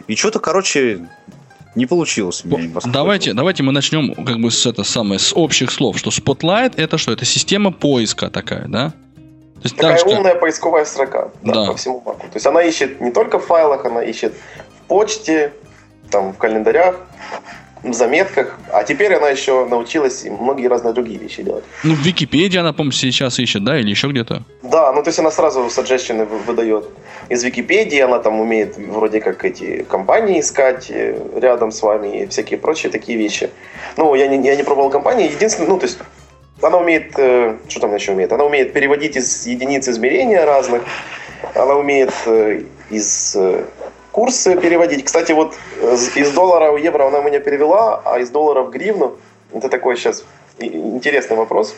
и 0.07 0.15
что-то, 0.15 0.39
короче, 0.39 1.07
не 1.75 1.85
получилось 1.85 2.43
у 2.43 2.47
меня. 2.49 2.79
Давайте, 2.85 3.33
давайте 3.33 3.63
мы 3.63 3.71
начнем 3.71 4.13
как 4.25 4.39
бы 4.39 4.51
с 4.51 4.65
это 4.65 4.83
самое 4.83 5.19
с 5.19 5.33
общих 5.35 5.71
слов, 5.71 5.97
что 5.97 6.09
Spotlight 6.09 6.73
это 6.77 6.97
что? 6.97 7.11
Это 7.11 7.25
система 7.25 7.71
поиска 7.71 8.29
такая, 8.29 8.67
да? 8.67 8.89
То 8.89 9.65
есть 9.65 9.75
Такая 9.75 9.91
так 9.91 9.99
же, 9.99 10.05
как- 10.05 10.17
умная 10.19 10.35
поисковая 10.35 10.85
строка 10.85 11.31
да, 11.43 11.53
Да. 11.53 11.65
по 11.71 11.77
всему 11.77 12.01
маку. 12.05 12.21
То 12.27 12.35
есть 12.35 12.45
она 12.47 12.63
ищет 12.63 12.99
не 12.99 13.11
только 13.11 13.37
в 13.39 13.45
файлах, 13.45 13.85
она 13.85 14.01
ищет 14.03 14.33
в 14.33 14.87
почте, 14.87 15.53
там, 16.09 16.33
в 16.33 16.37
календарях, 16.37 16.99
заметках. 17.83 18.59
А 18.71 18.83
теперь 18.83 19.13
она 19.15 19.29
еще 19.29 19.65
научилась 19.65 20.23
многие 20.25 20.67
разные 20.67 20.93
другие 20.93 21.17
вещи 21.19 21.43
делать. 21.43 21.63
ну, 21.83 21.95
в 21.95 21.99
Википедии 21.99 22.57
она, 22.59 22.73
по-моему, 22.73 22.91
сейчас 22.91 23.39
ищет, 23.39 23.63
да, 23.63 23.79
или 23.79 23.89
еще 23.89 24.07
где-то. 24.07 24.43
Да, 24.61 24.91
ну 24.93 25.01
то 25.03 25.09
есть 25.09 25.19
она 25.19 25.31
сразу 25.31 25.61
suggestion 25.61 26.25
вы- 26.25 26.37
выдает 26.39 26.85
из 27.29 27.43
Википедии, 27.43 27.99
она 27.99 28.19
там 28.19 28.39
умеет 28.39 28.77
вроде 28.77 29.19
как 29.19 29.43
эти 29.45 29.83
компании 29.83 30.39
искать 30.39 30.87
э, 30.89 31.17
рядом 31.35 31.71
с 31.71 31.81
вами 31.81 32.21
и 32.21 32.27
всякие 32.27 32.59
прочие 32.59 32.91
такие 32.91 33.17
вещи. 33.17 33.49
Ну, 33.97 34.15
я 34.15 34.27
не, 34.27 34.45
я 34.47 34.55
не 34.55 34.63
пробовал 34.63 34.89
компании, 34.89 35.31
единственное, 35.31 35.69
ну 35.69 35.77
то 35.77 35.85
есть 35.85 35.97
она 36.61 36.77
умеет, 36.77 37.13
э, 37.17 37.57
что 37.67 37.79
там 37.79 37.95
еще 37.95 38.11
умеет? 38.11 38.31
Она 38.31 38.43
умеет 38.43 38.73
переводить 38.73 39.15
из 39.17 39.47
единиц 39.47 39.87
измерения 39.87 40.45
разных, 40.45 40.83
она 41.55 41.75
умеет 41.75 42.13
э, 42.27 42.61
из 42.89 43.35
курсы 44.11 44.55
переводить. 44.57 45.05
Кстати, 45.05 45.31
вот 45.31 45.55
э, 45.81 45.95
из 46.15 46.31
доллара 46.31 46.71
в 46.71 46.77
евро 46.77 47.07
она 47.07 47.21
меня 47.21 47.39
перевела, 47.39 48.01
а 48.05 48.19
из 48.19 48.29
доллара 48.29 48.61
в 48.63 48.69
гривну, 48.69 49.17
это 49.53 49.69
такой 49.69 49.95
сейчас 49.97 50.23
интересный 50.59 51.37
вопрос. 51.37 51.75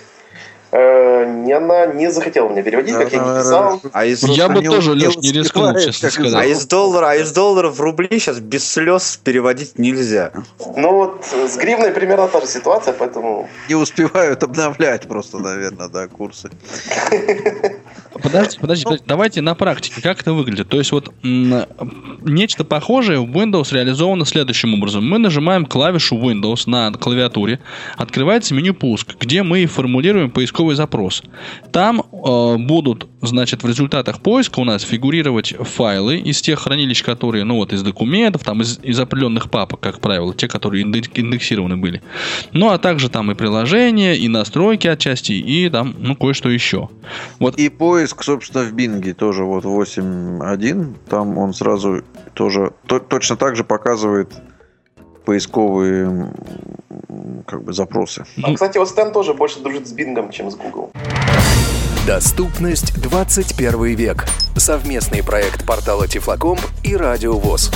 Э, 0.75 1.25
не- 1.27 1.51
она 1.53 1.85
не 1.85 2.09
захотела 2.09 2.49
меня 2.49 2.63
переводить, 2.63 2.95
как 2.95 3.13
я 3.13 3.19
не 3.19 3.39
писал. 3.39 3.79
А 3.91 4.05
из, 4.05 4.23
Я 4.23 4.49
бы 4.49 4.63
тоже, 4.63 4.93
Леш, 4.93 5.15
не 5.17 5.31
рискнул, 5.31 5.71
честно 5.75 6.09
сказать. 6.09 6.33
а 6.33 6.45
из 6.45 6.65
доллара, 6.65 7.09
а 7.11 7.15
из 7.15 7.31
долларов 7.31 7.75
в 7.77 7.81
рубли 7.81 8.07
сейчас 8.19 8.39
без 8.39 8.67
слез 8.67 9.19
переводить 9.23 9.77
нельзя. 9.77 10.31
Ну 10.75 10.91
вот 10.91 11.25
с 11.47 11.55
гривной 11.57 11.91
примерно 11.91 12.27
та 12.27 12.41
же 12.41 12.47
ситуация, 12.47 12.93
поэтому 12.93 13.47
Не 13.69 13.75
успевают 13.75 14.41
обновлять 14.41 15.07
просто, 15.07 15.37
наверное, 15.37 15.89
да, 15.89 16.07
курсы. 16.07 16.49
Подожди, 18.23 18.57
подожди, 18.59 18.83
подожди, 18.85 19.03
давайте 19.05 19.41
на 19.41 19.53
практике, 19.53 20.01
как 20.01 20.21
это 20.21 20.31
выглядит. 20.33 20.69
То 20.69 20.77
есть 20.77 20.91
вот 20.93 21.13
нечто 21.21 22.63
похожее 22.63 23.19
в 23.19 23.29
Windows 23.29 23.73
реализовано 23.73 24.25
следующим 24.25 24.73
образом. 24.73 25.07
Мы 25.07 25.17
нажимаем 25.17 25.65
клавишу 25.65 26.15
Windows 26.15 26.63
на 26.65 26.91
клавиатуре, 26.91 27.59
открывается 27.97 28.53
меню 28.53 28.73
пуск, 28.73 29.17
где 29.19 29.43
мы 29.43 29.65
формулируем 29.65 30.31
поисковый 30.31 30.75
запрос. 30.75 31.21
Там 31.73 32.01
э, 32.01 32.55
будут, 32.57 33.07
значит, 33.21 33.63
в 33.63 33.67
результатах 33.67 34.21
поиска 34.21 34.59
у 34.59 34.63
нас 34.63 34.83
фигурировать 34.83 35.53
файлы 35.59 36.17
из 36.17 36.41
тех 36.41 36.59
хранилищ, 36.59 37.03
которые, 37.03 37.43
ну 37.43 37.55
вот, 37.55 37.73
из 37.73 37.83
документов, 37.83 38.43
там 38.43 38.61
из, 38.61 38.79
из 38.81 38.99
определенных 38.99 39.49
папок, 39.49 39.81
как 39.81 39.99
правило, 39.99 40.33
те, 40.33 40.47
которые 40.47 40.85
индек- 40.85 41.11
индексированы 41.15 41.75
были. 41.75 42.01
Ну, 42.53 42.69
а 42.69 42.77
также 42.77 43.09
там 43.09 43.31
и 43.31 43.35
приложения, 43.35 44.15
и 44.15 44.29
настройки 44.29 44.87
отчасти, 44.87 45.33
и 45.33 45.69
там, 45.69 45.93
ну, 45.99 46.15
кое-что 46.15 46.49
еще. 46.49 46.89
Вот 47.39 47.57
И 47.57 47.67
поиск 47.67 48.12
поиск, 48.13 48.23
собственно, 48.23 48.63
в 48.63 48.73
Бинге 48.73 49.13
тоже 49.13 49.43
вот 49.43 49.65
8.1. 49.65 50.95
Там 51.09 51.37
он 51.37 51.53
сразу 51.53 52.03
тоже 52.33 52.71
то, 52.87 52.99
точно 52.99 53.35
так 53.35 53.55
же 53.55 53.63
показывает 53.63 54.31
поисковые 55.25 56.31
как 57.47 57.63
бы 57.63 57.73
запросы. 57.73 58.25
А, 58.43 58.53
кстати, 58.53 58.77
Остен 58.77 59.11
тоже 59.11 59.33
больше 59.33 59.59
дружит 59.59 59.87
с 59.87 59.91
Бингом, 59.91 60.31
чем 60.31 60.51
с 60.51 60.55
Google. 60.55 60.91
Доступность 62.05 63.01
21 63.01 63.95
век. 63.95 64.25
Совместный 64.57 65.23
проект 65.23 65.65
портала 65.65 66.07
Тифлокомп 66.07 66.59
и 66.83 66.95
Радио 66.95 67.37
ВОЗ. 67.37 67.71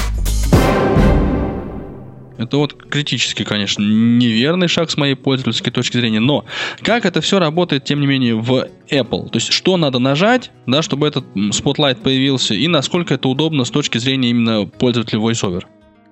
Это 2.38 2.58
вот 2.58 2.74
критически, 2.90 3.44
конечно, 3.44 3.82
неверный 3.82 4.68
шаг 4.68 4.92
с 4.92 4.98
моей 4.98 5.16
пользовательской 5.16 5.72
точки 5.72 5.98
зрения. 5.98 6.20
Но 6.20 6.46
как 6.84 7.06
это 7.06 7.22
все 7.22 7.40
работает, 7.40 7.84
тем 7.84 8.00
не 8.00 8.08
менее, 8.08 8.36
в 8.36 8.68
Apple? 8.90 9.30
То 9.30 9.38
есть, 9.38 9.52
что 9.52 9.78
надо 9.78 10.00
нажать, 10.00 10.52
да, 10.66 10.82
чтобы 10.82 11.08
этот 11.08 11.26
Spotlight 11.36 12.02
появился, 12.02 12.54
и 12.54 12.68
насколько 12.68 13.16
это 13.16 13.28
удобно 13.28 13.66
с 13.66 13.72
точки 13.72 13.98
зрения 13.98 14.30
именно 14.30 14.66
пользователя 14.66 15.20
VoiceOver? 15.20 15.64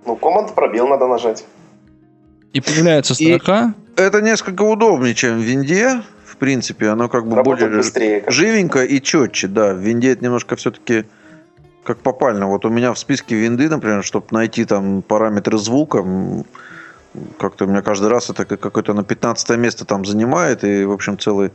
Ну, 0.05 0.15
команд 0.15 0.55
пробел 0.55 0.87
надо 0.87 1.07
нажать. 1.07 1.45
И 2.53 2.61
появляется 2.61 3.15
строка. 3.15 3.73
И 3.97 4.01
это 4.01 4.21
несколько 4.21 4.61
удобнее, 4.63 5.13
чем 5.13 5.39
в 5.39 5.41
винде. 5.41 6.01
В 6.25 6.37
принципе, 6.37 6.89
оно 6.89 7.07
как 7.07 7.27
бы 7.27 7.35
Работает 7.35 7.69
более 7.69 7.77
быстрее, 7.77 8.21
как 8.21 8.33
живенько 8.33 8.83
и 8.83 9.01
четче, 9.01 9.47
да. 9.47 9.73
В 9.73 9.77
винде 9.77 10.11
это 10.11 10.23
немножко 10.23 10.55
все-таки 10.55 11.05
как 11.85 11.99
попально. 11.99 12.47
Вот 12.47 12.65
у 12.65 12.69
меня 12.69 12.91
в 12.93 12.99
списке 12.99 13.35
винды, 13.35 13.69
например, 13.69 14.03
чтобы 14.03 14.25
найти 14.31 14.65
там 14.65 15.01
параметры 15.01 15.57
звука, 15.57 16.03
как-то 17.37 17.65
у 17.65 17.67
меня 17.67 17.81
каждый 17.81 18.09
раз 18.09 18.29
это 18.29 18.43
как- 18.45 18.59
какое-то 18.59 18.93
на 18.93 19.03
15 19.03 19.55
место 19.55 19.85
там 19.85 20.03
занимает, 20.03 20.63
и, 20.63 20.83
в 20.83 20.91
общем, 20.91 21.17
целый 21.17 21.51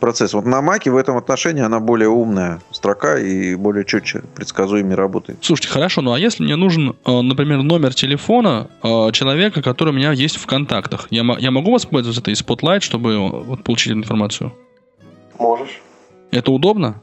процесс. 0.00 0.34
Вот 0.34 0.44
на 0.44 0.62
Маке 0.62 0.90
в 0.90 0.96
этом 0.96 1.16
отношении 1.16 1.62
она 1.62 1.80
более 1.80 2.08
умная 2.08 2.60
строка 2.70 3.18
и 3.18 3.54
более 3.54 3.84
четче, 3.84 4.22
предсказуемее 4.34 4.94
работает. 4.94 5.38
Слушайте, 5.42 5.72
хорошо, 5.72 6.02
ну 6.02 6.12
а 6.12 6.18
если 6.18 6.44
мне 6.44 6.56
нужен, 6.56 6.96
э, 7.04 7.20
например, 7.20 7.62
номер 7.62 7.94
телефона 7.94 8.68
э, 8.82 9.12
человека, 9.12 9.62
который 9.62 9.90
у 9.90 9.96
меня 9.96 10.12
есть 10.12 10.36
в 10.36 10.46
контактах, 10.46 11.08
я, 11.10 11.24
я 11.38 11.50
могу 11.50 11.72
воспользоваться 11.72 12.20
этой 12.20 12.34
Spotlight, 12.34 12.80
чтобы 12.80 13.14
э, 13.14 13.18
вот, 13.18 13.64
получить 13.64 13.92
эту 13.92 13.98
информацию? 14.00 14.52
Можешь. 15.38 15.80
Это 16.30 16.52
удобно? 16.52 17.02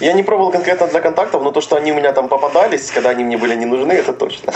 Я 0.00 0.12
не 0.12 0.22
пробовал 0.22 0.50
конкретно 0.52 0.86
для 0.86 1.00
контактов, 1.00 1.42
но 1.42 1.52
то, 1.52 1.60
что 1.60 1.76
они 1.76 1.92
у 1.92 1.94
меня 1.94 2.12
там 2.12 2.28
попадались, 2.28 2.90
когда 2.90 3.10
они 3.10 3.24
мне 3.24 3.36
были 3.36 3.54
не 3.54 3.66
нужны, 3.66 3.92
это 3.92 4.12
точно. 4.12 4.52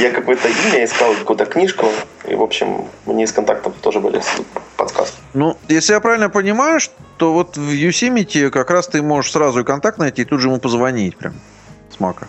Я 0.00 0.10
какое-то 0.10 0.48
имя 0.48 0.84
искал, 0.84 1.14
какую-то 1.14 1.46
книжку, 1.46 1.86
и, 2.28 2.34
в 2.34 2.42
общем, 2.42 2.88
мне 3.06 3.24
из 3.24 3.32
контактов 3.32 3.72
тоже 3.80 4.00
были 4.00 4.20
подсказки. 4.76 5.16
Ну, 5.34 5.56
если 5.68 5.94
я 5.94 6.00
правильно 6.00 6.28
понимаю, 6.28 6.80
то 7.16 7.32
вот 7.32 7.56
в 7.56 7.70
Yosemite 7.70 8.50
как 8.50 8.70
раз 8.70 8.88
ты 8.88 9.00
можешь 9.02 9.32
сразу 9.32 9.60
и 9.60 9.64
контакт 9.64 9.98
найти, 9.98 10.22
и 10.22 10.24
тут 10.24 10.40
же 10.40 10.48
ему 10.48 10.58
позвонить 10.58 11.16
прям 11.16 11.34
с 11.90 12.00
Мака. 12.00 12.28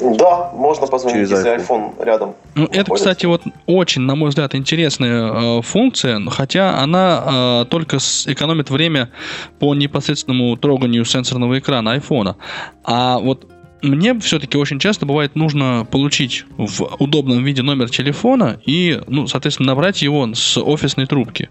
Да, 0.00 0.45
можно 0.56 0.86
позвонить, 0.86 1.28
Через 1.28 1.30
если 1.44 1.56
iPhone. 1.56 1.94
iPhone 1.96 2.04
рядом. 2.04 2.34
Ну, 2.54 2.66
это, 2.72 2.92
кстати, 2.94 3.26
вот 3.26 3.42
очень, 3.66 4.02
на 4.02 4.14
мой 4.14 4.30
взгляд, 4.30 4.54
интересная 4.54 5.58
э, 5.58 5.62
функция, 5.62 6.20
хотя 6.30 6.78
она 6.80 7.62
э, 7.62 7.64
только 7.70 7.98
с- 7.98 8.26
экономит 8.26 8.70
время 8.70 9.10
по 9.58 9.74
непосредственному 9.74 10.56
троганию 10.56 11.04
сенсорного 11.04 11.58
экрана 11.58 11.92
айфона. 11.92 12.36
А 12.84 13.18
вот 13.18 13.50
мне 13.82 14.18
все-таки 14.20 14.56
очень 14.56 14.78
часто 14.78 15.06
бывает 15.06 15.36
нужно 15.36 15.86
получить 15.90 16.44
в 16.56 16.96
удобном 16.98 17.44
виде 17.44 17.62
номер 17.62 17.90
телефона 17.90 18.58
и, 18.66 19.00
ну, 19.06 19.26
соответственно, 19.26 19.68
набрать 19.68 20.02
его 20.02 20.34
с 20.34 20.56
офисной 20.58 21.06
трубки. 21.06 21.50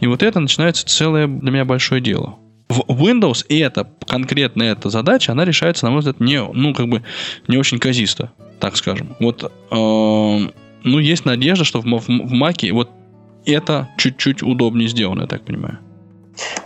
И 0.00 0.06
вот 0.06 0.22
это 0.22 0.40
начинается 0.40 0.86
целое 0.86 1.26
для 1.26 1.50
меня 1.50 1.64
большое 1.66 2.00
дело. 2.00 2.36
В 2.70 3.02
Windows 3.04 3.44
и 3.48 3.58
это, 3.58 3.90
конкретно 4.06 4.62
эта 4.62 4.90
задача, 4.90 5.32
она 5.32 5.44
решается, 5.44 5.84
на 5.86 5.90
мой 5.90 5.98
взгляд, 6.00 6.20
не, 6.20 6.40
ну, 6.42 6.72
как 6.72 6.86
бы, 6.88 7.02
не 7.48 7.58
очень 7.58 7.78
казисто, 7.80 8.30
так 8.60 8.76
скажем. 8.76 9.16
Вот, 9.20 9.42
эм, 9.70 10.52
ну, 10.84 10.98
есть 11.00 11.24
надежда, 11.24 11.64
что 11.64 11.80
в, 11.80 11.84
в, 11.84 12.06
в 12.06 12.32
Маке 12.32 12.72
вот 12.72 12.88
это 13.44 13.88
чуть-чуть 13.98 14.42
удобнее 14.42 14.88
сделано, 14.88 15.22
я 15.22 15.26
так 15.26 15.44
понимаю. 15.44 15.78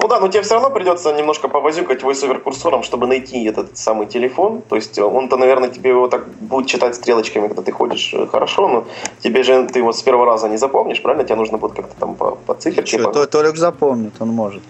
Ну 0.00 0.08
да, 0.08 0.20
но 0.20 0.28
тебе 0.28 0.42
все 0.42 0.54
равно 0.54 0.70
придется 0.70 1.12
немножко 1.14 1.48
повозюкать 1.48 2.02
voiceover 2.02 2.38
курсором, 2.38 2.82
чтобы 2.82 3.06
найти 3.06 3.42
этот 3.44 3.76
самый 3.76 4.06
телефон. 4.06 4.62
То 4.68 4.76
есть 4.76 4.98
он-то, 4.98 5.36
наверное, 5.36 5.68
тебе 5.70 5.90
его 5.90 6.06
так 6.08 6.28
будет 6.40 6.66
читать 6.68 6.94
стрелочками, 6.94 7.48
когда 7.48 7.62
ты 7.62 7.72
ходишь 7.72 8.12
э, 8.14 8.26
хорошо, 8.26 8.68
но 8.68 8.84
тебе 9.22 9.42
же 9.42 9.66
ты 9.66 9.78
его 9.80 9.92
с 9.92 10.02
первого 10.02 10.26
раза 10.26 10.48
не 10.48 10.58
запомнишь, 10.58 11.00
правильно? 11.02 11.24
Тебе 11.24 11.36
нужно 11.36 11.58
будет 11.58 11.72
как-то 11.72 11.94
там 11.98 12.14
по, 12.14 12.32
по 12.46 12.54
циферке. 12.54 12.98
Чё, 12.98 13.04
по- 13.04 13.12
То- 13.12 13.26
Толик 13.26 13.56
запомнит, 13.56 14.12
он 14.20 14.28
может. 14.28 14.62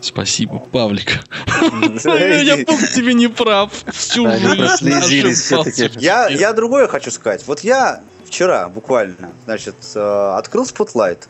Спасибо, 0.00 0.58
Павлик. 0.58 1.20
Я 1.64 2.56
был 2.56 2.76
к 2.76 2.88
тебе 2.94 3.14
не 3.14 3.28
прав. 3.28 3.70
Всю 3.92 4.28
жизнь. 4.30 6.00
Я, 6.00 6.52
другое 6.52 6.88
хочу 6.88 7.10
сказать. 7.10 7.44
Вот 7.46 7.60
я 7.60 8.02
вчера 8.24 8.68
буквально, 8.68 9.32
значит, 9.44 9.74
э, 9.94 10.34
открыл 10.36 10.64
Spotlight 10.64 11.24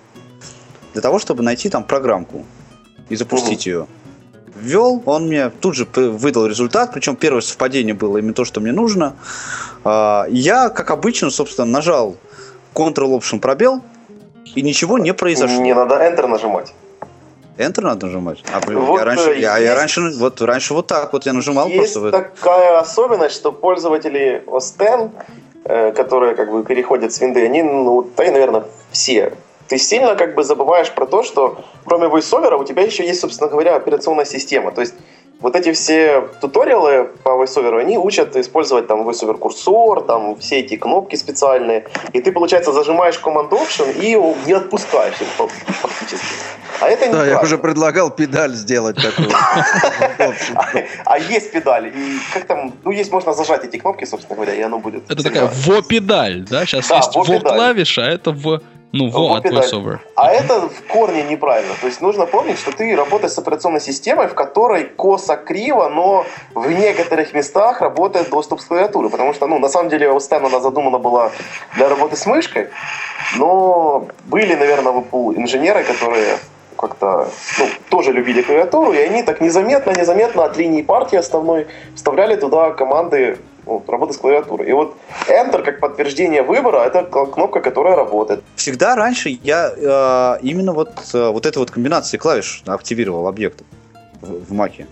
для 0.92 1.02
того, 1.02 1.18
чтобы 1.18 1.42
найти 1.42 1.68
там 1.68 1.84
программку 1.84 2.44
и 3.08 3.16
запустить 3.16 3.66
ее. 3.66 3.86
Ввел, 4.54 5.02
он 5.06 5.28
мне 5.28 5.48
тут 5.48 5.74
же 5.74 5.86
выдал 5.94 6.46
результат, 6.46 6.92
причем 6.92 7.16
первое 7.16 7.40
совпадение 7.40 7.94
было 7.94 8.18
именно 8.18 8.34
то, 8.34 8.44
что 8.44 8.60
мне 8.60 8.72
нужно. 8.72 9.16
А, 9.84 10.26
Я, 10.28 10.68
как 10.68 10.90
обычно, 10.90 11.30
собственно, 11.30 11.66
нажал 11.66 12.16
Ctrl-Option 12.74 13.40
пробел, 13.40 13.82
и 14.54 14.62
ничего 14.62 14.98
не 14.98 15.14
произошло. 15.14 15.62
Не 15.62 15.74
надо 15.74 15.94
Enter 15.94 16.26
нажимать. 16.26 16.74
Enter 17.60 17.82
надо 17.82 18.06
нажимать. 18.06 18.38
А, 18.52 18.60
Вот, 18.66 18.98
я, 18.98 19.04
раньше, 19.04 19.30
э, 19.32 19.40
я, 19.40 19.58
я 19.58 19.58
есть- 19.58 19.76
раньше, 19.76 20.00
вот, 20.18 20.40
раньше 20.40 20.74
вот 20.74 20.86
так 20.86 21.12
вот 21.12 21.26
я 21.26 21.32
нажимал 21.32 21.68
Есть 21.68 21.94
просто. 21.94 22.08
это. 22.08 22.28
такая 22.30 22.78
особенность, 22.78 23.34
что 23.34 23.52
пользователи 23.52 24.42
OS 24.46 24.74
X, 24.78 25.12
э, 25.64 25.92
которые 25.92 26.34
как 26.34 26.50
бы 26.50 26.64
переходят 26.64 27.12
с 27.12 27.20
винды, 27.20 27.44
они, 27.44 27.62
ну, 27.62 28.02
да 28.16 28.24
и, 28.24 28.30
наверное, 28.30 28.64
все. 28.92 29.32
Ты 29.68 29.78
сильно 29.78 30.16
как 30.16 30.34
бы 30.34 30.42
забываешь 30.42 30.90
про 30.90 31.06
то, 31.06 31.22
что 31.22 31.60
кроме 31.84 32.06
VoiceOver 32.08 32.56
у 32.60 32.64
тебя 32.64 32.82
еще 32.82 33.06
есть, 33.06 33.20
собственно 33.20 33.48
говоря, 33.50 33.76
операционная 33.76 34.24
система. 34.24 34.72
То 34.72 34.80
есть 34.80 34.94
вот 35.40 35.54
эти 35.54 35.72
все 35.72 36.28
туториалы 36.40 37.04
по 37.22 37.30
VoiceOver, 37.30 37.78
они 37.78 37.96
учат 37.96 38.34
использовать 38.36 38.88
там 38.88 39.08
VoiceOver 39.08 39.38
курсор, 39.38 40.00
там 40.02 40.34
все 40.36 40.58
эти 40.58 40.76
кнопки 40.76 41.14
специальные. 41.16 41.84
И 42.12 42.20
ты, 42.20 42.32
получается, 42.32 42.72
зажимаешь 42.72 43.20
Command 43.24 43.50
Option 43.50 43.92
и 43.96 44.16
не 44.46 44.54
отпускаешь 44.54 45.20
их 45.20 45.28
фа- 45.28 45.46
фактически. 45.46 46.26
А 46.80 46.88
это 46.88 47.06
не 47.06 47.12
Да, 47.12 47.26
я 47.26 47.40
уже 47.40 47.58
предлагал 47.58 48.10
педаль 48.10 48.54
сделать 48.54 48.96
такую. 48.96 49.30
А, 50.54 50.66
а 51.04 51.18
есть 51.18 51.52
педаль. 51.52 51.88
И 51.88 52.18
как 52.32 52.44
там, 52.44 52.72
ну, 52.84 52.90
есть, 52.90 53.12
можно 53.12 53.32
зажать 53.32 53.64
эти 53.64 53.78
кнопки, 53.78 54.04
собственно 54.04 54.36
говоря, 54.36 54.54
и 54.54 54.60
оно 54.60 54.78
будет. 54.78 55.10
Это 55.10 55.22
такая 55.22 55.50
во-педаль, 55.66 56.44
да? 56.48 56.66
Сейчас 56.66 56.90
есть 56.90 57.16
во-клавиша, 57.16 58.02
а 58.02 58.10
это 58.10 58.32
в... 58.32 58.60
Ну, 58.92 59.08
во 59.08 59.36
от. 59.36 59.46
VoiceOver. 59.46 59.98
А 60.16 60.32
это 60.32 60.68
в 60.68 60.82
корне 60.88 61.22
неправильно. 61.22 61.74
То 61.80 61.86
есть 61.86 62.00
нужно 62.00 62.26
помнить, 62.26 62.58
что 62.58 62.72
ты 62.72 62.96
работаешь 62.96 63.32
с 63.32 63.38
операционной 63.38 63.80
системой, 63.80 64.26
в 64.26 64.34
которой 64.34 64.84
косо 64.84 65.36
криво, 65.36 65.88
но 65.88 66.26
в 66.54 66.70
некоторых 66.72 67.32
местах 67.32 67.80
работает 67.80 68.30
доступ 68.30 68.60
с 68.60 68.64
клавиатуры. 68.64 69.08
Потому 69.08 69.32
что, 69.32 69.46
ну, 69.46 69.58
на 69.58 69.68
самом 69.68 69.90
деле, 69.90 70.10
Остен 70.10 70.44
она 70.44 70.60
задумана 70.60 70.98
была 70.98 71.30
для 71.76 71.88
работы 71.88 72.16
с 72.16 72.26
мышкой, 72.26 72.68
но 73.36 74.08
были, 74.24 74.54
наверное, 74.56 74.92
в 74.92 74.98
Apple 74.98 75.36
инженеры, 75.36 75.84
которые 75.84 76.38
как-то 76.80 77.28
ну, 77.58 77.66
тоже 77.90 78.12
любили 78.12 78.40
клавиатуру, 78.40 78.92
и 78.92 78.98
они 78.98 79.22
так 79.22 79.40
незаметно, 79.40 79.90
незаметно 79.90 80.44
от 80.44 80.56
линии 80.56 80.82
партии 80.82 81.16
основной 81.16 81.66
вставляли 81.94 82.36
туда 82.36 82.70
команды 82.70 83.38
ну, 83.66 83.84
работы 83.86 84.14
с 84.14 84.16
клавиатурой. 84.16 84.68
И 84.68 84.72
вот 84.72 84.96
Enter 85.28 85.62
как 85.62 85.80
подтверждение 85.80 86.42
выбора 86.42 86.78
это 86.78 87.02
кнопка, 87.02 87.60
которая 87.60 87.96
работает. 87.96 88.42
Всегда 88.56 88.96
раньше 88.96 89.38
я 89.42 89.70
э, 89.76 90.38
именно 90.42 90.72
вот, 90.72 90.90
э, 91.12 91.28
вот 91.28 91.44
этой 91.44 91.58
вот 91.58 91.70
комбинации 91.70 92.16
клавиш 92.16 92.62
активировал 92.66 93.28
объекты 93.28 93.64
в, 94.22 94.46
в 94.46 94.52
маке. 94.52 94.86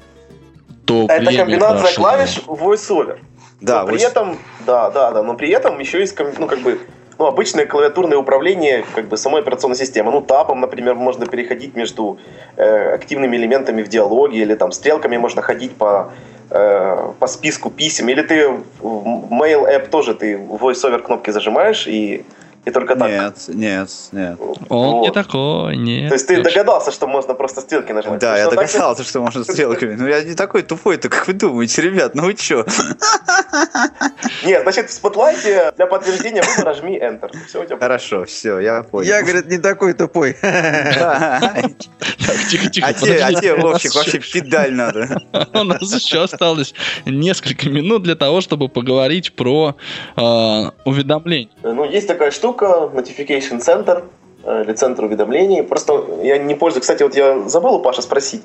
То 0.84 1.06
Это 1.08 1.24
время 1.24 1.44
комбинация 1.44 1.80
прошло. 1.80 2.04
клавиш 2.04 2.42
VoiceOver. 2.46 3.18
Да, 3.60 3.80
но 3.80 3.86
при 3.86 3.94
вот- 3.94 4.02
этом, 4.02 4.38
да, 4.66 4.90
да, 4.90 5.10
да, 5.10 5.22
но 5.22 5.34
при 5.34 5.50
этом 5.50 5.78
еще 5.78 5.98
есть, 6.00 6.16
ну, 6.38 6.46
как 6.46 6.60
бы, 6.60 6.78
ну, 7.18 7.26
обычное 7.26 7.66
клавиатурное 7.66 8.16
управление, 8.16 8.84
как 8.94 9.08
бы, 9.08 9.16
самой 9.16 9.42
операционной 9.42 9.76
системы. 9.76 10.12
Ну, 10.12 10.20
тапом, 10.20 10.60
например, 10.60 10.94
можно 10.94 11.26
переходить 11.26 11.74
между 11.74 12.18
э, 12.56 12.94
активными 12.94 13.36
элементами 13.36 13.82
в 13.82 13.88
диалоге, 13.88 14.38
или 14.38 14.54
там 14.54 14.72
стрелками 14.72 15.16
можно 15.16 15.42
ходить 15.42 15.74
по, 15.74 16.12
э, 16.50 17.12
по 17.18 17.26
списку 17.26 17.70
писем, 17.70 18.08
или 18.08 18.22
ты 18.22 18.48
в 18.80 19.32
Mail 19.32 19.66
App 19.66 19.88
тоже 19.88 20.14
ты 20.14 20.34
VoiceOver 20.36 21.00
кнопки 21.00 21.30
зажимаешь, 21.30 21.88
и 21.88 22.24
И 22.64 22.70
только 22.70 22.96
так. 22.96 23.08
Нет, 23.08 23.34
нет, 23.48 23.88
нет. 24.12 24.38
Он 24.68 24.90
Вот. 24.96 25.02
не 25.02 25.10
такой, 25.12 25.76
нет. 25.76 26.08
То 26.08 26.14
есть 26.14 26.26
ты 26.26 26.42
догадался, 26.42 26.90
что 26.90 27.06
можно 27.06 27.34
просто 27.34 27.60
стрелки 27.60 27.92
нажимать? 27.92 28.20
Да, 28.20 28.36
я 28.36 28.46
Что, 28.46 28.56
так? 28.56 28.66
догадался, 28.66 29.04
что 29.04 29.20
можно 29.20 29.44
стрелками. 29.44 29.94
Но 29.94 30.08
я 30.08 30.22
не 30.22 30.34
такой 30.34 30.62
тупой-то, 30.62 31.08
как 31.08 31.26
вы 31.26 31.32
думаете, 31.34 31.82
ребят, 31.82 32.14
ну 32.14 32.24
вы 32.24 32.34
чё? 32.34 32.66
Нет, 34.44 34.62
значит, 34.62 34.90
в 34.90 34.92
спотлайте 34.92 35.72
для 35.76 35.86
подтверждения 35.86 36.42
выбора 36.42 36.74
жми 36.74 36.98
Enter. 36.98 37.30
Все 37.46 37.62
у 37.62 37.64
тебя 37.64 37.78
Хорошо, 37.78 38.24
все, 38.24 38.58
я 38.60 38.82
понял. 38.82 39.08
Я, 39.08 39.22
говорит, 39.22 39.46
не 39.46 39.58
такой 39.58 39.94
тупой. 39.94 40.36
Да. 40.42 41.54
Так, 42.28 42.36
тихо, 42.50 42.68
тихо, 42.68 42.86
А 42.88 42.92
те, 42.92 43.52
а 43.54 43.56
Вовчик, 43.56 43.94
вообще 43.94 44.18
педаль 44.18 44.74
надо. 44.74 45.22
У 45.54 45.62
нас 45.64 45.80
еще 45.94 46.24
осталось 46.24 46.74
несколько 47.06 47.70
минут 47.70 48.02
для 48.02 48.16
того, 48.16 48.42
чтобы 48.42 48.68
поговорить 48.68 49.32
про 49.34 49.76
э, 50.14 50.20
уведомления. 50.84 51.50
Ну, 51.62 51.84
есть 51.86 52.06
такая 52.06 52.30
штука, 52.30 52.47
Notification 52.54 53.60
Center, 53.60 54.04
э, 54.44 54.64
или 54.64 54.72
центр 54.72 55.04
уведомлений. 55.04 55.62
Просто 55.62 56.04
я 56.22 56.38
не 56.38 56.54
пользуюсь. 56.54 56.82
Кстати, 56.82 57.02
вот 57.02 57.14
я 57.16 57.48
забыл 57.48 57.74
у 57.74 57.80
Паши 57.80 58.02
спросить, 58.02 58.42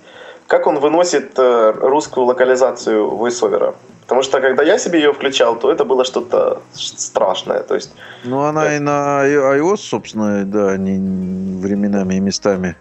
как 0.48 0.68
он 0.68 0.80
выносит 0.80 1.34
э, 1.38 1.74
русскую 1.82 2.26
локализацию 2.26 3.10
voiceover. 3.12 3.76
Потому 4.02 4.22
что 4.22 4.42
когда 4.42 4.64
я 4.64 4.78
себе 4.78 5.00
ее 5.00 5.14
включал, 5.14 5.56
то 5.56 5.72
это 5.72 5.86
было 5.86 6.04
что-то 6.04 6.62
страшное. 6.74 7.64
То 7.64 7.76
есть, 7.76 7.92
Ну, 8.24 8.42
она 8.42 8.76
и 8.76 8.80
на 8.80 9.24
iOS, 9.26 9.78
собственно, 9.78 10.44
да, 10.44 10.78
не, 10.78 11.00
временами 11.60 12.16
и 12.16 12.20
местами 12.20 12.76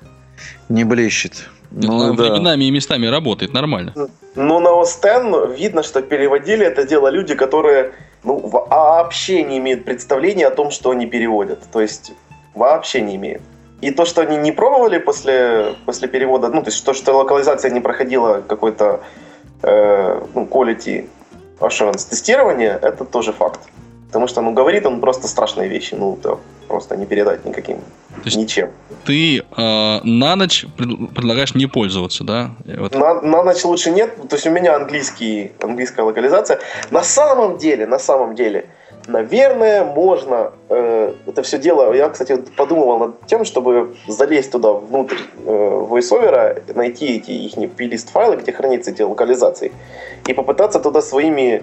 не 0.68 0.84
блещет. 0.84 1.48
Ну, 1.70 2.14
да. 2.14 2.22
Временами 2.24 2.64
и 2.64 2.70
местами 2.70 3.06
работает 3.06 3.54
нормально. 3.54 3.92
ну, 4.34 4.60
на 4.60 4.68
OS 4.68 4.98
X 4.98 5.58
видно, 5.58 5.82
что 5.82 6.02
переводили 6.02 6.66
это 6.66 6.84
дело 6.84 7.08
люди, 7.08 7.34
которые 7.34 7.92
ну, 8.24 8.38
вообще 8.38 9.42
не 9.42 9.58
имеют 9.58 9.84
представления 9.84 10.46
о 10.46 10.50
том, 10.50 10.70
что 10.70 10.90
они 10.90 11.06
переводят. 11.06 11.60
То 11.72 11.80
есть, 11.80 12.12
вообще 12.54 13.00
не 13.00 13.16
имеют. 13.16 13.42
И 13.80 13.90
то, 13.90 14.04
что 14.04 14.22
они 14.22 14.36
не 14.36 14.52
пробовали 14.52 14.98
после, 14.98 15.74
после 15.84 16.08
перевода, 16.08 16.48
ну, 16.48 16.62
то 16.62 16.70
есть 16.70 16.84
то, 16.84 16.92
что 16.92 17.12
локализация 17.14 17.70
не 17.70 17.80
проходила 17.80 18.40
какой-то 18.40 19.00
э, 19.62 20.26
ну, 20.34 20.44
quality 20.46 21.08
assurance 21.58 22.08
тестирование, 22.08 22.78
это 22.80 23.04
тоже 23.04 23.32
факт. 23.32 23.60
Потому 24.12 24.28
что, 24.28 24.42
ну, 24.42 24.52
говорит 24.52 24.84
он 24.84 25.00
просто 25.00 25.26
страшные 25.26 25.70
вещи, 25.70 25.94
ну, 25.94 26.18
это 26.20 26.38
просто 26.68 26.96
не 26.98 27.06
передать 27.06 27.46
никаким, 27.46 27.78
есть- 28.24 28.36
ничем. 28.36 28.68
Ты 29.06 29.38
э, 29.38 30.00
на 30.04 30.36
ночь 30.36 30.66
пред- 30.76 31.14
предлагаешь 31.14 31.54
не 31.54 31.64
пользоваться, 31.66 32.22
да? 32.22 32.50
Вот 32.78 32.94
На, 32.94 33.22
на 33.22 33.42
ночь 33.42 33.64
лучше 33.64 33.90
нет, 33.90 34.14
то 34.28 34.36
есть 34.36 34.46
у 34.46 34.50
меня 34.50 34.76
английский, 34.76 35.52
английская 35.62 36.02
локализация. 36.02 36.60
На 36.90 37.02
самом 37.02 37.56
деле, 37.56 37.86
на 37.86 37.98
самом 37.98 38.34
деле, 38.34 38.66
наверное, 39.06 39.82
можно 39.82 40.52
э, 40.68 41.14
это 41.26 41.42
все 41.42 41.58
дело. 41.58 41.94
Я, 41.94 42.10
кстати, 42.10 42.36
подумывал 42.56 42.98
над 42.98 43.26
тем, 43.26 43.46
чтобы 43.46 43.96
залезть 44.08 44.50
туда 44.52 44.74
внутрь 44.74 45.16
э, 45.46 45.86
voiceover, 45.90 46.74
найти 46.74 47.16
эти 47.16 47.30
их 47.30 47.72
плейлист 47.72 48.10
файлы, 48.10 48.36
где 48.36 48.52
хранятся 48.52 48.90
эти 48.90 49.00
локализации, 49.00 49.72
и 50.26 50.34
попытаться 50.34 50.80
туда 50.80 51.00
своими 51.00 51.62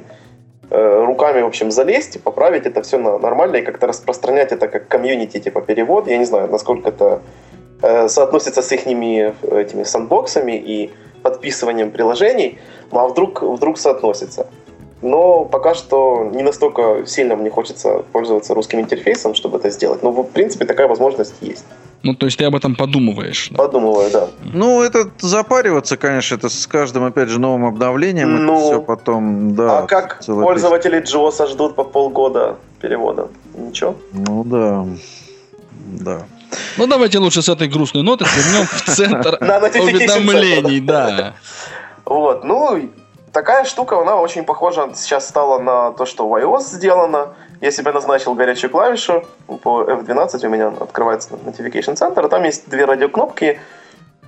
руками, 0.69 1.41
в 1.41 1.47
общем, 1.47 1.71
залезть 1.71 2.15
и 2.15 2.19
поправить 2.19 2.65
это 2.65 2.81
все 2.81 2.97
нормально 2.97 3.57
и 3.57 3.61
как-то 3.61 3.87
распространять 3.87 4.51
это 4.51 4.67
как 4.67 4.87
комьюнити, 4.87 5.39
типа 5.39 5.61
перевод. 5.61 6.07
Я 6.07 6.17
не 6.17 6.25
знаю, 6.25 6.49
насколько 6.49 6.89
это 6.89 7.21
э, 7.81 8.07
соотносится 8.07 8.61
с 8.61 8.71
их 8.71 8.85
этими 8.85 9.83
сандбоксами 9.83 10.57
и 10.57 10.91
подписыванием 11.23 11.91
приложений, 11.91 12.59
ну 12.91 12.99
а 12.99 13.07
вдруг, 13.07 13.41
вдруг 13.41 13.77
соотносится. 13.77 14.47
Но 15.01 15.45
пока 15.45 15.73
что 15.73 16.29
не 16.33 16.43
настолько 16.43 17.05
сильно 17.05 17.35
мне 17.35 17.49
хочется 17.49 18.03
пользоваться 18.11 18.53
русским 18.53 18.79
интерфейсом, 18.79 19.33
чтобы 19.33 19.57
это 19.57 19.69
сделать. 19.69 20.03
Но, 20.03 20.11
в 20.11 20.23
принципе, 20.23 20.65
такая 20.65 20.87
возможность 20.87 21.35
есть. 21.41 21.65
Ну, 22.01 22.13
то 22.13 22.25
есть 22.25 22.37
ты 22.37 22.45
об 22.45 22.55
этом 22.55 22.75
подумываешь. 22.75 23.49
да? 23.51 23.57
Подумываю, 23.57 24.09
да. 24.11 24.27
Ну, 24.41 24.81
это 24.81 25.09
запариваться, 25.19 25.97
конечно, 25.97 26.35
это 26.35 26.49
с 26.49 26.65
каждым, 26.65 27.03
опять 27.03 27.29
же, 27.29 27.39
новым 27.39 27.65
обновлением. 27.65 28.45
Ну, 28.45 28.57
это 28.57 28.67
все 28.67 28.81
потом, 28.81 29.55
да. 29.55 29.79
а 29.79 29.87
как 29.87 30.21
пользователи 30.25 31.01
Джоса 31.01 31.47
ждут 31.47 31.75
по 31.75 31.83
полгода 31.83 32.55
перевода? 32.79 33.27
Ничего. 33.53 33.95
Ну, 34.13 34.43
да. 34.45 34.85
Да. 35.71 36.25
Ну, 36.77 36.87
давайте 36.87 37.19
лучше 37.19 37.41
с 37.41 37.49
этой 37.49 37.67
грустной 37.67 38.03
ноты 38.03 38.25
вернем 38.25 38.65
в 38.65 38.81
центр 38.83 39.37
уведомлений, 39.41 40.79
да. 40.79 41.33
Вот, 42.05 42.43
ну, 42.43 42.89
такая 43.31 43.65
штука, 43.65 43.99
она 43.99 44.15
очень 44.15 44.43
похожа 44.43 44.89
сейчас 44.95 45.27
стала 45.27 45.59
на 45.59 45.91
то, 45.91 46.05
что 46.05 46.27
в 46.27 46.33
iOS 46.33 46.75
сделано. 46.75 47.33
Я 47.61 47.71
себе 47.71 47.91
назначил 47.91 48.35
горячую 48.35 48.71
клавишу, 48.71 49.25
по 49.47 49.83
F12 49.83 50.45
у 50.45 50.49
меня 50.49 50.67
открывается 50.67 51.33
Notification 51.33 51.95
Center, 51.95 52.27
там 52.29 52.43
есть 52.43 52.69
две 52.69 52.85
радиокнопки, 52.85 53.59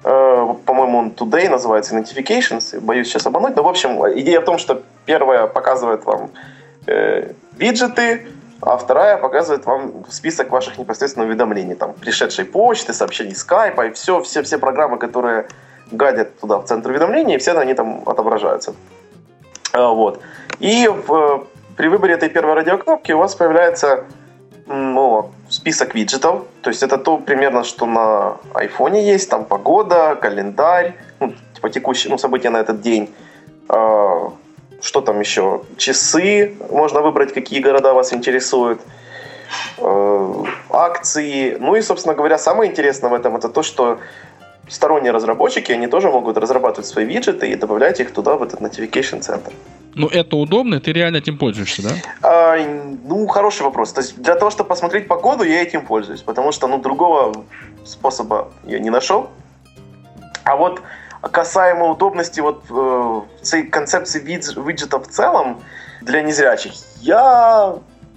Э, 0.03 0.55
по-моему, 0.65 0.97
он 0.97 1.09
Today 1.09 1.49
называется, 1.49 1.95
Notifications, 1.95 2.79
боюсь 2.79 3.07
сейчас 3.07 3.27
обмануть, 3.27 3.55
но, 3.55 3.63
в 3.63 3.67
общем, 3.67 4.01
идея 4.19 4.41
в 4.41 4.45
том, 4.45 4.57
что 4.57 4.81
первая 5.05 5.45
показывает 5.47 6.05
вам 6.05 6.31
э, 6.87 7.33
виджеты, 7.55 8.27
а 8.61 8.77
вторая 8.77 9.17
показывает 9.17 9.65
вам 9.65 10.05
список 10.09 10.49
ваших 10.49 10.77
непосредственно 10.79 11.25
уведомлений, 11.25 11.75
там, 11.75 11.93
пришедшей 11.93 12.45
почты, 12.45 12.93
сообщений 12.93 13.35
скайпа, 13.35 13.87
и 13.87 13.91
все, 13.91 14.21
все, 14.21 14.41
все 14.41 14.57
программы, 14.57 14.97
которые 14.97 15.47
гадят 15.91 16.39
туда, 16.39 16.57
в 16.57 16.65
центр 16.65 16.89
уведомлений, 16.89 17.35
и 17.35 17.37
все 17.37 17.51
они 17.51 17.73
там 17.75 18.01
отображаются. 18.05 18.73
А, 19.73 19.89
Вот. 19.89 20.19
И 20.59 20.87
в- 20.87 21.45
при 21.81 21.87
выборе 21.87 22.13
этой 22.13 22.29
первой 22.29 22.53
радиокнопки 22.53 23.11
у 23.11 23.17
вас 23.17 23.33
появляется 23.33 24.03
ну, 24.67 25.31
список 25.49 25.95
виджетов. 25.95 26.43
То 26.61 26.69
есть 26.69 26.83
это 26.83 26.99
то 26.99 27.17
примерно, 27.17 27.63
что 27.63 27.87
на 27.87 28.37
айфоне 28.53 29.03
есть. 29.11 29.31
Там 29.31 29.45
погода, 29.45 30.15
календарь, 30.21 30.93
ну, 31.19 31.33
типа 31.55 31.71
текущие 31.71 32.11
ну, 32.11 32.19
события 32.19 32.51
на 32.51 32.57
этот 32.57 32.81
день. 32.81 33.09
А, 33.67 34.31
Что 34.79 35.01
там 35.01 35.19
еще? 35.19 35.63
Часы. 35.77 36.53
Можно 36.69 37.01
выбрать, 37.01 37.33
какие 37.33 37.61
города 37.61 37.95
вас 37.95 38.13
интересуют. 38.13 38.79
Э, 39.79 40.43
Акции. 40.69 41.57
Ну 41.59 41.75
и, 41.75 41.81
собственно 41.81 42.13
говоря, 42.13 42.37
самое 42.37 42.69
интересное 42.69 43.09
в 43.09 43.15
этом 43.15 43.35
это 43.37 43.49
то, 43.49 43.63
что 43.63 43.97
сторонние 44.71 45.11
разработчики, 45.11 45.73
они 45.73 45.87
тоже 45.87 46.09
могут 46.09 46.37
разрабатывать 46.37 46.87
свои 46.87 47.05
виджеты 47.05 47.51
и 47.51 47.55
добавлять 47.55 47.99
их 47.99 48.13
туда, 48.13 48.35
в 48.35 48.43
этот 48.43 48.61
Notification 48.61 49.19
Center. 49.19 49.53
Ну, 49.95 50.07
это 50.07 50.37
удобно, 50.37 50.79
ты 50.79 50.93
реально 50.93 51.17
этим 51.17 51.37
пользуешься, 51.37 51.83
да? 51.83 51.89
А, 52.23 52.57
ну, 53.03 53.27
хороший 53.27 53.63
вопрос. 53.63 53.91
То 53.91 54.01
есть 54.01 54.21
для 54.21 54.35
того, 54.35 54.49
чтобы 54.49 54.69
посмотреть 54.69 55.07
погоду, 55.07 55.43
я 55.43 55.61
этим 55.61 55.85
пользуюсь, 55.85 56.21
потому 56.21 56.53
что, 56.53 56.67
ну, 56.67 56.79
другого 56.79 57.43
способа 57.83 58.47
я 58.63 58.79
не 58.79 58.89
нашел. 58.89 59.29
А 60.45 60.55
вот 60.55 60.81
касаемо 61.21 61.91
удобности 61.91 62.39
вот 62.39 62.63
э, 62.69 63.63
концепции 63.63 64.23
видж- 64.23 64.65
виджета 64.65 64.97
в 64.99 65.07
целом 65.07 65.59
для 66.01 66.21
незрячих, 66.21 66.71
я 67.01 67.75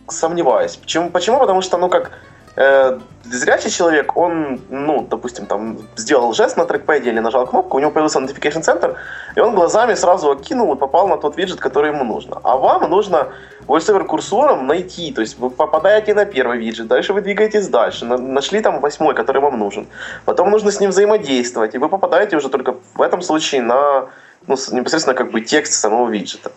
сомневаюсь. 0.08 0.76
Почему? 0.76 1.10
Почему? 1.10 1.38
Потому 1.40 1.62
что, 1.62 1.78
ну, 1.78 1.88
как 1.88 2.12
э, 2.56 2.98
зрячий 3.24 3.70
человек, 3.70 4.16
он, 4.16 4.60
ну, 4.70 5.06
допустим, 5.10 5.46
там 5.46 5.78
сделал 5.96 6.32
жест 6.32 6.56
на 6.56 6.64
трекпэде 6.64 7.10
или 7.10 7.20
нажал 7.20 7.46
кнопку, 7.46 7.76
у 7.76 7.80
него 7.80 7.90
появился 7.90 8.20
notification 8.20 8.62
центр, 8.62 8.96
и 9.36 9.40
он 9.40 9.54
глазами 9.54 9.94
сразу 9.94 10.30
окинул 10.30 10.74
и 10.74 10.78
попал 10.78 11.08
на 11.08 11.16
тот 11.16 11.36
виджет, 11.36 11.60
который 11.60 11.90
ему 11.90 12.04
нужно. 12.04 12.40
А 12.42 12.56
вам 12.56 12.90
нужно 12.90 13.28
voiceover 13.66 14.04
курсором 14.04 14.66
найти, 14.66 15.12
то 15.12 15.20
есть 15.20 15.38
вы 15.38 15.50
попадаете 15.50 16.14
на 16.14 16.24
первый 16.24 16.58
виджет, 16.58 16.86
дальше 16.86 17.12
вы 17.12 17.20
двигаетесь 17.20 17.68
дальше, 17.68 18.04
на- 18.04 18.18
нашли 18.18 18.60
там 18.60 18.80
восьмой, 18.80 19.14
который 19.14 19.40
вам 19.40 19.58
нужен. 19.58 19.86
Потом 20.24 20.50
нужно 20.50 20.70
с 20.70 20.80
ним 20.80 20.90
взаимодействовать, 20.90 21.74
и 21.74 21.78
вы 21.78 21.88
попадаете 21.88 22.36
уже 22.36 22.48
только 22.48 22.76
в 22.94 23.02
этом 23.02 23.22
случае 23.22 23.62
на 23.62 24.08
ну, 24.46 24.56
непосредственно 24.72 25.14
как 25.14 25.30
бы 25.30 25.40
текст 25.40 25.74
самого 25.74 26.08
виджета. 26.10 26.52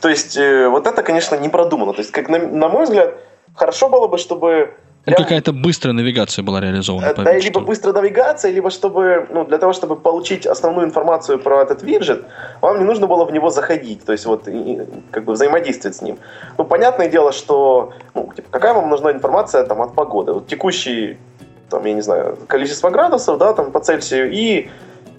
То 0.00 0.08
есть 0.08 0.36
э, 0.36 0.68
вот 0.68 0.86
это, 0.86 1.02
конечно, 1.02 1.36
не 1.36 1.48
продумано. 1.48 1.92
То 1.92 2.00
есть, 2.00 2.10
как 2.10 2.28
на, 2.28 2.38
на 2.38 2.68
мой 2.68 2.84
взгляд, 2.84 3.14
хорошо 3.54 3.88
было 3.88 4.06
бы, 4.06 4.18
чтобы 4.18 4.74
Ну, 5.06 5.16
какая-то 5.16 5.52
быстрая 5.52 5.94
навигация 5.94 6.42
была 6.44 6.60
реализована. 6.60 7.06
Э, 7.06 7.14
Да, 7.14 7.32
либо 7.32 7.60
быстрая 7.60 7.94
навигация, 7.94 8.52
либо 8.52 8.70
чтобы, 8.70 9.26
ну, 9.30 9.44
для 9.44 9.58
того, 9.58 9.72
чтобы 9.72 9.96
получить 9.96 10.46
основную 10.46 10.86
информацию 10.86 11.38
про 11.38 11.62
этот 11.62 11.82
виджет, 11.82 12.24
вам 12.60 12.78
не 12.78 12.84
нужно 12.84 13.06
было 13.06 13.24
в 13.24 13.32
него 13.32 13.50
заходить, 13.50 14.04
то 14.04 14.12
есть 14.12 14.26
вот 14.26 14.46
и, 14.48 14.80
как 15.10 15.24
бы 15.24 15.32
взаимодействовать 15.32 15.96
с 15.96 16.02
ним. 16.02 16.18
Ну, 16.58 16.64
понятное 16.64 17.08
дело, 17.08 17.32
что, 17.32 17.92
ну, 18.14 18.30
типа, 18.36 18.48
какая 18.50 18.74
вам 18.74 18.90
нужна 18.90 19.10
информация 19.12 19.64
там 19.64 19.80
от 19.80 19.94
погоды? 19.94 20.32
Вот 20.32 20.46
текущий, 20.46 21.16
там, 21.70 21.86
я 21.86 21.94
не 21.94 22.02
знаю, 22.02 22.36
количество 22.46 22.90
градусов, 22.90 23.38
да, 23.38 23.54
там 23.54 23.72
по 23.72 23.80
Цельсию 23.80 24.30
и 24.30 24.68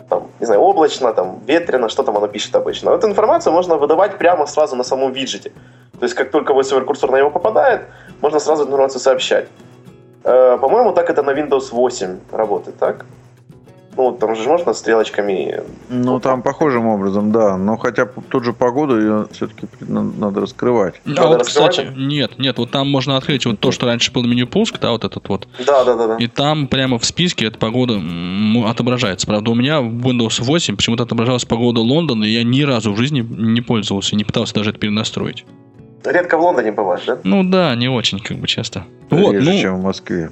там, 0.09 0.27
не 0.39 0.45
знаю, 0.45 0.61
облачно, 0.61 1.13
там, 1.13 1.39
ветрено, 1.47 1.89
что 1.89 2.03
там 2.03 2.17
оно 2.17 2.27
пишет 2.27 2.55
обычно. 2.55 2.91
Эту 2.91 3.07
информацию 3.07 3.53
можно 3.53 3.77
выдавать 3.77 4.17
прямо 4.17 4.45
сразу 4.45 4.75
на 4.75 4.83
самом 4.83 5.13
виджете. 5.13 5.51
То 5.99 6.05
есть, 6.05 6.15
как 6.15 6.31
только 6.31 6.53
voiceover 6.53 6.83
курсор 6.85 7.11
на 7.11 7.17
него 7.17 7.31
попадает, 7.31 7.81
можно 8.21 8.39
сразу 8.39 8.63
эту 8.63 8.71
информацию 8.71 8.99
сообщать. 8.99 9.47
Э, 10.23 10.57
По-моему, 10.59 10.93
так 10.93 11.09
это 11.09 11.23
на 11.23 11.31
Windows 11.31 11.71
8 11.71 12.19
работает, 12.31 12.77
так? 12.77 13.05
Ну, 13.97 14.13
там 14.13 14.35
же 14.35 14.47
можно 14.47 14.73
стрелочками. 14.73 15.61
Ну, 15.89 16.19
там 16.19 16.41
похожим 16.41 16.87
образом, 16.87 17.31
да. 17.31 17.57
Но 17.57 17.77
хотя 17.77 18.05
тут 18.05 18.45
же 18.45 18.53
погоду 18.53 18.99
ее 18.99 19.27
все-таки 19.31 19.67
надо 19.81 20.41
раскрывать. 20.41 20.95
А 21.05 21.09
Надо 21.09 21.27
вот, 21.27 21.39
раскрывать? 21.39 21.71
кстати, 21.71 21.93
нет, 21.97 22.39
нет, 22.39 22.57
вот 22.57 22.71
там 22.71 22.89
можно 22.89 23.17
открыть 23.17 23.45
вот 23.45 23.59
то, 23.59 23.71
что 23.71 23.87
раньше 23.87 24.11
был 24.13 24.23
меню 24.23 24.47
пуск, 24.47 24.79
да, 24.79 24.91
вот 24.91 25.03
этот 25.03 25.27
вот. 25.27 25.47
Да, 25.65 25.83
да, 25.83 25.95
да, 25.95 26.07
да. 26.07 26.15
И 26.17 26.27
там 26.27 26.67
прямо 26.67 26.99
в 26.99 27.05
списке 27.05 27.47
эта 27.47 27.57
погода 27.57 28.01
отображается. 28.65 29.27
Правда, 29.27 29.51
у 29.51 29.55
меня 29.55 29.81
в 29.81 30.07
Windows 30.07 30.41
8 30.41 30.77
почему-то 30.77 31.03
отображалась 31.03 31.43
погода 31.43 31.81
Лондона, 31.81 32.23
и 32.23 32.29
я 32.29 32.43
ни 32.43 32.61
разу 32.61 32.93
в 32.93 32.97
жизни 32.97 33.19
не 33.19 33.61
пользовался, 33.61 34.15
не 34.15 34.23
пытался 34.23 34.53
даже 34.53 34.69
это 34.69 34.79
перенастроить. 34.79 35.45
Редко 36.03 36.37
в 36.37 36.41
Лондоне 36.41 36.71
бываешь, 36.71 37.03
да? 37.05 37.19
Ну 37.23 37.43
да, 37.43 37.75
не 37.75 37.87
очень, 37.89 38.19
как 38.19 38.37
бы 38.37 38.47
часто. 38.47 38.85
Вот, 39.09 39.33
Реже, 39.33 39.51
ну, 39.51 39.59
чем 39.61 39.79
в 39.79 39.83
Москве. 39.83 40.31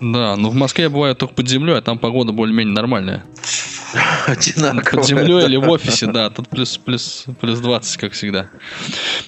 да, 0.00 0.36
но 0.36 0.50
в 0.50 0.54
Москве 0.54 0.84
я 0.84 0.90
бываю 0.90 1.14
только 1.16 1.34
под 1.34 1.48
землей, 1.48 1.76
а 1.78 1.82
там 1.82 1.98
погода 1.98 2.32
более-менее 2.32 2.74
нормальная. 2.74 3.24
Одинаково. 4.26 4.98
Под 5.00 5.06
землей 5.06 5.44
или 5.46 5.56
в 5.56 5.68
офисе, 5.68 6.06
да, 6.06 6.30
тут 6.30 6.48
плюс, 6.48 6.76
плюс, 6.78 7.24
плюс 7.40 7.58
20, 7.60 7.96
как 7.98 8.12
всегда. 8.12 8.48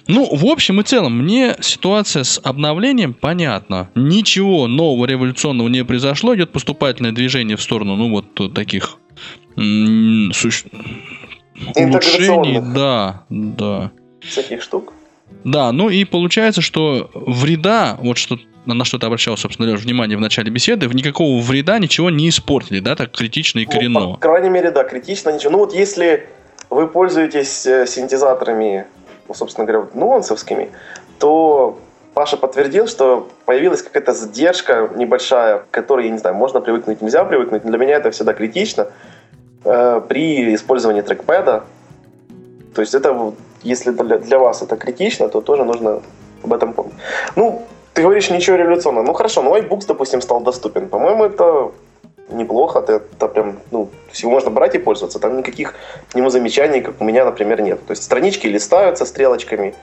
Ну, 0.06 0.28
в 0.34 0.44
общем 0.46 0.80
и 0.80 0.84
целом, 0.84 1.18
мне 1.18 1.56
ситуация 1.60 2.24
с 2.24 2.40
обновлением 2.42 3.14
понятна. 3.14 3.88
Ничего 3.94 4.66
нового 4.66 5.06
революционного 5.06 5.68
не 5.68 5.84
произошло, 5.84 6.34
идет 6.36 6.52
поступательное 6.52 7.12
движение 7.12 7.56
в 7.56 7.62
сторону, 7.62 7.96
ну, 7.96 8.10
вот 8.10 8.54
таких 8.54 8.96
м, 9.56 10.30
суще- 10.34 10.68
улучшений. 11.74 12.60
Да, 12.74 13.24
да. 13.30 13.90
Всяких 14.20 14.62
штук. 14.62 14.92
Да, 15.44 15.72
ну 15.72 15.88
и 15.88 16.04
получается, 16.04 16.60
что 16.60 17.10
вреда, 17.14 17.96
вот 18.00 18.18
что 18.18 18.38
на 18.66 18.84
что 18.84 18.98
ты 18.98 19.06
обращал, 19.06 19.36
собственно, 19.36 19.70
Леш, 19.70 19.80
внимание 19.80 20.16
в 20.16 20.20
начале 20.20 20.50
беседы, 20.50 20.86
никакого 20.88 21.40
вреда 21.40 21.78
ничего 21.78 22.10
не 22.10 22.28
испортили, 22.28 22.80
да, 22.80 22.96
так 22.96 23.12
критично 23.12 23.60
и 23.60 23.64
Ну, 23.64 23.70
коренно. 23.70 24.00
по 24.12 24.16
крайней 24.18 24.50
мере, 24.50 24.70
да, 24.70 24.84
критично 24.84 25.30
ничего. 25.30 25.52
Ну 25.52 25.58
вот 25.58 25.72
если 25.72 26.26
вы 26.70 26.86
пользуетесь 26.86 27.66
э, 27.66 27.86
синтезаторами, 27.86 28.86
ну, 29.26 29.34
собственно 29.34 29.66
говоря, 29.66 29.88
нуансовскими, 29.94 30.68
то 31.18 31.78
Паша 32.14 32.36
подтвердил, 32.36 32.88
что 32.88 33.28
появилась 33.46 33.82
какая-то 33.82 34.12
задержка 34.12 34.90
небольшая, 34.96 35.58
к 35.58 35.70
которой, 35.70 36.06
я 36.06 36.10
не 36.10 36.18
знаю, 36.18 36.36
можно 36.36 36.60
привыкнуть, 36.60 37.00
нельзя 37.00 37.24
привыкнуть. 37.24 37.62
Для 37.62 37.78
меня 37.78 37.96
это 37.96 38.10
всегда 38.10 38.34
критично 38.34 38.88
э, 39.64 40.00
при 40.08 40.54
использовании 40.54 41.00
трекпэда. 41.00 41.64
То 42.74 42.83
есть 42.83 42.94
это, 42.94 43.33
если 43.62 43.90
для, 43.90 44.18
для 44.18 44.38
вас 44.38 44.62
это 44.62 44.76
критично, 44.76 45.28
то 45.28 45.40
тоже 45.40 45.64
нужно 45.64 46.00
об 46.42 46.52
этом 46.52 46.72
помнить. 46.72 46.94
Ну, 47.37 47.62
ты 47.94 48.02
говоришь, 48.02 48.31
ничего 48.31 48.57
революционного. 48.57 49.07
Ну 49.07 49.12
хорошо, 49.12 49.42
ну 49.42 49.57
iBooks, 49.57 49.87
допустим, 49.88 50.20
стал 50.20 50.40
доступен. 50.40 50.88
По-моему, 50.88 51.24
это 51.24 51.72
неплохо. 52.31 52.78
Это, 52.78 53.02
это 53.16 53.28
прям, 53.28 53.59
ну, 53.70 53.88
всего 54.12 54.33
можно 54.33 54.50
брать 54.50 54.74
и 54.74 54.78
пользоваться. 54.78 55.18
Там 55.18 55.38
никаких 55.38 55.74
к 56.12 56.14
нему 56.14 56.31
замечаний, 56.31 56.81
как 56.81 57.00
у 57.00 57.04
меня, 57.04 57.24
например, 57.24 57.61
нет. 57.62 57.87
То 57.87 57.92
есть 57.92 58.02
странички 58.02 58.46
листаются 58.46 59.04
стрелочками, 59.04 59.74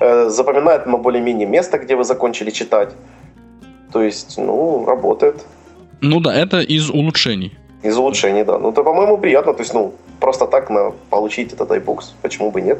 э, 0.00 0.28
запоминает 0.28 0.86
оно 0.86 0.98
более-менее 0.98 1.46
место, 1.46 1.78
где 1.78 1.94
вы 1.94 2.04
закончили 2.04 2.50
читать. 2.50 2.90
То 3.92 4.02
есть, 4.02 4.38
ну, 4.38 4.84
работает. 4.86 5.44
Ну 6.00 6.20
да, 6.20 6.34
это 6.34 6.60
из 6.60 6.90
улучшений. 6.90 7.56
Из 7.82 7.96
улучшений, 7.96 8.44
да. 8.44 8.58
Ну, 8.58 8.70
это, 8.70 8.82
по-моему, 8.82 9.18
приятно. 9.18 9.52
То 9.52 9.62
есть, 9.62 9.74
ну, 9.74 9.92
просто 10.20 10.46
так 10.46 10.70
на 10.70 10.92
получить 11.10 11.52
этот 11.52 11.70
iBooks. 11.70 12.12
Почему 12.22 12.50
бы 12.50 12.60
нет? 12.60 12.78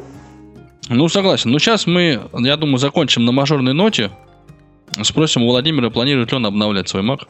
Ну, 0.89 1.07
согласен. 1.09 1.51
Ну, 1.51 1.59
сейчас 1.59 1.87
мы, 1.87 2.21
я 2.33 2.57
думаю, 2.57 2.77
закончим 2.77 3.25
на 3.25 3.31
мажорной 3.31 3.73
ноте. 3.73 4.11
Спросим 5.03 5.43
у 5.43 5.47
Владимира, 5.47 5.89
планирует 5.89 6.31
ли 6.31 6.37
он 6.37 6.45
обновлять 6.45 6.89
свой 6.89 7.03
Mac. 7.03 7.21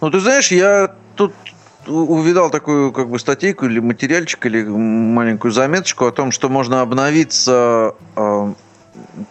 Ну, 0.00 0.10
ты 0.10 0.20
знаешь, 0.20 0.52
я 0.52 0.94
тут 1.16 1.32
увидал 1.86 2.50
такую 2.50 2.92
как 2.92 3.08
бы 3.08 3.18
статейку 3.18 3.66
или 3.66 3.80
материальчик, 3.80 4.46
или 4.46 4.62
маленькую 4.64 5.52
заметочку 5.52 6.06
о 6.06 6.12
том, 6.12 6.30
что 6.30 6.48
можно 6.48 6.82
обновиться, 6.82 7.94
э, 8.16 8.52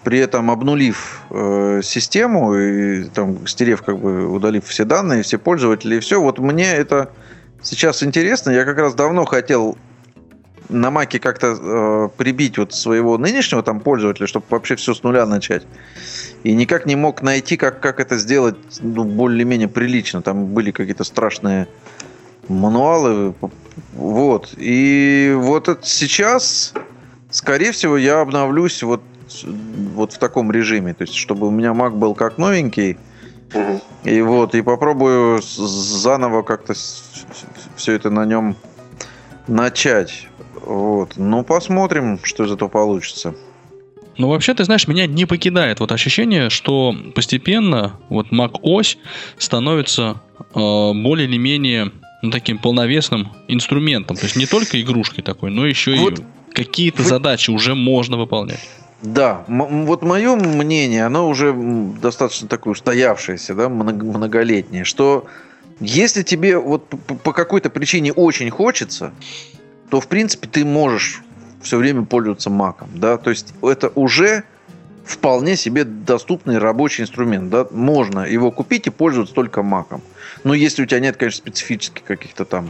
при 0.03 0.19
этом 0.19 0.51
обнулив 0.51 1.21
э, 1.29 1.81
систему 1.83 2.55
и 2.55 3.05
там 3.05 3.47
стерев, 3.47 3.81
как 3.81 3.97
бы 3.99 4.27
удалив 4.27 4.65
все 4.65 4.83
данные, 4.85 5.23
все 5.23 5.37
пользователи 5.37 5.95
и 5.95 5.99
все. 5.99 6.21
Вот 6.21 6.39
мне 6.39 6.71
это 6.71 7.09
сейчас 7.63 8.03
интересно. 8.03 8.51
Я 8.51 8.65
как 8.65 8.77
раз 8.77 8.93
давно 8.93 9.25
хотел 9.25 9.77
на 10.69 10.91
Маке 10.91 11.19
как-то 11.19 11.57
э, 11.59 12.09
прибить 12.17 12.57
вот 12.57 12.73
своего 12.73 13.17
нынешнего 13.17 13.63
там 13.63 13.79
пользователя, 13.79 14.27
чтобы 14.27 14.45
вообще 14.49 14.75
все 14.75 14.93
с 14.93 15.03
нуля 15.03 15.25
начать. 15.25 15.63
И 16.43 16.53
никак 16.53 16.85
не 16.85 16.95
мог 16.95 17.21
найти, 17.21 17.57
как, 17.57 17.79
как 17.79 17.99
это 17.99 18.17
сделать 18.17 18.57
ну, 18.81 19.03
более-менее 19.03 19.67
прилично. 19.67 20.21
Там 20.21 20.47
были 20.47 20.71
какие-то 20.71 21.03
страшные 21.03 21.67
мануалы. 22.47 23.33
Вот. 23.93 24.53
И 24.57 25.33
вот 25.37 25.69
это 25.69 25.85
сейчас, 25.85 26.73
скорее 27.29 27.71
всего, 27.71 27.97
я 27.97 28.21
обновлюсь 28.21 28.83
вот, 28.83 29.01
вот 29.95 30.13
в 30.13 30.17
таком 30.17 30.51
режиме. 30.51 30.93
То 30.93 31.03
есть, 31.03 31.15
чтобы 31.15 31.47
у 31.47 31.51
меня 31.51 31.71
Mac 31.71 31.91
был 31.91 32.15
как 32.15 32.37
новенький. 32.37 32.97
И 34.03 34.21
вот, 34.21 34.55
и 34.55 34.61
попробую 34.61 35.41
заново 35.41 36.41
как-то 36.41 36.73
все 37.75 37.93
это 37.93 38.09
на 38.09 38.25
нем 38.25 38.55
начать. 39.47 40.27
Вот. 40.55 41.13
Ну, 41.17 41.43
посмотрим, 41.43 42.19
что 42.23 42.45
из 42.45 42.51
этого 42.51 42.69
получится. 42.69 43.35
Ну, 44.17 44.29
вообще, 44.29 44.53
ты 44.53 44.63
знаешь, 44.63 44.87
меня 44.87 45.07
не 45.07 45.25
покидает 45.25 45.79
вот 45.79 45.91
ощущение, 45.91 46.49
что 46.49 46.95
постепенно 47.15 47.99
вот 48.09 48.27
Mac 48.31 48.59
ось 48.61 48.97
становится 49.37 50.21
э, 50.39 50.43
более 50.53 51.27
или 51.27 51.37
менее 51.37 51.91
ну, 52.21 52.29
таким 52.31 52.59
полновесным 52.59 53.33
инструментом. 53.47 54.15
То 54.15 54.23
есть 54.25 54.35
не 54.35 54.45
только 54.45 54.79
игрушкой 54.79 55.23
такой, 55.23 55.51
но 55.51 55.65
еще 55.65 55.95
Вот 55.95 56.19
и 56.19 56.23
какие-то 56.53 57.01
вы- 57.01 57.09
задачи 57.09 57.49
уже 57.49 57.75
можно 57.75 58.17
выполнять. 58.17 58.59
Да, 59.01 59.43
вот 59.47 60.01
мое 60.03 60.35
мнение, 60.37 61.05
оно 61.05 61.27
уже 61.27 61.53
достаточно 62.01 62.47
такое 62.47 62.71
устоявшееся, 62.71 63.53
да, 63.53 63.67
мног- 63.67 64.01
многолетнее, 64.01 64.85
что 64.85 65.25
если 65.83 66.23
тебе 66.23 66.57
вот 66.57 66.87
по 67.23 67.33
какой-то 67.33 67.69
причине 67.69 68.11
очень 68.13 68.49
хочется, 68.49 69.13
то 69.89 69.99
в 69.99 70.07
принципе 70.07 70.47
ты 70.47 70.65
можешь 70.65 71.21
все 71.61 71.77
время 71.77 72.05
пользоваться 72.05 72.49
маком, 72.49 72.89
да, 72.95 73.17
то 73.17 73.29
есть 73.29 73.53
это 73.61 73.91
уже 73.95 74.43
вполне 75.05 75.55
себе 75.55 75.83
доступный 75.83 76.57
рабочий 76.57 77.03
инструмент, 77.03 77.49
да, 77.49 77.67
можно 77.71 78.21
его 78.21 78.51
купить 78.51 78.87
и 78.87 78.89
пользоваться 78.89 79.33
только 79.33 79.61
маком. 79.61 80.01
Ну, 80.43 80.53
если 80.53 80.83
у 80.83 80.85
тебя 80.85 80.99
нет, 80.99 81.17
конечно, 81.17 81.37
специфических 81.37 82.03
каких-то 82.03 82.45
там 82.45 82.69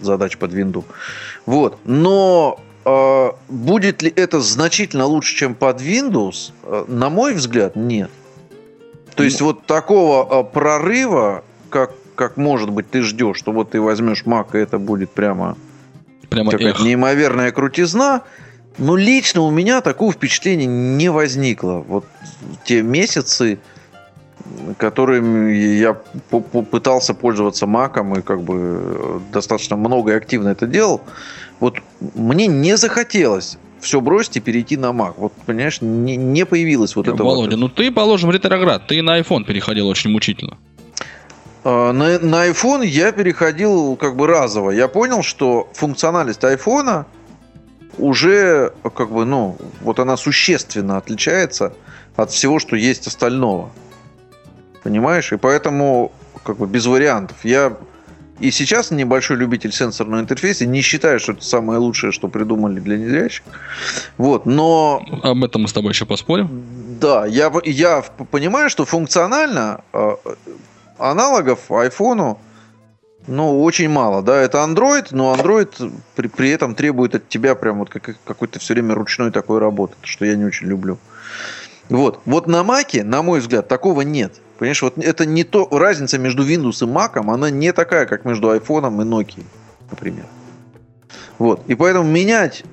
задач 0.00 0.36
под 0.36 0.52
винду. 0.52 0.84
Вот. 1.46 1.78
Но 1.84 2.60
э, 2.84 3.30
будет 3.48 4.02
ли 4.02 4.12
это 4.14 4.40
значительно 4.40 5.06
лучше, 5.06 5.36
чем 5.36 5.54
под 5.54 5.80
Windows? 5.80 6.52
Э, 6.62 6.84
на 6.88 7.10
мой 7.10 7.34
взгляд, 7.34 7.76
нет. 7.76 8.10
То 9.14 9.22
есть 9.22 9.40
вот 9.40 9.66
такого 9.66 10.40
э, 10.40 10.52
прорыва, 10.52 11.44
как, 11.70 11.92
как 12.14 12.36
может 12.36 12.70
быть 12.70 12.90
ты 12.90 13.02
ждешь, 13.02 13.38
что 13.38 13.52
вот 13.52 13.70
ты 13.70 13.80
возьмешь 13.80 14.24
Mac, 14.24 14.48
и 14.54 14.58
это 14.58 14.78
будет 14.78 15.10
прямо 15.10 15.56
Прямо 16.28 16.50
какая-то 16.50 16.80
эх. 16.80 16.84
неимоверная 16.84 17.52
крутизна. 17.52 18.22
Но 18.76 18.96
лично 18.96 19.42
у 19.42 19.50
меня 19.50 19.80
такого 19.80 20.12
впечатления 20.12 20.66
не 20.66 21.08
возникло. 21.08 21.84
Вот 21.86 22.06
те 22.64 22.82
месяцы, 22.82 23.60
которыми 24.78 25.52
я 25.52 25.94
пытался 25.94 27.14
пользоваться 27.14 27.66
маком 27.66 28.18
и 28.18 28.22
как 28.22 28.42
бы 28.42 28.54
э, 28.56 29.20
достаточно 29.32 29.76
много 29.76 30.12
и 30.12 30.16
активно 30.16 30.48
это 30.48 30.66
делал, 30.66 31.02
вот 31.60 31.76
мне 32.16 32.48
не 32.48 32.76
захотелось 32.76 33.58
все 33.80 34.00
бросить 34.00 34.38
и 34.38 34.40
перейти 34.40 34.76
на 34.76 34.86
Mac. 34.86 35.14
Вот, 35.18 35.32
понимаешь, 35.46 35.80
не, 35.80 36.16
не 36.16 36.44
появилось 36.44 36.96
вот 36.96 37.06
это 37.06 37.22
Володя, 37.22 37.52
вот. 37.52 37.60
ну 37.60 37.68
ты, 37.68 37.92
положим, 37.92 38.30
ретроград, 38.32 38.88
ты 38.88 39.02
на 39.02 39.20
iPhone 39.20 39.44
переходил 39.44 39.86
очень 39.86 40.10
мучительно. 40.10 40.58
А, 41.64 41.92
На, 41.92 42.18
на 42.18 42.48
iPhone 42.48 42.84
я 42.86 43.12
переходил 43.12 43.96
как 43.96 44.16
бы 44.16 44.26
разово. 44.26 44.70
Я 44.70 44.88
понял, 44.88 45.22
что 45.22 45.68
функциональность 45.72 46.44
айфона 46.44 47.06
уже 47.98 48.72
как 48.94 49.10
бы, 49.10 49.24
ну, 49.24 49.56
вот 49.80 49.98
она 49.98 50.16
существенно 50.16 50.96
отличается 50.98 51.72
от 52.16 52.30
всего, 52.30 52.58
что 52.58 52.76
есть 52.76 53.06
остального. 53.06 53.70
Понимаешь? 54.82 55.32
И 55.32 55.36
поэтому 55.36 56.12
как 56.44 56.58
бы 56.58 56.66
без 56.66 56.86
вариантов. 56.86 57.36
Я 57.44 57.76
и 58.40 58.50
сейчас 58.50 58.90
небольшой 58.90 59.36
любитель 59.36 59.72
сенсорного 59.72 60.20
интерфейса, 60.20 60.66
не 60.66 60.82
считаю, 60.82 61.20
что 61.20 61.32
это 61.32 61.44
самое 61.44 61.78
лучшее, 61.78 62.10
что 62.10 62.26
придумали 62.28 62.80
для 62.80 62.98
незрячих. 62.98 63.42
Вот, 64.18 64.44
но 64.44 65.02
Об 65.22 65.44
этом 65.44 65.62
мы 65.62 65.68
с 65.68 65.72
тобой 65.72 65.92
еще 65.92 66.04
поспорим. 66.04 66.64
да, 67.00 67.26
я, 67.26 67.52
я 67.64 68.02
понимаю, 68.32 68.70
что 68.70 68.84
функционально 68.84 69.82
э, 69.92 70.16
аналогов 70.98 71.70
айфону 71.70 72.38
ну, 73.26 73.62
очень 73.62 73.88
мало, 73.88 74.22
да, 74.22 74.36
это 74.36 74.58
Android, 74.58 75.06
но 75.12 75.34
Android 75.34 75.92
при, 76.14 76.28
при 76.28 76.50
этом 76.50 76.74
требует 76.74 77.14
от 77.14 77.28
тебя 77.28 77.54
прям 77.54 77.78
вот 77.78 77.88
как, 77.88 78.16
какой-то 78.24 78.58
все 78.58 78.74
время 78.74 78.94
ручной 78.94 79.30
такой 79.30 79.60
работы, 79.60 79.94
что 80.02 80.26
я 80.26 80.36
не 80.36 80.44
очень 80.44 80.66
люблю. 80.66 80.98
Вот, 81.88 82.20
вот 82.26 82.46
на 82.46 82.62
Маке, 82.62 83.02
на 83.02 83.22
мой 83.22 83.40
взгляд, 83.40 83.66
такого 83.66 84.02
нет. 84.02 84.40
Понимаешь, 84.58 84.82
вот 84.82 84.98
это 84.98 85.26
не 85.26 85.44
то, 85.44 85.66
разница 85.70 86.18
между 86.18 86.46
Windows 86.46 86.86
и 86.86 86.90
Mac, 86.90 87.12
она 87.16 87.50
не 87.50 87.72
такая, 87.72 88.06
как 88.06 88.24
между 88.24 88.54
iPhone 88.54 89.02
и 89.02 89.06
Nokia, 89.06 89.44
например. 89.90 90.26
Вот. 91.38 91.62
И 91.66 91.74
поэтому 91.74 92.08
менять 92.10 92.64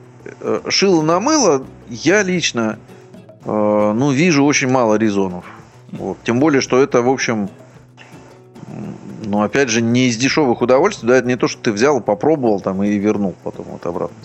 э, 0.42 0.62
шило 0.70 1.02
на 1.02 1.20
мыло 1.20 1.66
я 1.90 2.24
лично 2.24 2.78
э, 3.44 3.94
ну, 3.96 4.12
вижу 4.12 4.44
очень 4.44 4.70
мало 4.70 4.96
резонов. 4.96 5.46
Вот. 5.92 6.18
Тем 6.24 6.40
более, 6.40 6.62
что 6.62 6.82
это, 6.82 7.02
в 7.02 7.10
общем, 7.10 7.50
ну, 9.32 9.44
опять 9.44 9.70
же, 9.70 9.82
не 9.82 10.08
из 10.08 10.18
дешевых 10.18 10.62
удовольствий, 10.62 11.08
да, 11.08 11.16
это 11.16 11.26
не 11.26 11.38
то, 11.38 11.48
что 11.48 11.62
ты 11.62 11.72
взял, 11.72 12.02
попробовал 12.02 12.60
там 12.60 12.84
и 12.84 12.98
вернул 12.98 13.34
потом 13.44 13.66
вот 13.70 13.86
обратно. 13.86 14.18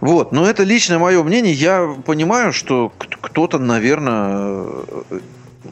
Вот, 0.00 0.30
но 0.30 0.48
это 0.48 0.62
личное 0.62 1.00
мое 1.00 1.20
мнение. 1.24 1.52
Я 1.52 1.92
понимаю, 2.04 2.52
что 2.52 2.92
кто-то, 3.20 3.58
наверное, 3.58 4.64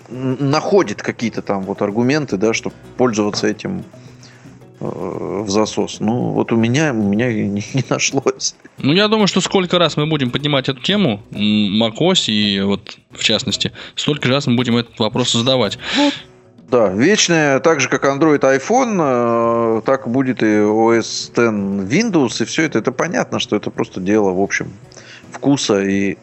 находит 0.08 1.00
какие-то 1.00 1.42
там 1.42 1.62
вот 1.62 1.80
аргументы, 1.80 2.36
да, 2.36 2.52
чтобы 2.54 2.74
пользоваться 2.96 3.46
этим 3.46 3.84
э, 4.80 4.84
в 4.84 5.48
засос. 5.48 6.00
Ну, 6.00 6.30
вот 6.30 6.50
у 6.50 6.56
меня, 6.56 6.92
у 6.92 7.08
меня 7.08 7.32
не, 7.32 7.64
не 7.72 7.84
нашлось. 7.88 8.56
Ну, 8.78 8.92
я 8.94 9.06
думаю, 9.06 9.28
что 9.28 9.40
сколько 9.42 9.78
раз 9.78 9.96
мы 9.96 10.06
будем 10.06 10.32
поднимать 10.32 10.68
эту 10.68 10.82
тему, 10.82 11.22
macOS 11.30 12.32
и 12.32 12.60
вот 12.62 12.98
в 13.12 13.22
частности, 13.22 13.70
столько 13.94 14.28
раз 14.28 14.48
мы 14.48 14.56
будем 14.56 14.76
этот 14.76 14.98
вопрос 14.98 15.30
задавать. 15.30 15.78
Вот. 15.96 16.14
Да, 16.70 16.88
вечная, 16.88 17.60
так 17.60 17.80
же 17.80 17.88
как 17.88 18.04
Android 18.04 18.40
iPhone, 18.40 19.78
э, 19.78 19.82
так 19.84 20.08
будет 20.08 20.42
и 20.42 20.46
OS 20.46 21.30
X 21.30 21.38
Windows, 21.38 22.42
и 22.42 22.44
все 22.44 22.64
это. 22.64 22.78
Это 22.78 22.90
понятно, 22.90 23.38
что 23.38 23.56
это 23.56 23.70
просто 23.70 24.00
дело, 24.00 24.32
в 24.32 24.40
общем, 24.40 24.72
вкуса 25.30 25.82
и 25.82 26.16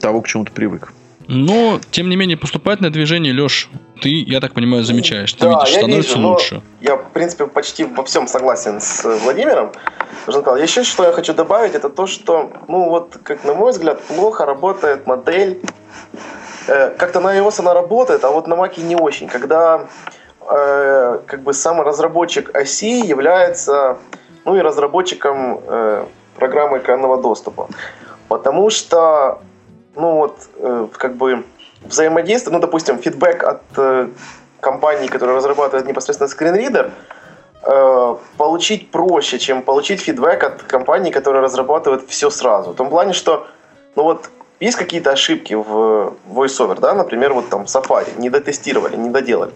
того, 0.00 0.22
к 0.22 0.28
чему 0.28 0.44
ты 0.44 0.52
привык. 0.52 0.92
Но, 1.28 1.80
тем 1.90 2.08
не 2.08 2.16
менее, 2.16 2.36
поступательное 2.36 2.90
движение, 2.90 3.32
Леш, 3.32 3.68
ты, 4.00 4.08
я 4.08 4.40
так 4.40 4.54
понимаю, 4.54 4.84
замечаешь. 4.84 5.32
Ты 5.32 5.40
да, 5.40 5.50
видишь, 5.50 5.74
я 5.74 5.78
становится 5.80 6.16
вижу, 6.16 6.28
лучше. 6.28 6.62
Я, 6.80 6.96
в 6.96 7.10
принципе, 7.12 7.46
почти 7.46 7.84
во 7.84 8.04
всем 8.04 8.28
согласен 8.28 8.80
с 8.80 9.02
Владимиром. 9.22 9.72
Еще 10.28 10.84
что 10.84 11.04
я 11.04 11.12
хочу 11.12 11.34
добавить, 11.34 11.74
это 11.74 11.88
то, 11.88 12.06
что, 12.06 12.52
ну 12.68 12.88
вот, 12.88 13.18
как 13.22 13.44
на 13.44 13.54
мой 13.54 13.72
взгляд, 13.72 14.02
плохо 14.04 14.46
работает 14.46 15.06
модель. 15.06 15.60
Э, 16.66 16.90
как-то 16.90 17.20
на 17.20 17.38
iOS 17.38 17.60
она 17.60 17.74
работает, 17.74 18.24
а 18.24 18.30
вот 18.30 18.46
на 18.46 18.54
Mac 18.54 18.80
не 18.80 18.96
очень. 18.96 19.28
Когда 19.28 19.86
э, 20.48 21.18
как 21.26 21.40
бы 21.40 21.52
сам 21.52 21.80
разработчик 21.80 22.54
оси 22.54 23.00
является, 23.06 23.98
ну 24.44 24.56
и 24.56 24.60
разработчиком 24.60 25.60
э, 25.66 26.04
программы 26.36 26.78
экранного 26.78 27.20
доступа. 27.20 27.68
Потому 28.28 28.70
что 28.70 29.40
ну 29.96 30.16
вот, 30.16 30.36
э, 30.56 30.86
как 30.96 31.16
бы 31.16 31.44
взаимодействие, 31.82 32.52
ну, 32.52 32.60
допустим, 32.60 32.98
фидбэк 32.98 33.42
от 33.42 33.62
э, 33.76 34.08
компании, 34.60 35.08
которая 35.08 35.36
разрабатывает 35.36 35.86
непосредственно 35.86 36.28
скринридер, 36.28 36.92
э, 37.62 38.16
получить 38.36 38.90
проще, 38.90 39.38
чем 39.38 39.62
получить 39.62 40.00
фидбэк 40.00 40.44
от 40.44 40.62
компании, 40.62 41.10
которая 41.10 41.42
разрабатывает 41.42 42.08
все 42.08 42.30
сразу. 42.30 42.72
В 42.72 42.76
том 42.76 42.90
плане, 42.90 43.14
что, 43.14 43.46
ну 43.96 44.02
вот, 44.02 44.30
есть 44.60 44.76
какие-то 44.76 45.10
ошибки 45.10 45.54
в 45.54 46.14
VoiceOver, 46.28 46.80
да, 46.80 46.94
например, 46.94 47.32
вот 47.34 47.48
там 47.48 47.62
Safari, 47.64 48.18
не 48.18 48.30
дотестировали, 48.30 48.96
не 48.96 49.10
доделали. 49.10 49.52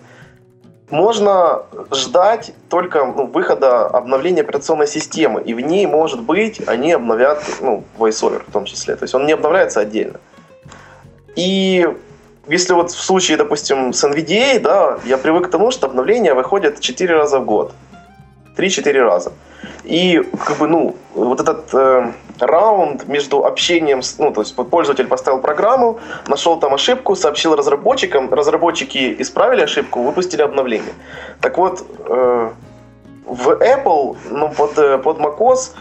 Можно 0.90 1.62
ждать 1.92 2.52
только 2.68 3.04
ну, 3.04 3.26
выхода 3.26 3.86
обновления 3.86 4.40
операционной 4.40 4.88
системы, 4.88 5.40
и 5.40 5.54
в 5.54 5.60
ней, 5.60 5.86
может 5.86 6.20
быть, 6.20 6.60
они 6.66 6.92
обновят 6.92 7.44
ну, 7.60 7.84
VoiceOver 7.96 8.42
в 8.46 8.52
том 8.52 8.64
числе. 8.64 8.96
То 8.96 9.04
есть 9.04 9.14
он 9.14 9.24
не 9.24 9.32
обновляется 9.32 9.80
отдельно. 9.80 10.18
И 11.36 11.88
если 12.48 12.72
вот 12.74 12.90
в 12.90 13.00
случае, 13.00 13.36
допустим, 13.36 13.92
с 13.92 14.02
NVDA, 14.04 14.58
да, 14.58 14.98
я 15.04 15.16
привык 15.16 15.46
к 15.46 15.50
тому, 15.50 15.70
что 15.70 15.86
обновления 15.86 16.34
выходят 16.34 16.80
4 16.80 17.14
раза 17.14 17.38
в 17.38 17.44
год. 17.44 17.72
3-4 18.56 19.00
раза. 19.00 19.32
И 19.84 20.22
как 20.44 20.58
бы, 20.58 20.66
ну, 20.66 20.96
вот 21.14 21.40
этот 21.40 21.72
э, 21.72 22.12
раунд 22.42 23.08
между 23.08 23.44
общением, 23.44 24.02
с, 24.02 24.18
ну, 24.18 24.32
то 24.32 24.40
есть 24.40 24.56
вот 24.56 24.70
пользователь 24.70 25.06
поставил 25.06 25.40
программу, 25.40 25.98
нашел 26.28 26.58
там 26.58 26.74
ошибку, 26.74 27.16
сообщил 27.16 27.56
разработчикам, 27.56 28.32
разработчики 28.32 29.16
исправили 29.18 29.62
ошибку, 29.62 30.02
выпустили 30.02 30.42
обновление. 30.42 30.94
Так 31.40 31.58
вот, 31.58 31.84
э, 32.08 32.50
в 33.26 33.48
Apple, 33.48 34.16
ну, 34.30 34.48
под, 34.48 34.78
э, 34.78 34.98
под 34.98 35.18
macOS 35.18 35.72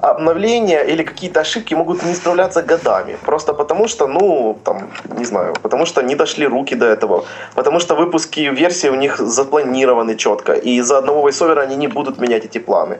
обновления 0.00 0.82
или 0.82 1.02
какие-то 1.02 1.40
ошибки 1.40 1.74
могут 1.74 2.02
не 2.04 2.14
справляться 2.14 2.62
годами. 2.62 3.16
Просто 3.24 3.52
потому 3.52 3.88
что, 3.88 4.06
ну, 4.06 4.58
там, 4.64 4.90
не 5.18 5.24
знаю, 5.24 5.54
потому 5.62 5.86
что 5.86 6.02
не 6.02 6.14
дошли 6.14 6.46
руки 6.46 6.74
до 6.74 6.86
этого. 6.86 7.24
Потому 7.54 7.80
что 7.80 7.94
выпуски 7.96 8.40
версии 8.40 8.88
у 8.88 8.94
них 8.94 9.18
запланированы 9.18 10.16
четко. 10.16 10.52
И 10.52 10.78
из-за 10.78 10.98
одного 10.98 11.22
войсовера 11.22 11.62
они 11.62 11.76
не 11.76 11.88
будут 11.88 12.18
менять 12.18 12.44
эти 12.44 12.58
планы. 12.58 12.98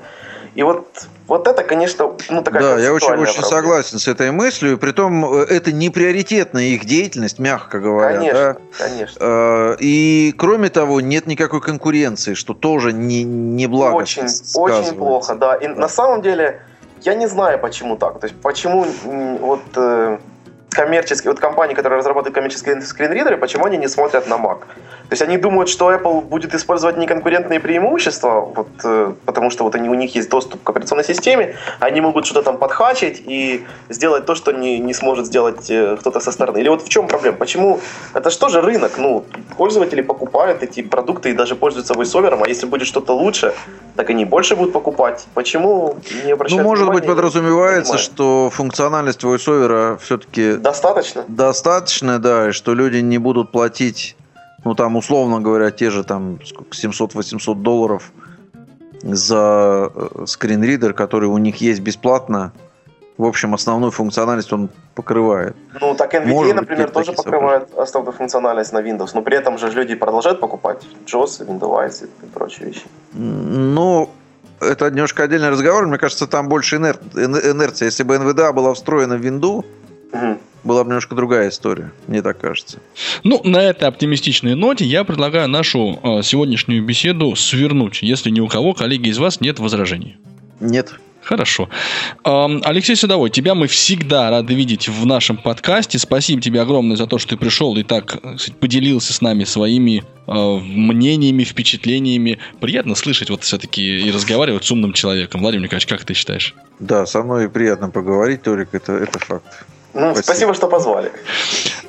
И 0.55 0.63
вот, 0.63 1.07
вот 1.27 1.47
это, 1.47 1.63
конечно, 1.63 2.17
ну, 2.31 2.43
такая 2.43 2.63
Да, 2.63 2.79
я 2.79 2.93
очень, 2.93 3.15
очень 3.15 3.43
согласен 3.43 3.99
с 3.99 4.09
этой 4.09 4.31
мыслью. 4.31 4.79
Притом, 4.79 5.25
э, 5.25 5.45
это 5.45 5.73
не 5.73 5.91
приоритетная 5.91 6.65
их 6.65 6.85
деятельность, 6.85 7.39
мягко 7.39 7.81
говоря. 7.81 8.17
Конечно, 8.17 8.39
да? 8.39 8.85
конечно. 8.85 9.19
Э, 9.21 9.77
и, 9.79 10.35
кроме 10.37 10.69
того, 10.71 11.01
нет 11.01 11.27
никакой 11.27 11.61
конкуренции, 11.61 12.35
что 12.35 12.55
тоже 12.55 12.93
не, 12.93 13.25
не 13.25 13.67
благо 13.67 13.95
Очень, 13.95 14.27
очень 14.55 14.97
плохо, 14.97 15.35
да. 15.35 15.55
И 15.55 15.69
да. 15.69 15.75
на 15.75 15.89
самом 15.89 16.23
деле, 16.23 16.63
я 17.03 17.15
не 17.15 17.27
знаю, 17.29 17.59
почему 17.59 17.97
так. 17.97 18.21
То 18.21 18.27
есть, 18.27 18.41
почему 18.41 18.87
вот 19.41 19.63
э, 19.77 20.19
коммерческие, 20.71 21.33
вот 21.33 21.41
компании, 21.41 21.75
которые 21.75 21.99
разрабатывают 21.99 22.35
коммерческие 22.35 22.81
скринридеры, 22.83 23.37
почему 23.37 23.67
они 23.67 23.79
не 23.79 23.89
смотрят 23.89 24.29
на 24.29 24.35
Mac? 24.35 24.61
То 25.09 25.15
есть 25.15 25.23
они 25.23 25.39
думают, 25.39 25.71
что 25.71 25.91
Apple 25.91 26.21
будет 26.21 26.55
использовать 26.55 26.99
неконкурентные 26.99 27.61
преимущества, 27.61 28.41
вот, 28.55 28.69
э, 28.85 29.15
потому 29.25 29.49
что 29.49 29.65
вот 29.65 29.75
они, 29.75 29.89
у 29.89 29.95
них 29.95 30.15
есть 30.15 30.29
доступ 30.29 30.63
к 30.63 30.69
операционной 30.69 31.05
системе, 31.05 31.57
они 31.81 32.03
могут 32.03 32.27
что-то 32.27 32.43
там 32.43 32.59
подхачить 32.59 33.23
и 33.27 33.65
сделать 33.89 34.27
то, 34.27 34.35
что 34.35 34.53
не, 34.53 34.79
не 34.79 34.93
сможет 34.93 35.27
сделать 35.27 35.71
э, 35.71 35.97
кто-то 35.99 36.21
со 36.21 36.31
стороны. 36.31 36.59
Или 36.59 36.69
вот 36.69 36.83
в 36.83 36.89
чем 36.91 37.09
проблема? 37.09 37.39
Почему? 37.39 37.81
Это 38.13 38.29
что 38.29 38.51
же 38.51 38.61
рынок? 38.61 38.99
Ну, 38.99 39.25
пользователи 39.57 40.03
покупают 40.03 40.63
эти 40.63 40.83
продукты 40.83 41.31
и 41.31 41.33
даже 41.33 41.57
пользуются 41.57 41.95
voiceover, 41.95 42.39
а 42.45 42.47
если 42.47 42.67
будет 42.67 42.87
что-то 42.87 43.15
лучше, 43.15 43.55
так 43.97 44.11
они 44.11 44.27
больше 44.27 44.57
будут 44.57 44.75
покупать. 44.75 45.27
Почему 45.33 45.97
не 46.27 46.33
обращают 46.33 46.63
Ну, 46.63 46.69
может 46.69 46.85
внимания? 46.85 47.01
быть, 47.01 47.09
подразумевается, 47.09 47.97
что 47.97 48.51
функциональность 48.53 49.25
voiceover 49.25 49.99
все-таки... 50.03 50.53
Достаточно? 50.53 51.25
Достаточно, 51.29 52.19
да, 52.19 52.51
и 52.51 52.53
что 52.53 52.75
люди 52.75 52.99
не 52.99 53.17
будут 53.17 53.53
платить 53.53 54.17
ну 54.65 54.75
там, 54.75 54.97
условно 54.97 55.41
говоря, 55.41 55.71
те 55.71 55.91
же 55.91 56.05
там 56.05 56.39
700-800 56.71 57.55
долларов 57.55 58.13
за 59.03 59.91
э, 59.95 60.25
скринридер, 60.27 60.93
который 60.93 61.29
у 61.29 61.39
них 61.39 61.61
есть 61.61 61.81
бесплатно. 61.81 62.53
В 63.17 63.25
общем, 63.25 63.55
основную 63.55 63.91
функциональность 63.91 64.53
он 64.53 64.69
покрывает. 64.95 65.57
Ну, 65.81 65.95
так 65.95 66.15
NVIDIA, 66.15 66.27
Может 66.27 66.57
например, 66.57 66.91
тоже 66.91 67.13
покрывает 67.13 67.63
события. 67.63 67.83
основную 67.83 68.13
функциональность 68.13 68.73
на 68.73 68.79
Windows, 68.79 69.11
но 69.15 69.23
при 69.23 69.37
этом 69.37 69.59
же 69.59 69.71
люди 69.71 69.95
продолжают 69.95 70.41
покупать 70.41 70.87
JOS, 71.07 71.47
Windows 71.47 72.09
и 72.23 72.27
прочие 72.27 72.69
вещи. 72.69 72.85
Ну, 73.13 74.11
это 74.61 74.91
немножко 74.91 75.25
отдельный 75.25 75.51
разговор. 75.51 75.87
Мне 75.87 75.99
кажется, 75.99 76.27
там 76.27 76.49
больше 76.49 76.77
инер... 76.77 76.99
инерция. 77.15 77.87
Если 77.87 78.05
бы 78.05 78.17
NVDA 78.17 78.53
была 78.53 78.73
встроена 78.75 79.17
в 79.17 79.21
Windows, 79.21 79.65
угу 80.13 80.39
была 80.65 80.85
бы 80.85 80.89
немножко 80.89 81.15
другая 81.15 81.49
история, 81.49 81.93
мне 82.07 82.23
так 82.23 82.39
кажется. 82.39 82.79
Ну, 83.25 83.41
на 83.45 83.63
этой 83.63 83.89
оптимистичной 83.89 84.55
ноте 84.55 84.85
я 84.85 85.05
предлагаю 85.05 85.49
нашу 85.49 85.99
э, 86.03 86.23
сегодняшнюю 86.23 86.85
беседу 86.85 87.35
свернуть, 87.37 88.03
если 88.03 88.31
ни 88.31 88.41
у 88.41 88.49
кого, 88.49 88.75
коллеги 88.75 89.09
из 89.09 89.19
вас, 89.19 89.41
нет 89.41 89.59
возражений. 89.59 90.17
Нет. 90.61 90.95
Хорошо. 91.23 91.69
Алексей 92.25 92.97
Садовой, 92.97 93.29
тебя 93.29 93.55
мы 93.55 93.67
всегда 93.67 94.31
рады 94.31 94.55
видеть 94.55 94.89
в 94.89 95.05
нашем 95.05 95.37
подкасте. 95.37 95.99
Спасибо 95.99 96.41
тебе 96.41 96.63
огромное 96.63 96.97
за 96.97 97.07
то, 97.07 97.19
что 97.19 97.31
ты 97.31 97.37
пришел 97.37 97.77
и 97.77 97.83
так 97.83 98.13
сказать, 98.13 98.57
поделился 98.59 99.13
с 99.13 99.21
нами 99.21 99.45
своими 99.45 100.05
э, 100.27 100.33
мнениями, 100.33 101.45
впечатлениями. 101.45 102.39
Приятно 102.61 102.95
слышать 102.95 103.29
вот 103.29 103.43
все-таки 103.43 103.83
и 103.83 104.11
разговаривать 104.11 104.65
с 104.65 104.71
умным 104.71 104.95
человеком. 104.95 105.43
Владимир 105.43 105.65
Николаевич, 105.65 105.87
как 105.87 106.05
ты 106.05 106.15
считаешь? 106.15 106.55
Да, 106.79 107.05
со 107.05 107.23
мной 107.23 107.51
приятно 107.51 107.91
поговорить, 107.91 108.43
Торик, 108.43 108.69
это, 108.73 108.95
это 108.95 109.19
факт. 109.19 109.67
Ну, 109.95 110.12
спасибо, 110.12 110.22
спасибо 110.22 110.55
что 110.55 110.68
позвали. 110.68 111.11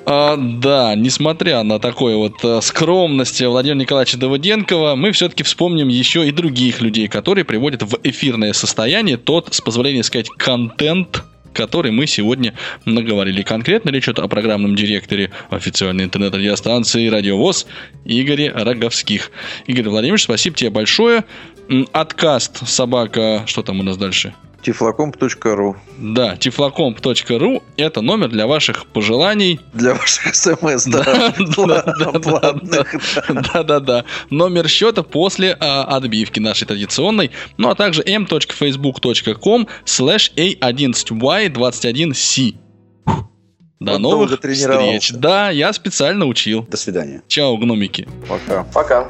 А, 0.06 0.36
да, 0.38 0.96
несмотря 0.96 1.62
на 1.64 1.80
такой 1.80 2.16
вот 2.16 2.44
а, 2.44 2.62
скромность 2.62 3.42
Владимира 3.42 3.80
Николаевича 3.80 4.18
Давыденкова, 4.18 4.96
мы 4.96 5.12
все-таки 5.12 5.44
вспомним 5.44 5.88
еще 5.88 6.28
и 6.28 6.32
других 6.32 6.82
людей, 6.82 7.08
которые 7.08 7.46
приводят 7.46 7.84
в 7.84 8.00
эфирное 8.04 8.54
состояние 8.54 9.18
тот, 9.18 9.54
с 9.54 9.62
позволения 9.62 10.04
сказать, 10.04 10.30
контент, 10.30 11.24
который 11.54 11.92
мы 11.92 12.08
сегодня 12.08 12.54
наговорили. 12.86 13.44
Конкретно 13.44 13.90
речь 13.90 14.06
идет 14.06 14.20
о 14.20 14.28
программном 14.28 14.76
директоре 14.76 15.32
официальной 15.50 16.06
интернет-радиостанции 16.06 17.08
«Радиовоз» 17.08 17.68
Игоре 18.06 18.52
Роговских. 18.52 19.32
Игорь 19.68 19.90
Владимирович, 19.90 20.24
спасибо 20.24 20.56
тебе 20.56 20.70
большое. 20.70 21.26
Откаст 21.92 22.68
собака... 22.68 23.44
Что 23.46 23.62
там 23.62 23.80
у 23.80 23.84
нас 23.84 23.98
дальше? 23.98 24.34
Тифлокомп.ру 24.62 25.78
Да, 25.98 26.36
тифлокомп.ру– 26.36 27.64
это 27.78 28.02
номер 28.02 28.28
для 28.30 28.46
ваших 28.46 28.86
пожеланий. 28.88 29.60
Для 29.74 29.94
ваших 29.94 30.36
смс, 30.36 30.84
да. 30.86 31.34
Платных. 32.22 32.96
Да-да-да. 33.54 34.04
Номер 34.30 34.68
счета 34.68 35.02
после 35.04 35.56
а, 35.60 35.84
отбивки 35.84 36.40
нашей 36.40 36.66
традиционной. 36.68 37.32
Ну, 37.58 37.70
а 37.70 37.76
также 37.76 38.04
m.facebook.com 38.04 39.68
slash 39.86 40.32
a11y21c. 40.36 42.56
До 43.80 43.94
Вот 43.94 44.00
новых 44.00 44.32
встреч. 44.34 45.12
Да, 45.14 45.52
я 45.52 45.72
специально 45.72 46.26
учил. 46.26 46.68
До 46.70 46.76
свидания. 46.76 47.22
Чао, 47.28 47.56
гномики. 47.56 48.10
Пока. 48.28 48.66
Пока. 48.74 49.08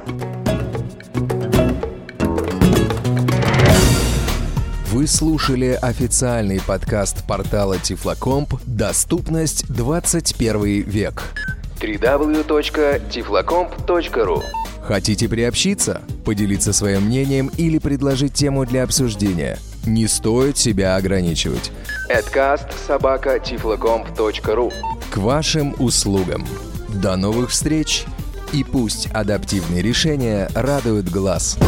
Вы 4.92 5.06
слушали 5.06 5.78
официальный 5.80 6.60
подкаст 6.60 7.24
портала 7.28 7.78
Тифлокомп 7.78 8.56
«Доступность 8.66 9.72
21 9.72 10.82
век». 10.82 11.26
www.tiflocomp.ru 11.80 14.42
Хотите 14.82 15.30
приобщиться, 15.30 16.02
поделиться 16.26 16.74
своим 16.74 17.04
мнением 17.04 17.52
или 17.56 17.78
предложить 17.78 18.34
тему 18.34 18.66
для 18.66 18.82
обсуждения? 18.82 19.60
Не 19.86 20.08
стоит 20.08 20.58
себя 20.58 20.96
ограничивать. 20.96 21.72
Adcast 22.10 22.74
К 25.12 25.18
вашим 25.18 25.76
услугам. 25.78 26.48
До 26.96 27.16
новых 27.16 27.52
встреч! 27.52 28.06
И 28.54 28.64
пусть 28.64 29.06
адаптивные 29.14 29.84
решения 29.84 30.50
радуют 30.56 31.10
глаз. 31.10 31.60